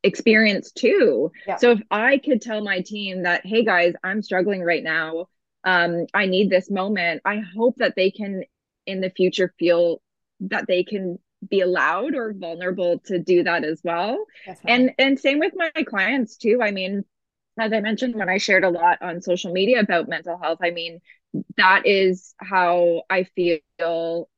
experience 0.03 0.71
too. 0.71 1.31
Yeah. 1.47 1.57
So 1.57 1.71
if 1.71 1.81
I 1.91 2.19
could 2.19 2.41
tell 2.41 2.63
my 2.63 2.81
team 2.81 3.23
that, 3.23 3.45
hey 3.45 3.65
guys, 3.65 3.93
I'm 4.03 4.21
struggling 4.21 4.63
right 4.63 4.83
now, 4.83 5.27
um, 5.63 6.05
I 6.13 6.27
need 6.27 6.49
this 6.49 6.69
moment, 6.69 7.21
I 7.25 7.41
hope 7.55 7.75
that 7.77 7.95
they 7.95 8.11
can 8.11 8.43
in 8.85 9.01
the 9.01 9.09
future 9.09 9.53
feel 9.57 10.01
that 10.41 10.67
they 10.67 10.83
can 10.83 11.17
be 11.49 11.61
allowed 11.61 12.15
or 12.15 12.33
vulnerable 12.33 12.99
to 13.05 13.19
do 13.19 13.43
that 13.43 13.63
as 13.63 13.81
well. 13.83 14.25
Definitely. 14.45 14.71
And 14.71 14.91
and 14.97 15.19
same 15.19 15.39
with 15.39 15.53
my 15.55 15.71
clients 15.83 16.37
too. 16.37 16.59
I 16.61 16.71
mean, 16.71 17.03
as 17.59 17.73
I 17.73 17.79
mentioned 17.79 18.15
when 18.15 18.29
I 18.29 18.37
shared 18.37 18.63
a 18.63 18.69
lot 18.69 19.01
on 19.01 19.21
social 19.21 19.51
media 19.51 19.79
about 19.79 20.09
mental 20.09 20.37
health, 20.37 20.59
I 20.61 20.71
mean, 20.71 20.99
that 21.57 21.85
is 21.85 22.33
how 22.39 23.03
I 23.09 23.23
feel 23.23 24.29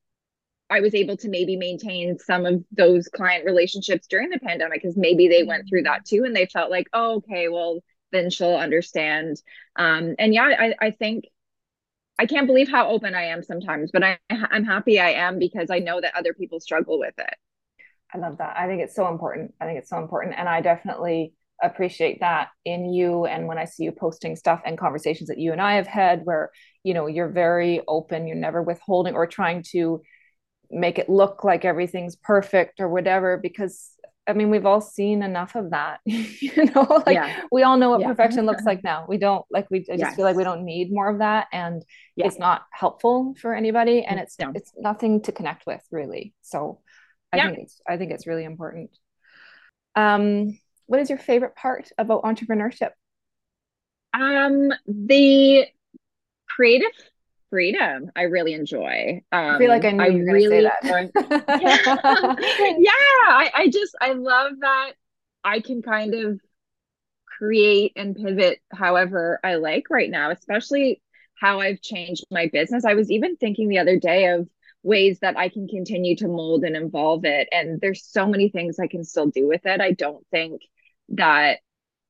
I 0.70 0.82
was 0.82 0.94
able 0.94 1.18
to 1.18 1.30
maybe 1.30 1.56
maintain 1.56 2.20
some 2.20 2.46
of 2.46 2.64
those 2.72 3.08
client 3.08 3.46
relationships 3.46 4.08
during 4.08 4.30
the 4.30 4.40
pandemic 4.40 4.82
because 4.82 4.98
maybe 4.98 5.28
they 5.28 5.44
went 5.44 5.68
through 5.70 5.84
that 5.84 6.06
too 6.06 6.24
and 6.26 6.36
they 6.36 6.46
felt 6.46 6.70
like, 6.70 6.88
oh, 6.94 7.18
okay, 7.18 7.48
well, 7.48 7.80
then 8.12 8.30
she'll 8.30 8.56
understand. 8.56 9.42
Um, 9.78 10.16
and 10.20 10.34
yeah, 10.34 10.44
I, 10.44 10.76
I 10.80 10.92
think 10.92 11.26
I 12.20 12.26
can't 12.26 12.48
believe 12.48 12.70
how 12.70 12.90
open 12.90 13.16
I 13.16 13.26
am 13.26 13.44
sometimes, 13.44 13.92
but 13.92 14.04
I, 14.04 14.20
I'm 14.30 14.66
happy 14.66 15.00
I 15.00 15.12
am 15.12 15.40
because 15.40 15.70
I 15.70 15.80
know 15.80 16.02
that 16.02 16.16
other 16.16 16.34
people 16.34 16.60
struggle 16.60 17.00
with 17.00 17.14
it. 17.18 17.36
I 18.14 18.18
love 18.18 18.38
that. 18.40 18.58
I 18.58 18.68
think 18.68 18.82
it's 18.82 18.96
so 18.96 19.08
important. 19.08 19.54
I 19.62 19.66
think 19.66 19.80
it's 19.80 19.90
so 19.90 20.00
important. 20.00 20.36
And 20.38 20.50
I 20.50 20.62
definitely 20.62 21.34
appreciate 21.62 22.20
that 22.20 22.50
in 22.66 22.86
you 22.86 23.26
and 23.26 23.48
when 23.48 23.58
i 23.58 23.66
see 23.66 23.84
you 23.84 23.92
posting 23.92 24.36
stuff 24.36 24.62
and 24.66 24.78
conversations 24.78 25.30
that 25.30 25.40
you 25.40 25.52
and 25.52 25.62
i 25.62 25.76
have 25.76 25.88
had 25.88 26.22
where 26.24 26.52
you 26.84 26.94
know 26.94 27.08
you're 27.08 27.30
very 27.30 27.82
open 27.88 28.28
you're 28.28 28.36
never 28.36 28.62
withholding 28.62 29.16
or 29.16 29.26
trying 29.26 29.64
to 29.64 30.02
make 30.70 31.00
it 31.00 31.10
look 31.10 31.44
like 31.44 31.66
everything's 31.66 32.16
perfect 32.16 32.80
or 32.80 32.90
whatever 32.90 33.38
because 33.38 33.92
i 34.28 34.34
mean 34.34 34.52
we've 34.52 34.68
all 34.68 34.82
seen 34.82 35.24
enough 35.24 35.56
of 35.56 35.72
that 35.72 36.00
you 36.06 36.66
know 36.76 37.02
like 37.06 37.16
yeah. 37.16 37.42
we 37.52 37.64
all 37.64 37.78
know 37.78 37.90
what 37.90 38.02
yeah. 38.02 38.08
perfection 38.08 38.46
looks 38.46 38.64
like 38.66 38.84
now 38.84 39.06
we 39.10 39.18
don't 39.18 39.46
like 39.50 39.66
we 39.72 39.80
I 39.80 39.94
just 39.94 40.00
yes. 40.00 40.16
feel 40.16 40.26
like 40.26 40.36
we 40.36 40.44
don't 40.44 40.64
need 40.64 40.92
more 40.92 41.10
of 41.10 41.20
that 41.20 41.48
and 41.52 41.84
yeah. 42.16 42.28
it's 42.28 42.38
not 42.38 42.64
helpful 42.72 43.34
for 43.42 43.56
anybody 43.56 44.04
and 44.04 44.20
it's 44.20 44.38
no. 44.38 44.52
it's 44.54 44.72
nothing 44.78 45.24
to 45.24 45.32
connect 45.32 45.66
with 45.66 45.82
really 45.92 46.36
so 46.42 46.82
i 47.34 47.42
think 47.42 47.58
it's 47.60 47.82
i 47.88 47.98
think 47.98 48.12
it's 48.12 48.28
really 48.28 48.44
important 48.44 48.92
um 49.96 50.58
what 50.88 51.00
is 51.00 51.10
your 51.10 51.20
favorite 51.20 51.56
part 51.56 51.90
about 51.98 52.24
entrepreneurship? 52.24 52.92
Um, 54.14 54.72
the 54.88 55.66
creative 56.48 56.92
freedom 57.50 58.12
I 58.16 58.24
really 58.24 58.54
enjoy. 58.54 59.22
Um, 59.32 59.56
I 59.56 59.58
feel 59.58 59.70
like 59.70 59.86
I 59.86 59.92
knew 59.92 60.04
I 60.04 60.08
you 60.08 60.26
were 60.26 60.34
really, 60.34 60.62
say 60.62 60.72
that. 60.82 61.52
yeah, 61.62 62.36
yeah 62.78 62.92
I, 63.28 63.52
I 63.54 63.70
just 63.70 63.96
I 64.02 64.14
love 64.14 64.54
that 64.62 64.94
I 65.44 65.60
can 65.60 65.82
kind 65.82 66.14
of 66.14 66.40
create 67.26 67.94
and 67.96 68.16
pivot 68.16 68.60
however 68.74 69.40
I 69.44 69.56
like 69.56 69.90
right 69.90 70.10
now, 70.10 70.32
especially 70.32 71.02
how 71.36 71.60
I've 71.60 71.82
changed 71.82 72.26
my 72.32 72.50
business. 72.52 72.84
I 72.84 72.96
was 72.96 73.12
even 73.12 73.36
thinking 73.36 73.70
the 73.70 73.80
other 73.80 73.98
day 73.98 74.28
of 74.28 74.50
ways 74.84 75.20
that 75.20 75.38
I 75.38 75.50
can 75.50 75.68
continue 75.68 76.16
to 76.18 76.28
mold 76.28 76.64
and 76.64 76.76
evolve 76.76 77.26
it. 77.26 77.48
And 77.52 77.80
there's 77.80 78.04
so 78.04 78.26
many 78.26 78.50
things 78.50 78.80
I 78.80 78.88
can 78.88 79.04
still 79.04 79.28
do 79.28 79.48
with 79.48 79.66
it. 79.66 79.82
I 79.82 79.92
don't 79.92 80.26
think 80.32 80.62
that 81.10 81.60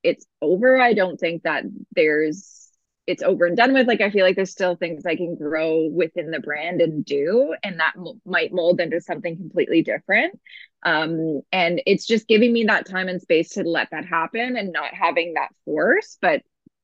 it's 0.04 0.26
over. 0.42 0.80
I 0.80 0.94
don't 0.94 1.20
think 1.20 1.44
that 1.44 1.64
there's 1.96 2.70
it's 3.08 3.24
over 3.24 3.46
and 3.46 3.56
done 3.56 3.74
with. 3.74 3.88
Like 3.88 4.02
I 4.02 4.10
feel 4.10 4.26
like 4.26 4.36
there's 4.36 4.52
still 4.52 4.76
things 4.76 5.06
I 5.06 5.16
can 5.16 5.36
grow 5.36 5.88
within 5.88 6.30
the 6.30 6.42
brand 6.42 6.82
and 6.82 7.06
do, 7.06 7.56
and 7.64 7.80
that 7.80 7.94
m- 7.96 8.22
might 8.26 8.54
mold 8.54 8.82
into 8.82 9.00
something 9.00 9.38
completely 9.38 9.82
different. 9.82 10.38
Um, 10.84 11.42
and 11.52 11.82
it's 11.86 12.06
just 12.06 12.28
giving 12.28 12.54
me 12.54 12.66
that 12.66 12.88
time 12.88 13.08
and 13.08 13.22
space 13.22 13.50
to 13.52 13.64
let 13.64 13.90
that 13.92 14.06
happen 14.06 14.58
and 14.58 14.72
not 14.72 14.94
having 14.94 15.34
that 15.34 15.50
force, 15.66 16.18
but 16.22 16.42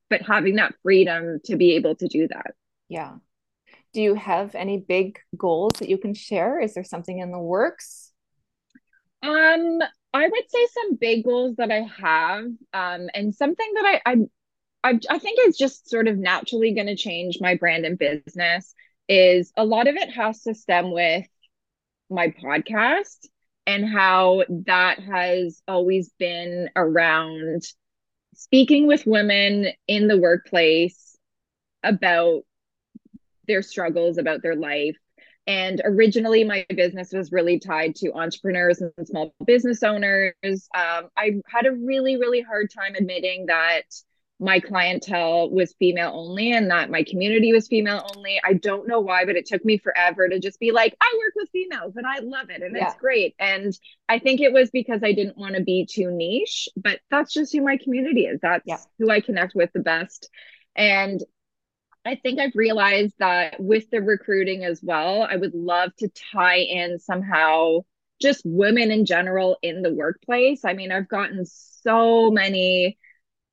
but 0.09 0.21
having 0.21 0.55
that 0.55 0.73
freedom 0.81 1.39
to 1.45 1.55
be 1.55 1.73
able 1.75 1.95
to 1.95 2.07
do 2.07 2.27
that. 2.29 2.53
Yeah. 2.87 3.15
Do 3.93 4.01
you 4.01 4.15
have 4.15 4.55
any 4.55 4.77
big 4.77 5.19
goals 5.37 5.73
that 5.79 5.89
you 5.89 5.97
can 5.97 6.13
share? 6.13 6.59
Is 6.59 6.73
there 6.73 6.83
something 6.83 7.19
in 7.19 7.31
the 7.31 7.39
works? 7.39 8.11
Um, 9.21 9.79
I 10.13 10.27
would 10.27 10.49
say 10.49 10.67
some 10.73 10.95
big 10.95 11.23
goals 11.23 11.55
that 11.57 11.71
I 11.71 11.87
have, 11.99 12.45
um, 12.73 13.09
and 13.13 13.33
something 13.33 13.71
that 13.75 14.01
I, 14.05 14.11
I, 14.11 14.17
I, 14.83 14.99
I 15.09 15.19
think 15.19 15.39
is 15.41 15.57
just 15.57 15.89
sort 15.89 16.07
of 16.07 16.17
naturally 16.17 16.73
going 16.73 16.87
to 16.87 16.95
change 16.95 17.39
my 17.41 17.55
brand 17.55 17.85
and 17.85 17.97
business 17.97 18.75
is 19.09 19.51
a 19.57 19.65
lot 19.65 19.87
of 19.87 19.95
it 19.95 20.11
has 20.11 20.43
to 20.43 20.53
stem 20.53 20.91
with 20.91 21.25
my 22.09 22.29
podcast 22.29 23.27
and 23.65 23.87
how 23.87 24.43
that 24.65 24.99
has 24.99 25.61
always 25.67 26.11
been 26.19 26.69
around 26.75 27.63
speaking 28.35 28.87
with 28.87 29.05
women 29.05 29.67
in 29.87 30.07
the 30.07 30.17
workplace 30.17 31.17
about 31.81 32.43
their 33.47 33.61
struggles, 33.61 34.17
about 34.17 34.41
their 34.41 34.55
life, 34.55 34.97
and 35.45 35.81
originally, 35.83 36.43
my 36.43 36.65
business 36.69 37.11
was 37.11 37.31
really 37.31 37.59
tied 37.59 37.95
to 37.97 38.13
entrepreneurs 38.13 38.81
and 38.81 38.91
small 39.07 39.33
business 39.45 39.83
owners. 39.83 40.33
Um, 40.43 41.09
I 41.17 41.41
had 41.47 41.65
a 41.65 41.71
really, 41.71 42.17
really 42.17 42.41
hard 42.41 42.71
time 42.73 42.95
admitting 42.95 43.47
that 43.47 43.83
my 44.39 44.59
clientele 44.59 45.49
was 45.51 45.73
female 45.79 46.11
only 46.13 46.51
and 46.51 46.69
that 46.69 46.89
my 46.89 47.03
community 47.03 47.53
was 47.53 47.67
female 47.67 48.05
only. 48.15 48.41
I 48.43 48.53
don't 48.53 48.87
know 48.87 48.99
why, 48.99 49.25
but 49.25 49.35
it 49.35 49.45
took 49.45 49.63
me 49.63 49.77
forever 49.77 50.27
to 50.27 50.39
just 50.39 50.59
be 50.59 50.71
like, 50.71 50.95
I 50.99 51.17
work 51.17 51.33
with 51.35 51.49
females 51.51 51.95
and 51.95 52.05
I 52.05 52.19
love 52.19 52.49
it 52.49 52.61
and 52.61 52.75
yeah. 52.75 52.87
it's 52.87 52.95
great. 52.99 53.35
And 53.39 53.73
I 54.09 54.19
think 54.19 54.41
it 54.41 54.51
was 54.51 54.69
because 54.71 55.01
I 55.03 55.13
didn't 55.13 55.37
want 55.37 55.55
to 55.55 55.63
be 55.63 55.87
too 55.89 56.11
niche, 56.11 56.67
but 56.75 56.99
that's 57.09 57.33
just 57.33 57.53
who 57.53 57.61
my 57.61 57.77
community 57.77 58.25
is. 58.25 58.39
That's 58.41 58.63
yeah. 58.65 58.79
who 58.99 59.09
I 59.09 59.21
connect 59.21 59.55
with 59.55 59.71
the 59.73 59.81
best. 59.81 60.29
And 60.75 61.21
I 62.05 62.15
think 62.15 62.39
I've 62.39 62.55
realized 62.55 63.13
that 63.19 63.59
with 63.59 63.89
the 63.89 64.01
recruiting 64.01 64.63
as 64.65 64.81
well, 64.83 65.23
I 65.29 65.37
would 65.37 65.53
love 65.53 65.95
to 65.97 66.09
tie 66.33 66.57
in 66.57 66.99
somehow 66.99 67.79
just 68.21 68.41
women 68.45 68.91
in 68.91 69.05
general 69.05 69.57
in 69.61 69.81
the 69.81 69.93
workplace. 69.93 70.65
I 70.65 70.73
mean, 70.73 70.91
I've 70.91 71.07
gotten 71.07 71.45
so 71.45 72.29
many 72.29 72.97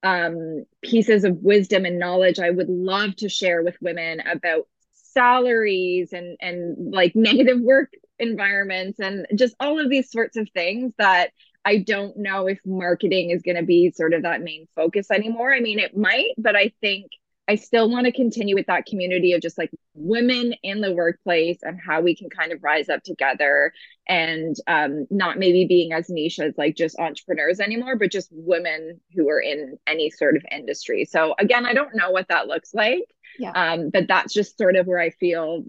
um, 0.03 0.65
pieces 0.83 1.25
of 1.25 1.39
wisdom 1.39 1.85
and 1.85 1.99
knowledge 1.99 2.39
I 2.39 2.51
would 2.51 2.69
love 2.69 3.17
to 3.17 3.29
share 3.29 3.63
with 3.63 3.77
women 3.81 4.21
about 4.21 4.67
salaries 4.93 6.13
and 6.13 6.37
and 6.41 6.93
like 6.93 7.13
negative 7.17 7.61
work 7.61 7.93
environments 8.19 9.01
and 9.01 9.27
just 9.35 9.55
all 9.61 9.79
of 9.81 9.91
these 9.91 10.11
sorts 10.11 10.37
of 10.37 10.49
things 10.55 10.93
that 10.99 11.31
I 11.65 11.79
don't 11.79 12.17
know 12.17 12.47
if 12.47 12.59
marketing 12.65 13.31
is 13.31 13.43
going 13.43 13.57
to 13.57 13.63
be 13.63 13.93
sort 13.93 14.15
of 14.15 14.23
that 14.23 14.43
main 14.43 14.67
focus 14.75 15.11
anymore. 15.11 15.53
I 15.53 15.61
mean, 15.61 15.79
it 15.79 15.97
might, 15.97 16.31
but 16.39 16.57
I 16.57 16.73
think 16.81 17.11
I 17.51 17.57
still 17.57 17.91
want 17.91 18.07
to 18.07 18.13
continue 18.13 18.55
with 18.55 18.67
that 18.67 18.87
community 18.87 19.33
of 19.33 19.43
just 19.43 19.59
like 19.59 19.73
women 19.95 20.55
in 20.63 20.81
the 20.81 20.93
workplace 20.93 21.59
and 21.65 21.81
how 21.85 22.01
we 22.01 22.15
can 22.15 22.31
kind 22.31 22.53
of 22.53 22.63
rise 22.63 22.89
up 22.89 23.03
together 23.03 23.73
and 24.07 24.55
um, 24.69 25.09
not 25.11 25.37
maybe 25.37 25.65
being 25.67 25.93
as 25.93 26.09
niche 26.09 26.39
as 26.39 26.55
like 26.57 26.77
just 26.77 26.97
entrepreneurs 27.01 27.59
anymore, 27.59 27.97
but 27.97 28.13
just 28.13 28.29
women 28.31 29.01
who 29.17 29.29
are 29.29 29.41
in 29.41 29.77
any 29.89 30.11
sort 30.11 30.37
of 30.37 30.45
industry. 30.53 31.05
So 31.05 31.35
again, 31.41 31.67
I 31.67 31.75
don't 31.75 31.97
know 31.97 32.13
what 32.13 32.29
that 32.29 32.47
looks 32.47 32.73
like. 32.73 33.03
Yeah. 33.37 33.51
Um, 33.51 33.91
but 33.91 34.07
that's 34.07 34.33
just 34.33 34.57
sort 34.57 34.77
of 34.77 34.87
where 34.87 35.01
I 35.01 35.11
feel 35.11 35.65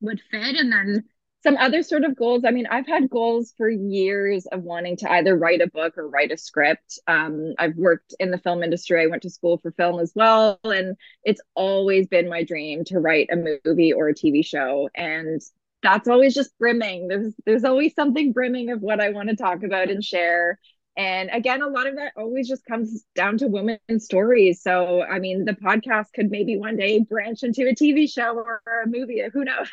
would 0.00 0.20
fit. 0.30 0.54
And 0.54 0.70
then 0.70 1.04
some 1.46 1.56
other 1.58 1.82
sort 1.82 2.02
of 2.02 2.16
goals. 2.16 2.44
I 2.44 2.50
mean 2.50 2.66
i've 2.66 2.86
had 2.86 3.08
goals 3.08 3.54
for 3.56 3.68
years 3.68 4.46
of 4.46 4.62
wanting 4.64 4.96
to 4.98 5.12
either 5.12 5.36
write 5.36 5.60
a 5.60 5.68
book 5.68 5.96
or 5.96 6.08
write 6.08 6.32
a 6.32 6.36
script. 6.36 6.98
Um, 7.06 7.54
i've 7.58 7.76
worked 7.76 8.14
in 8.18 8.32
the 8.32 8.38
film 8.38 8.64
industry. 8.64 9.02
I 9.02 9.06
went 9.06 9.22
to 9.22 9.30
school 9.30 9.58
for 9.58 9.70
film 9.72 10.00
as 10.00 10.12
well. 10.14 10.58
And 10.64 10.96
it's 11.22 11.40
always 11.54 12.08
been 12.08 12.28
my 12.28 12.42
dream 12.42 12.84
to 12.86 12.98
write 12.98 13.28
a 13.30 13.36
movie 13.36 13.92
or 13.92 14.08
a 14.08 14.14
tv 14.14 14.44
show. 14.44 14.90
And 14.96 15.40
that's 15.82 16.08
always 16.08 16.34
just 16.34 16.58
brimming. 16.58 17.06
There's 17.06 17.32
there's 17.44 17.64
always 17.64 17.94
something 17.94 18.32
brimming 18.32 18.70
of 18.70 18.80
what 18.80 19.00
i 19.00 19.10
want 19.10 19.28
to 19.28 19.36
talk 19.36 19.62
about 19.62 19.90
and 19.90 20.02
share 20.02 20.58
and 20.96 21.28
again, 21.32 21.62
a 21.62 21.68
lot 21.68 21.86
of 21.86 21.96
that 21.96 22.12
always 22.16 22.48
just 22.48 22.64
comes 22.64 23.04
down 23.14 23.36
to 23.38 23.48
women's 23.48 24.04
stories. 24.04 24.62
So, 24.62 25.02
I 25.02 25.18
mean, 25.18 25.44
the 25.44 25.52
podcast 25.52 26.06
could 26.14 26.30
maybe 26.30 26.56
one 26.56 26.76
day 26.76 27.00
branch 27.00 27.42
into 27.42 27.68
a 27.68 27.74
TV 27.74 28.10
show 28.10 28.34
or 28.34 28.62
a 28.84 28.88
movie. 28.88 29.22
Who 29.32 29.44
knows? 29.44 29.68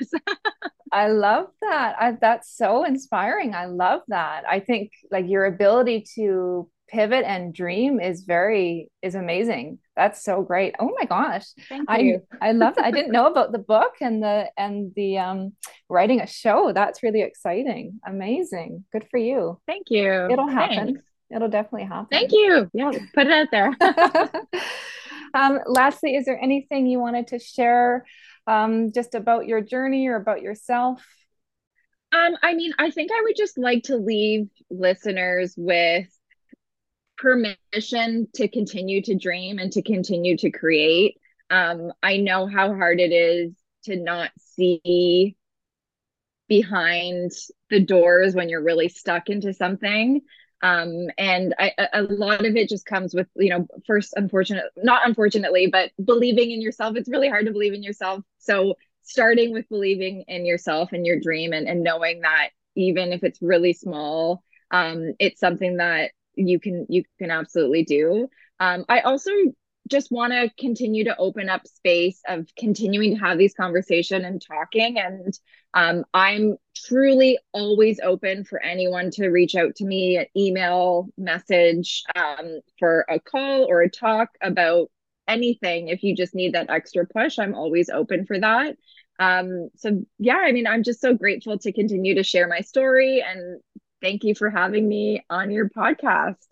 I 0.91 1.07
love 1.07 1.47
that. 1.61 1.95
I, 1.99 2.11
that's 2.11 2.55
so 2.55 2.83
inspiring. 2.83 3.55
I 3.55 3.65
love 3.65 4.01
that. 4.09 4.43
I 4.47 4.59
think 4.59 4.91
like 5.11 5.27
your 5.27 5.45
ability 5.45 6.05
to 6.15 6.69
pivot 6.89 7.23
and 7.25 7.55
dream 7.55 7.99
is 7.99 8.21
very 8.21 8.91
is 9.01 9.15
amazing 9.15 9.79
that's 9.95 10.23
so 10.23 10.43
great 10.43 10.75
oh 10.79 10.91
my 10.99 11.05
gosh 11.05 11.45
Thank 11.67 11.89
you. 11.97 12.21
i 12.39 12.49
i 12.49 12.51
love 12.51 12.75
that 12.75 12.85
i 12.85 12.91
didn't 12.91 13.11
know 13.11 13.25
about 13.25 13.51
the 13.51 13.57
book 13.57 13.93
and 13.99 14.21
the 14.21 14.45
and 14.57 14.91
the 14.95 15.17
um 15.17 15.53
writing 15.89 16.21
a 16.21 16.27
show 16.27 16.71
that's 16.71 17.01
really 17.01 17.21
exciting 17.21 17.99
amazing 18.05 18.83
good 18.91 19.07
for 19.09 19.17
you 19.17 19.59
Thank 19.65 19.89
you. 19.89 20.27
it'll 20.29 20.47
happen 20.47 20.85
Thanks. 20.85 21.01
It'll 21.33 21.49
definitely 21.49 21.87
happen 21.87 22.07
Thank 22.11 22.31
you. 22.31 22.69
Yeah, 22.73 22.91
put 23.13 23.27
it 23.27 23.31
out 23.31 23.47
there. 23.51 23.71
um, 25.33 25.59
lastly, 25.65 26.15
is 26.15 26.25
there 26.25 26.39
anything 26.41 26.87
you 26.87 26.99
wanted 26.99 27.27
to 27.27 27.39
share 27.39 28.05
um, 28.47 28.91
just 28.91 29.15
about 29.15 29.47
your 29.47 29.61
journey 29.61 30.07
or 30.07 30.15
about 30.15 30.41
yourself? 30.41 31.05
Um, 32.11 32.35
I 32.43 32.53
mean, 32.53 32.73
I 32.77 32.91
think 32.91 33.11
I 33.11 33.21
would 33.23 33.35
just 33.35 33.57
like 33.57 33.83
to 33.83 33.97
leave 33.97 34.47
listeners 34.69 35.55
with 35.57 36.07
permission 37.17 38.27
to 38.35 38.47
continue 38.47 39.01
to 39.01 39.15
dream 39.15 39.57
and 39.57 39.71
to 39.71 39.81
continue 39.81 40.37
to 40.37 40.51
create. 40.51 41.17
Um, 41.49 41.91
I 42.03 42.17
know 42.17 42.47
how 42.47 42.75
hard 42.75 42.99
it 42.99 43.11
is 43.11 43.53
to 43.85 43.95
not 43.95 44.31
see 44.37 45.35
behind 46.47 47.31
the 47.69 47.79
doors 47.79 48.35
when 48.35 48.49
you're 48.49 48.63
really 48.63 48.89
stuck 48.89 49.29
into 49.29 49.53
something. 49.53 50.21
Um, 50.63 51.09
and 51.17 51.53
I, 51.59 51.73
a 51.91 52.03
lot 52.03 52.45
of 52.45 52.55
it 52.55 52.69
just 52.69 52.85
comes 52.85 53.13
with, 53.13 53.27
you 53.35 53.49
know, 53.49 53.67
first, 53.85 54.13
unfortunate, 54.15 54.63
not 54.77 55.05
unfortunately, 55.05 55.67
but 55.67 55.91
believing 56.03 56.51
in 56.51 56.61
yourself. 56.61 56.95
It's 56.95 57.09
really 57.09 57.27
hard 57.27 57.45
to 57.47 57.51
believe 57.51 57.73
in 57.73 57.83
yourself. 57.83 58.23
So 58.39 58.75
starting 59.01 59.51
with 59.51 59.67
believing 59.67 60.23
in 60.29 60.45
yourself 60.45 60.93
and 60.93 61.05
your 61.05 61.19
dream 61.19 61.51
and, 61.51 61.67
and 61.67 61.83
knowing 61.83 62.21
that 62.21 62.51
even 62.75 63.11
if 63.11 63.25
it's 63.25 63.41
really 63.41 63.73
small, 63.73 64.41
um, 64.71 65.13
it's 65.19 65.41
something 65.41 65.77
that 65.77 66.11
you 66.35 66.61
can, 66.61 66.85
you 66.87 67.03
can 67.19 67.29
absolutely 67.29 67.83
do. 67.83 68.29
Um, 68.61 68.85
I 68.87 69.01
also 69.01 69.31
just 69.89 70.11
want 70.11 70.33
to 70.33 70.49
continue 70.57 71.03
to 71.03 71.17
open 71.17 71.49
up 71.49 71.67
space 71.67 72.21
of 72.27 72.47
continuing 72.57 73.15
to 73.15 73.19
have 73.19 73.37
these 73.37 73.53
conversation 73.53 74.23
and 74.25 74.41
talking. 74.41 74.97
And 74.99 75.37
um, 75.73 76.05
i'm 76.13 76.57
truly 76.75 77.37
always 77.51 77.99
open 78.03 78.43
for 78.43 78.61
anyone 78.61 79.11
to 79.11 79.27
reach 79.29 79.55
out 79.55 79.75
to 79.75 79.85
me 79.85 80.25
email 80.35 81.07
message 81.17 82.03
um, 82.15 82.59
for 82.79 83.05
a 83.09 83.19
call 83.19 83.65
or 83.65 83.81
a 83.81 83.89
talk 83.89 84.29
about 84.41 84.89
anything. 85.27 85.87
If 85.87 86.03
you 86.03 86.15
just 86.15 86.35
need 86.35 86.53
that 86.53 86.69
extra 86.69 87.05
push 87.05 87.39
i'm 87.39 87.55
always 87.55 87.89
open 87.89 88.25
for 88.25 88.39
that. 88.39 88.77
Um, 89.19 89.69
so 89.75 90.03
yeah 90.19 90.41
i 90.43 90.51
mean 90.51 90.67
i'm 90.67 90.83
just 90.83 91.01
so 91.01 91.13
grateful 91.13 91.57
to 91.59 91.71
continue 91.71 92.15
to 92.15 92.23
share 92.23 92.47
my 92.47 92.61
story. 92.61 93.23
And 93.25 93.61
thank 94.01 94.23
you 94.23 94.35
for 94.35 94.49
having 94.49 94.87
me 94.87 95.23
on 95.29 95.51
your 95.51 95.69
podcast 95.69 96.47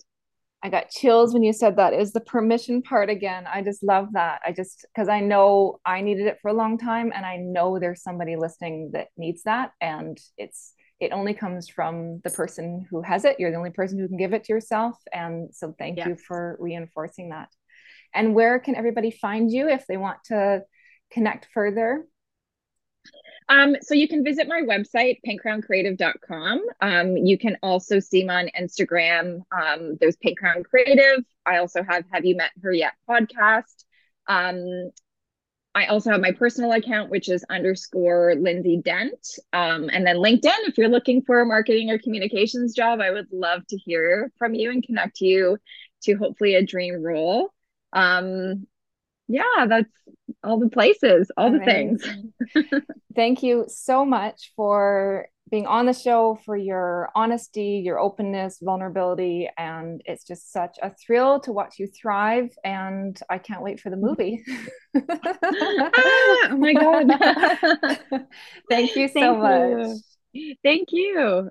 I 0.64 0.70
got 0.70 0.90
chills 0.90 1.34
when 1.34 1.44
you 1.44 1.54
said 1.54 1.76
that. 1.78 1.92
that. 1.92 2.00
Is 2.00 2.14
the 2.14 2.22
permission 2.22 2.82
part 2.82 3.10
again. 3.10 3.48
I 3.52 3.62
just 3.62 3.84
love 3.84 4.10
that. 4.14 4.42
I 4.46 4.52
just 4.52 4.86
because 4.94 5.10
I 5.10 5.20
know 5.20 5.80
I 5.86 6.02
needed 6.02 6.28
it 6.28 6.38
for 6.42 6.50
a 6.50 6.54
long 6.54 6.78
time 6.78 7.12
and 7.16 7.26
I 7.26 7.38
know 7.38 7.80
there's 7.80 8.04
somebody 8.04 8.36
listening 8.36 8.92
that 8.94 9.08
needs 9.18 9.44
that. 9.44 9.72
And 9.82 10.20
it's 10.38 10.74
it 11.00 11.12
only 11.12 11.34
comes 11.34 11.68
from 11.68 12.22
the 12.24 12.30
person 12.30 12.86
who 12.90 13.02
has 13.02 13.26
it. 13.26 13.38
You're 13.40 13.50
the 13.50 13.58
only 13.58 13.72
person 13.72 13.98
who 13.98 14.08
can 14.08 14.18
give 14.18 14.34
it 14.34 14.44
to 14.44 14.54
yourself. 14.54 14.96
And 15.12 15.54
so 15.54 15.74
thank 15.80 15.98
you 16.06 16.16
for 16.16 16.58
reinforcing 16.60 17.30
that. 17.30 17.50
And 18.14 18.36
where 18.36 18.60
can 18.60 18.76
everybody 18.76 19.10
find 19.10 19.50
you 19.52 19.68
if 19.68 19.88
they 19.88 19.98
want 19.98 20.20
to 20.26 20.62
connect 21.12 21.48
further? 21.54 22.06
Um, 23.50 23.76
so 23.82 23.94
you 23.94 24.08
can 24.08 24.24
visit 24.24 24.48
my 24.48 24.62
website, 24.62 25.20
pinkcrowncreative.com. 25.28 26.62
Um, 26.80 27.18
you 27.18 27.38
can 27.38 27.58
also 27.62 28.00
see 28.00 28.24
me 28.24 28.30
on 28.30 28.50
Instagram. 28.58 29.42
Um, 29.52 29.98
there's 30.00 30.16
Pink 30.16 30.40
Crown 30.40 30.64
Creative. 30.64 31.26
I 31.46 31.58
also 31.58 31.84
have 31.84 32.06
Have 32.12 32.24
You 32.24 32.38
Met 32.38 32.52
Her 32.64 32.72
Yet 32.72 32.94
podcast. 33.10 33.84
Um, 34.28 34.92
I 35.74 35.86
also 35.88 36.12
have 36.12 36.22
my 36.22 36.32
personal 36.32 36.72
account, 36.74 37.10
which 37.10 37.30
is 37.30 37.46
underscore 37.50 38.36
Lindsay 38.36 38.78
Dent. 38.78 39.28
Um, 39.54 39.90
and 39.92 40.06
then 40.06 40.18
LinkedIn, 40.18 40.68
if 40.68 40.78
you're 40.78 40.90
looking 40.90 41.22
for 41.22 41.40
a 41.40 41.46
marketing 41.46 41.90
or 41.90 41.98
communications 41.98 42.74
job, 42.74 43.00
I 43.00 43.12
would 43.12 43.28
love 43.32 43.66
to 43.68 43.78
hear 43.78 44.32
from 44.38 44.54
you 44.54 44.72
and 44.72 44.84
connect 44.84 45.22
you 45.22 45.58
to 46.04 46.16
hopefully 46.16 46.56
a 46.56 46.66
dream 46.66 47.02
role. 47.02 47.54
Um, 47.94 48.68
yeah, 49.32 49.66
that's 49.68 49.90
all 50.44 50.60
the 50.60 50.70
places, 50.70 51.32
all 51.38 51.48
Amazing. 51.48 51.98
the 52.54 52.64
things. 52.64 52.84
Thank 53.16 53.44
you 53.44 53.66
so 53.68 54.06
much 54.06 54.52
for 54.56 55.28
being 55.50 55.68
on 55.68 55.86
the 55.86 55.94
show, 55.94 56.40
for 56.46 56.56
your 56.56 57.10
honesty, 57.14 57.82
your 57.84 58.00
openness, 58.00 58.60
vulnerability. 58.62 59.50
And 59.58 60.02
it's 60.06 60.24
just 60.24 60.52
such 60.52 60.78
a 60.82 60.92
thrill 60.96 61.42
to 61.42 61.52
watch 61.52 61.76
you 61.78 61.88
thrive. 61.88 62.50
And 62.64 63.20
I 63.30 63.38
can't 63.38 63.62
wait 63.62 63.80
for 63.80 63.90
the 63.90 63.98
movie. 63.98 64.44
ah, 64.96 65.50
oh 66.50 66.58
my 66.58 66.74
God. 66.74 68.26
Thank 68.70 68.96
you 68.96 69.10
so 69.10 69.14
Thank 69.14 69.40
much. 69.40 69.98
You. 70.32 70.56
Thank 70.64 70.88
you. 70.92 71.50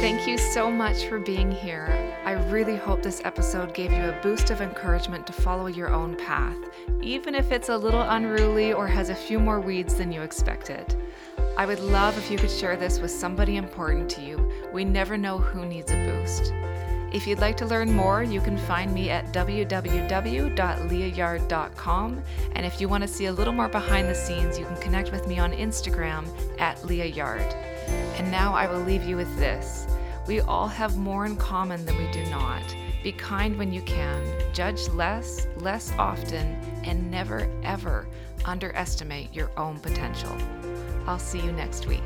Thank 0.00 0.26
you 0.26 0.38
so 0.38 0.70
much 0.70 1.04
for 1.04 1.18
being 1.18 1.52
here. 1.52 2.17
I 2.28 2.32
really 2.50 2.76
hope 2.76 3.02
this 3.02 3.22
episode 3.24 3.72
gave 3.72 3.90
you 3.90 4.04
a 4.04 4.20
boost 4.22 4.50
of 4.50 4.60
encouragement 4.60 5.26
to 5.28 5.32
follow 5.32 5.66
your 5.66 5.88
own 5.88 6.14
path, 6.14 6.58
even 7.00 7.34
if 7.34 7.52
it's 7.52 7.70
a 7.70 7.78
little 7.78 8.02
unruly 8.02 8.74
or 8.74 8.86
has 8.86 9.08
a 9.08 9.14
few 9.14 9.38
more 9.38 9.60
weeds 9.60 9.94
than 9.94 10.12
you 10.12 10.20
expected. 10.20 10.94
I 11.56 11.64
would 11.64 11.80
love 11.80 12.18
if 12.18 12.30
you 12.30 12.36
could 12.36 12.50
share 12.50 12.76
this 12.76 13.00
with 13.00 13.10
somebody 13.10 13.56
important 13.56 14.10
to 14.10 14.20
you. 14.20 14.46
We 14.74 14.84
never 14.84 15.16
know 15.16 15.38
who 15.38 15.64
needs 15.64 15.90
a 15.90 15.94
boost. 15.94 16.52
If 17.14 17.26
you'd 17.26 17.38
like 17.38 17.56
to 17.56 17.66
learn 17.66 17.94
more, 17.94 18.22
you 18.22 18.42
can 18.42 18.58
find 18.58 18.92
me 18.92 19.08
at 19.08 19.32
www.leahyard.com. 19.32 22.22
And 22.52 22.66
if 22.66 22.78
you 22.78 22.90
want 22.90 23.02
to 23.04 23.08
see 23.08 23.24
a 23.24 23.32
little 23.32 23.54
more 23.54 23.70
behind 23.70 24.06
the 24.06 24.14
scenes, 24.14 24.58
you 24.58 24.66
can 24.66 24.76
connect 24.82 25.12
with 25.12 25.26
me 25.26 25.38
on 25.38 25.52
Instagram 25.52 26.26
at 26.60 26.84
Leah 26.84 27.06
Yard. 27.06 27.54
And 28.18 28.30
now 28.30 28.52
I 28.52 28.70
will 28.70 28.80
leave 28.80 29.04
you 29.04 29.16
with 29.16 29.34
this. 29.38 29.86
We 30.28 30.40
all 30.40 30.68
have 30.68 30.98
more 30.98 31.24
in 31.24 31.36
common 31.36 31.86
than 31.86 31.96
we 31.96 32.10
do 32.12 32.22
not. 32.26 32.62
Be 33.02 33.12
kind 33.12 33.56
when 33.56 33.72
you 33.72 33.80
can, 33.80 34.22
judge 34.52 34.86
less, 34.88 35.46
less 35.56 35.90
often, 35.98 36.54
and 36.84 37.10
never, 37.10 37.50
ever 37.62 38.06
underestimate 38.44 39.32
your 39.32 39.50
own 39.58 39.80
potential. 39.80 40.36
I'll 41.06 41.18
see 41.18 41.40
you 41.40 41.50
next 41.50 41.86
week. 41.86 42.02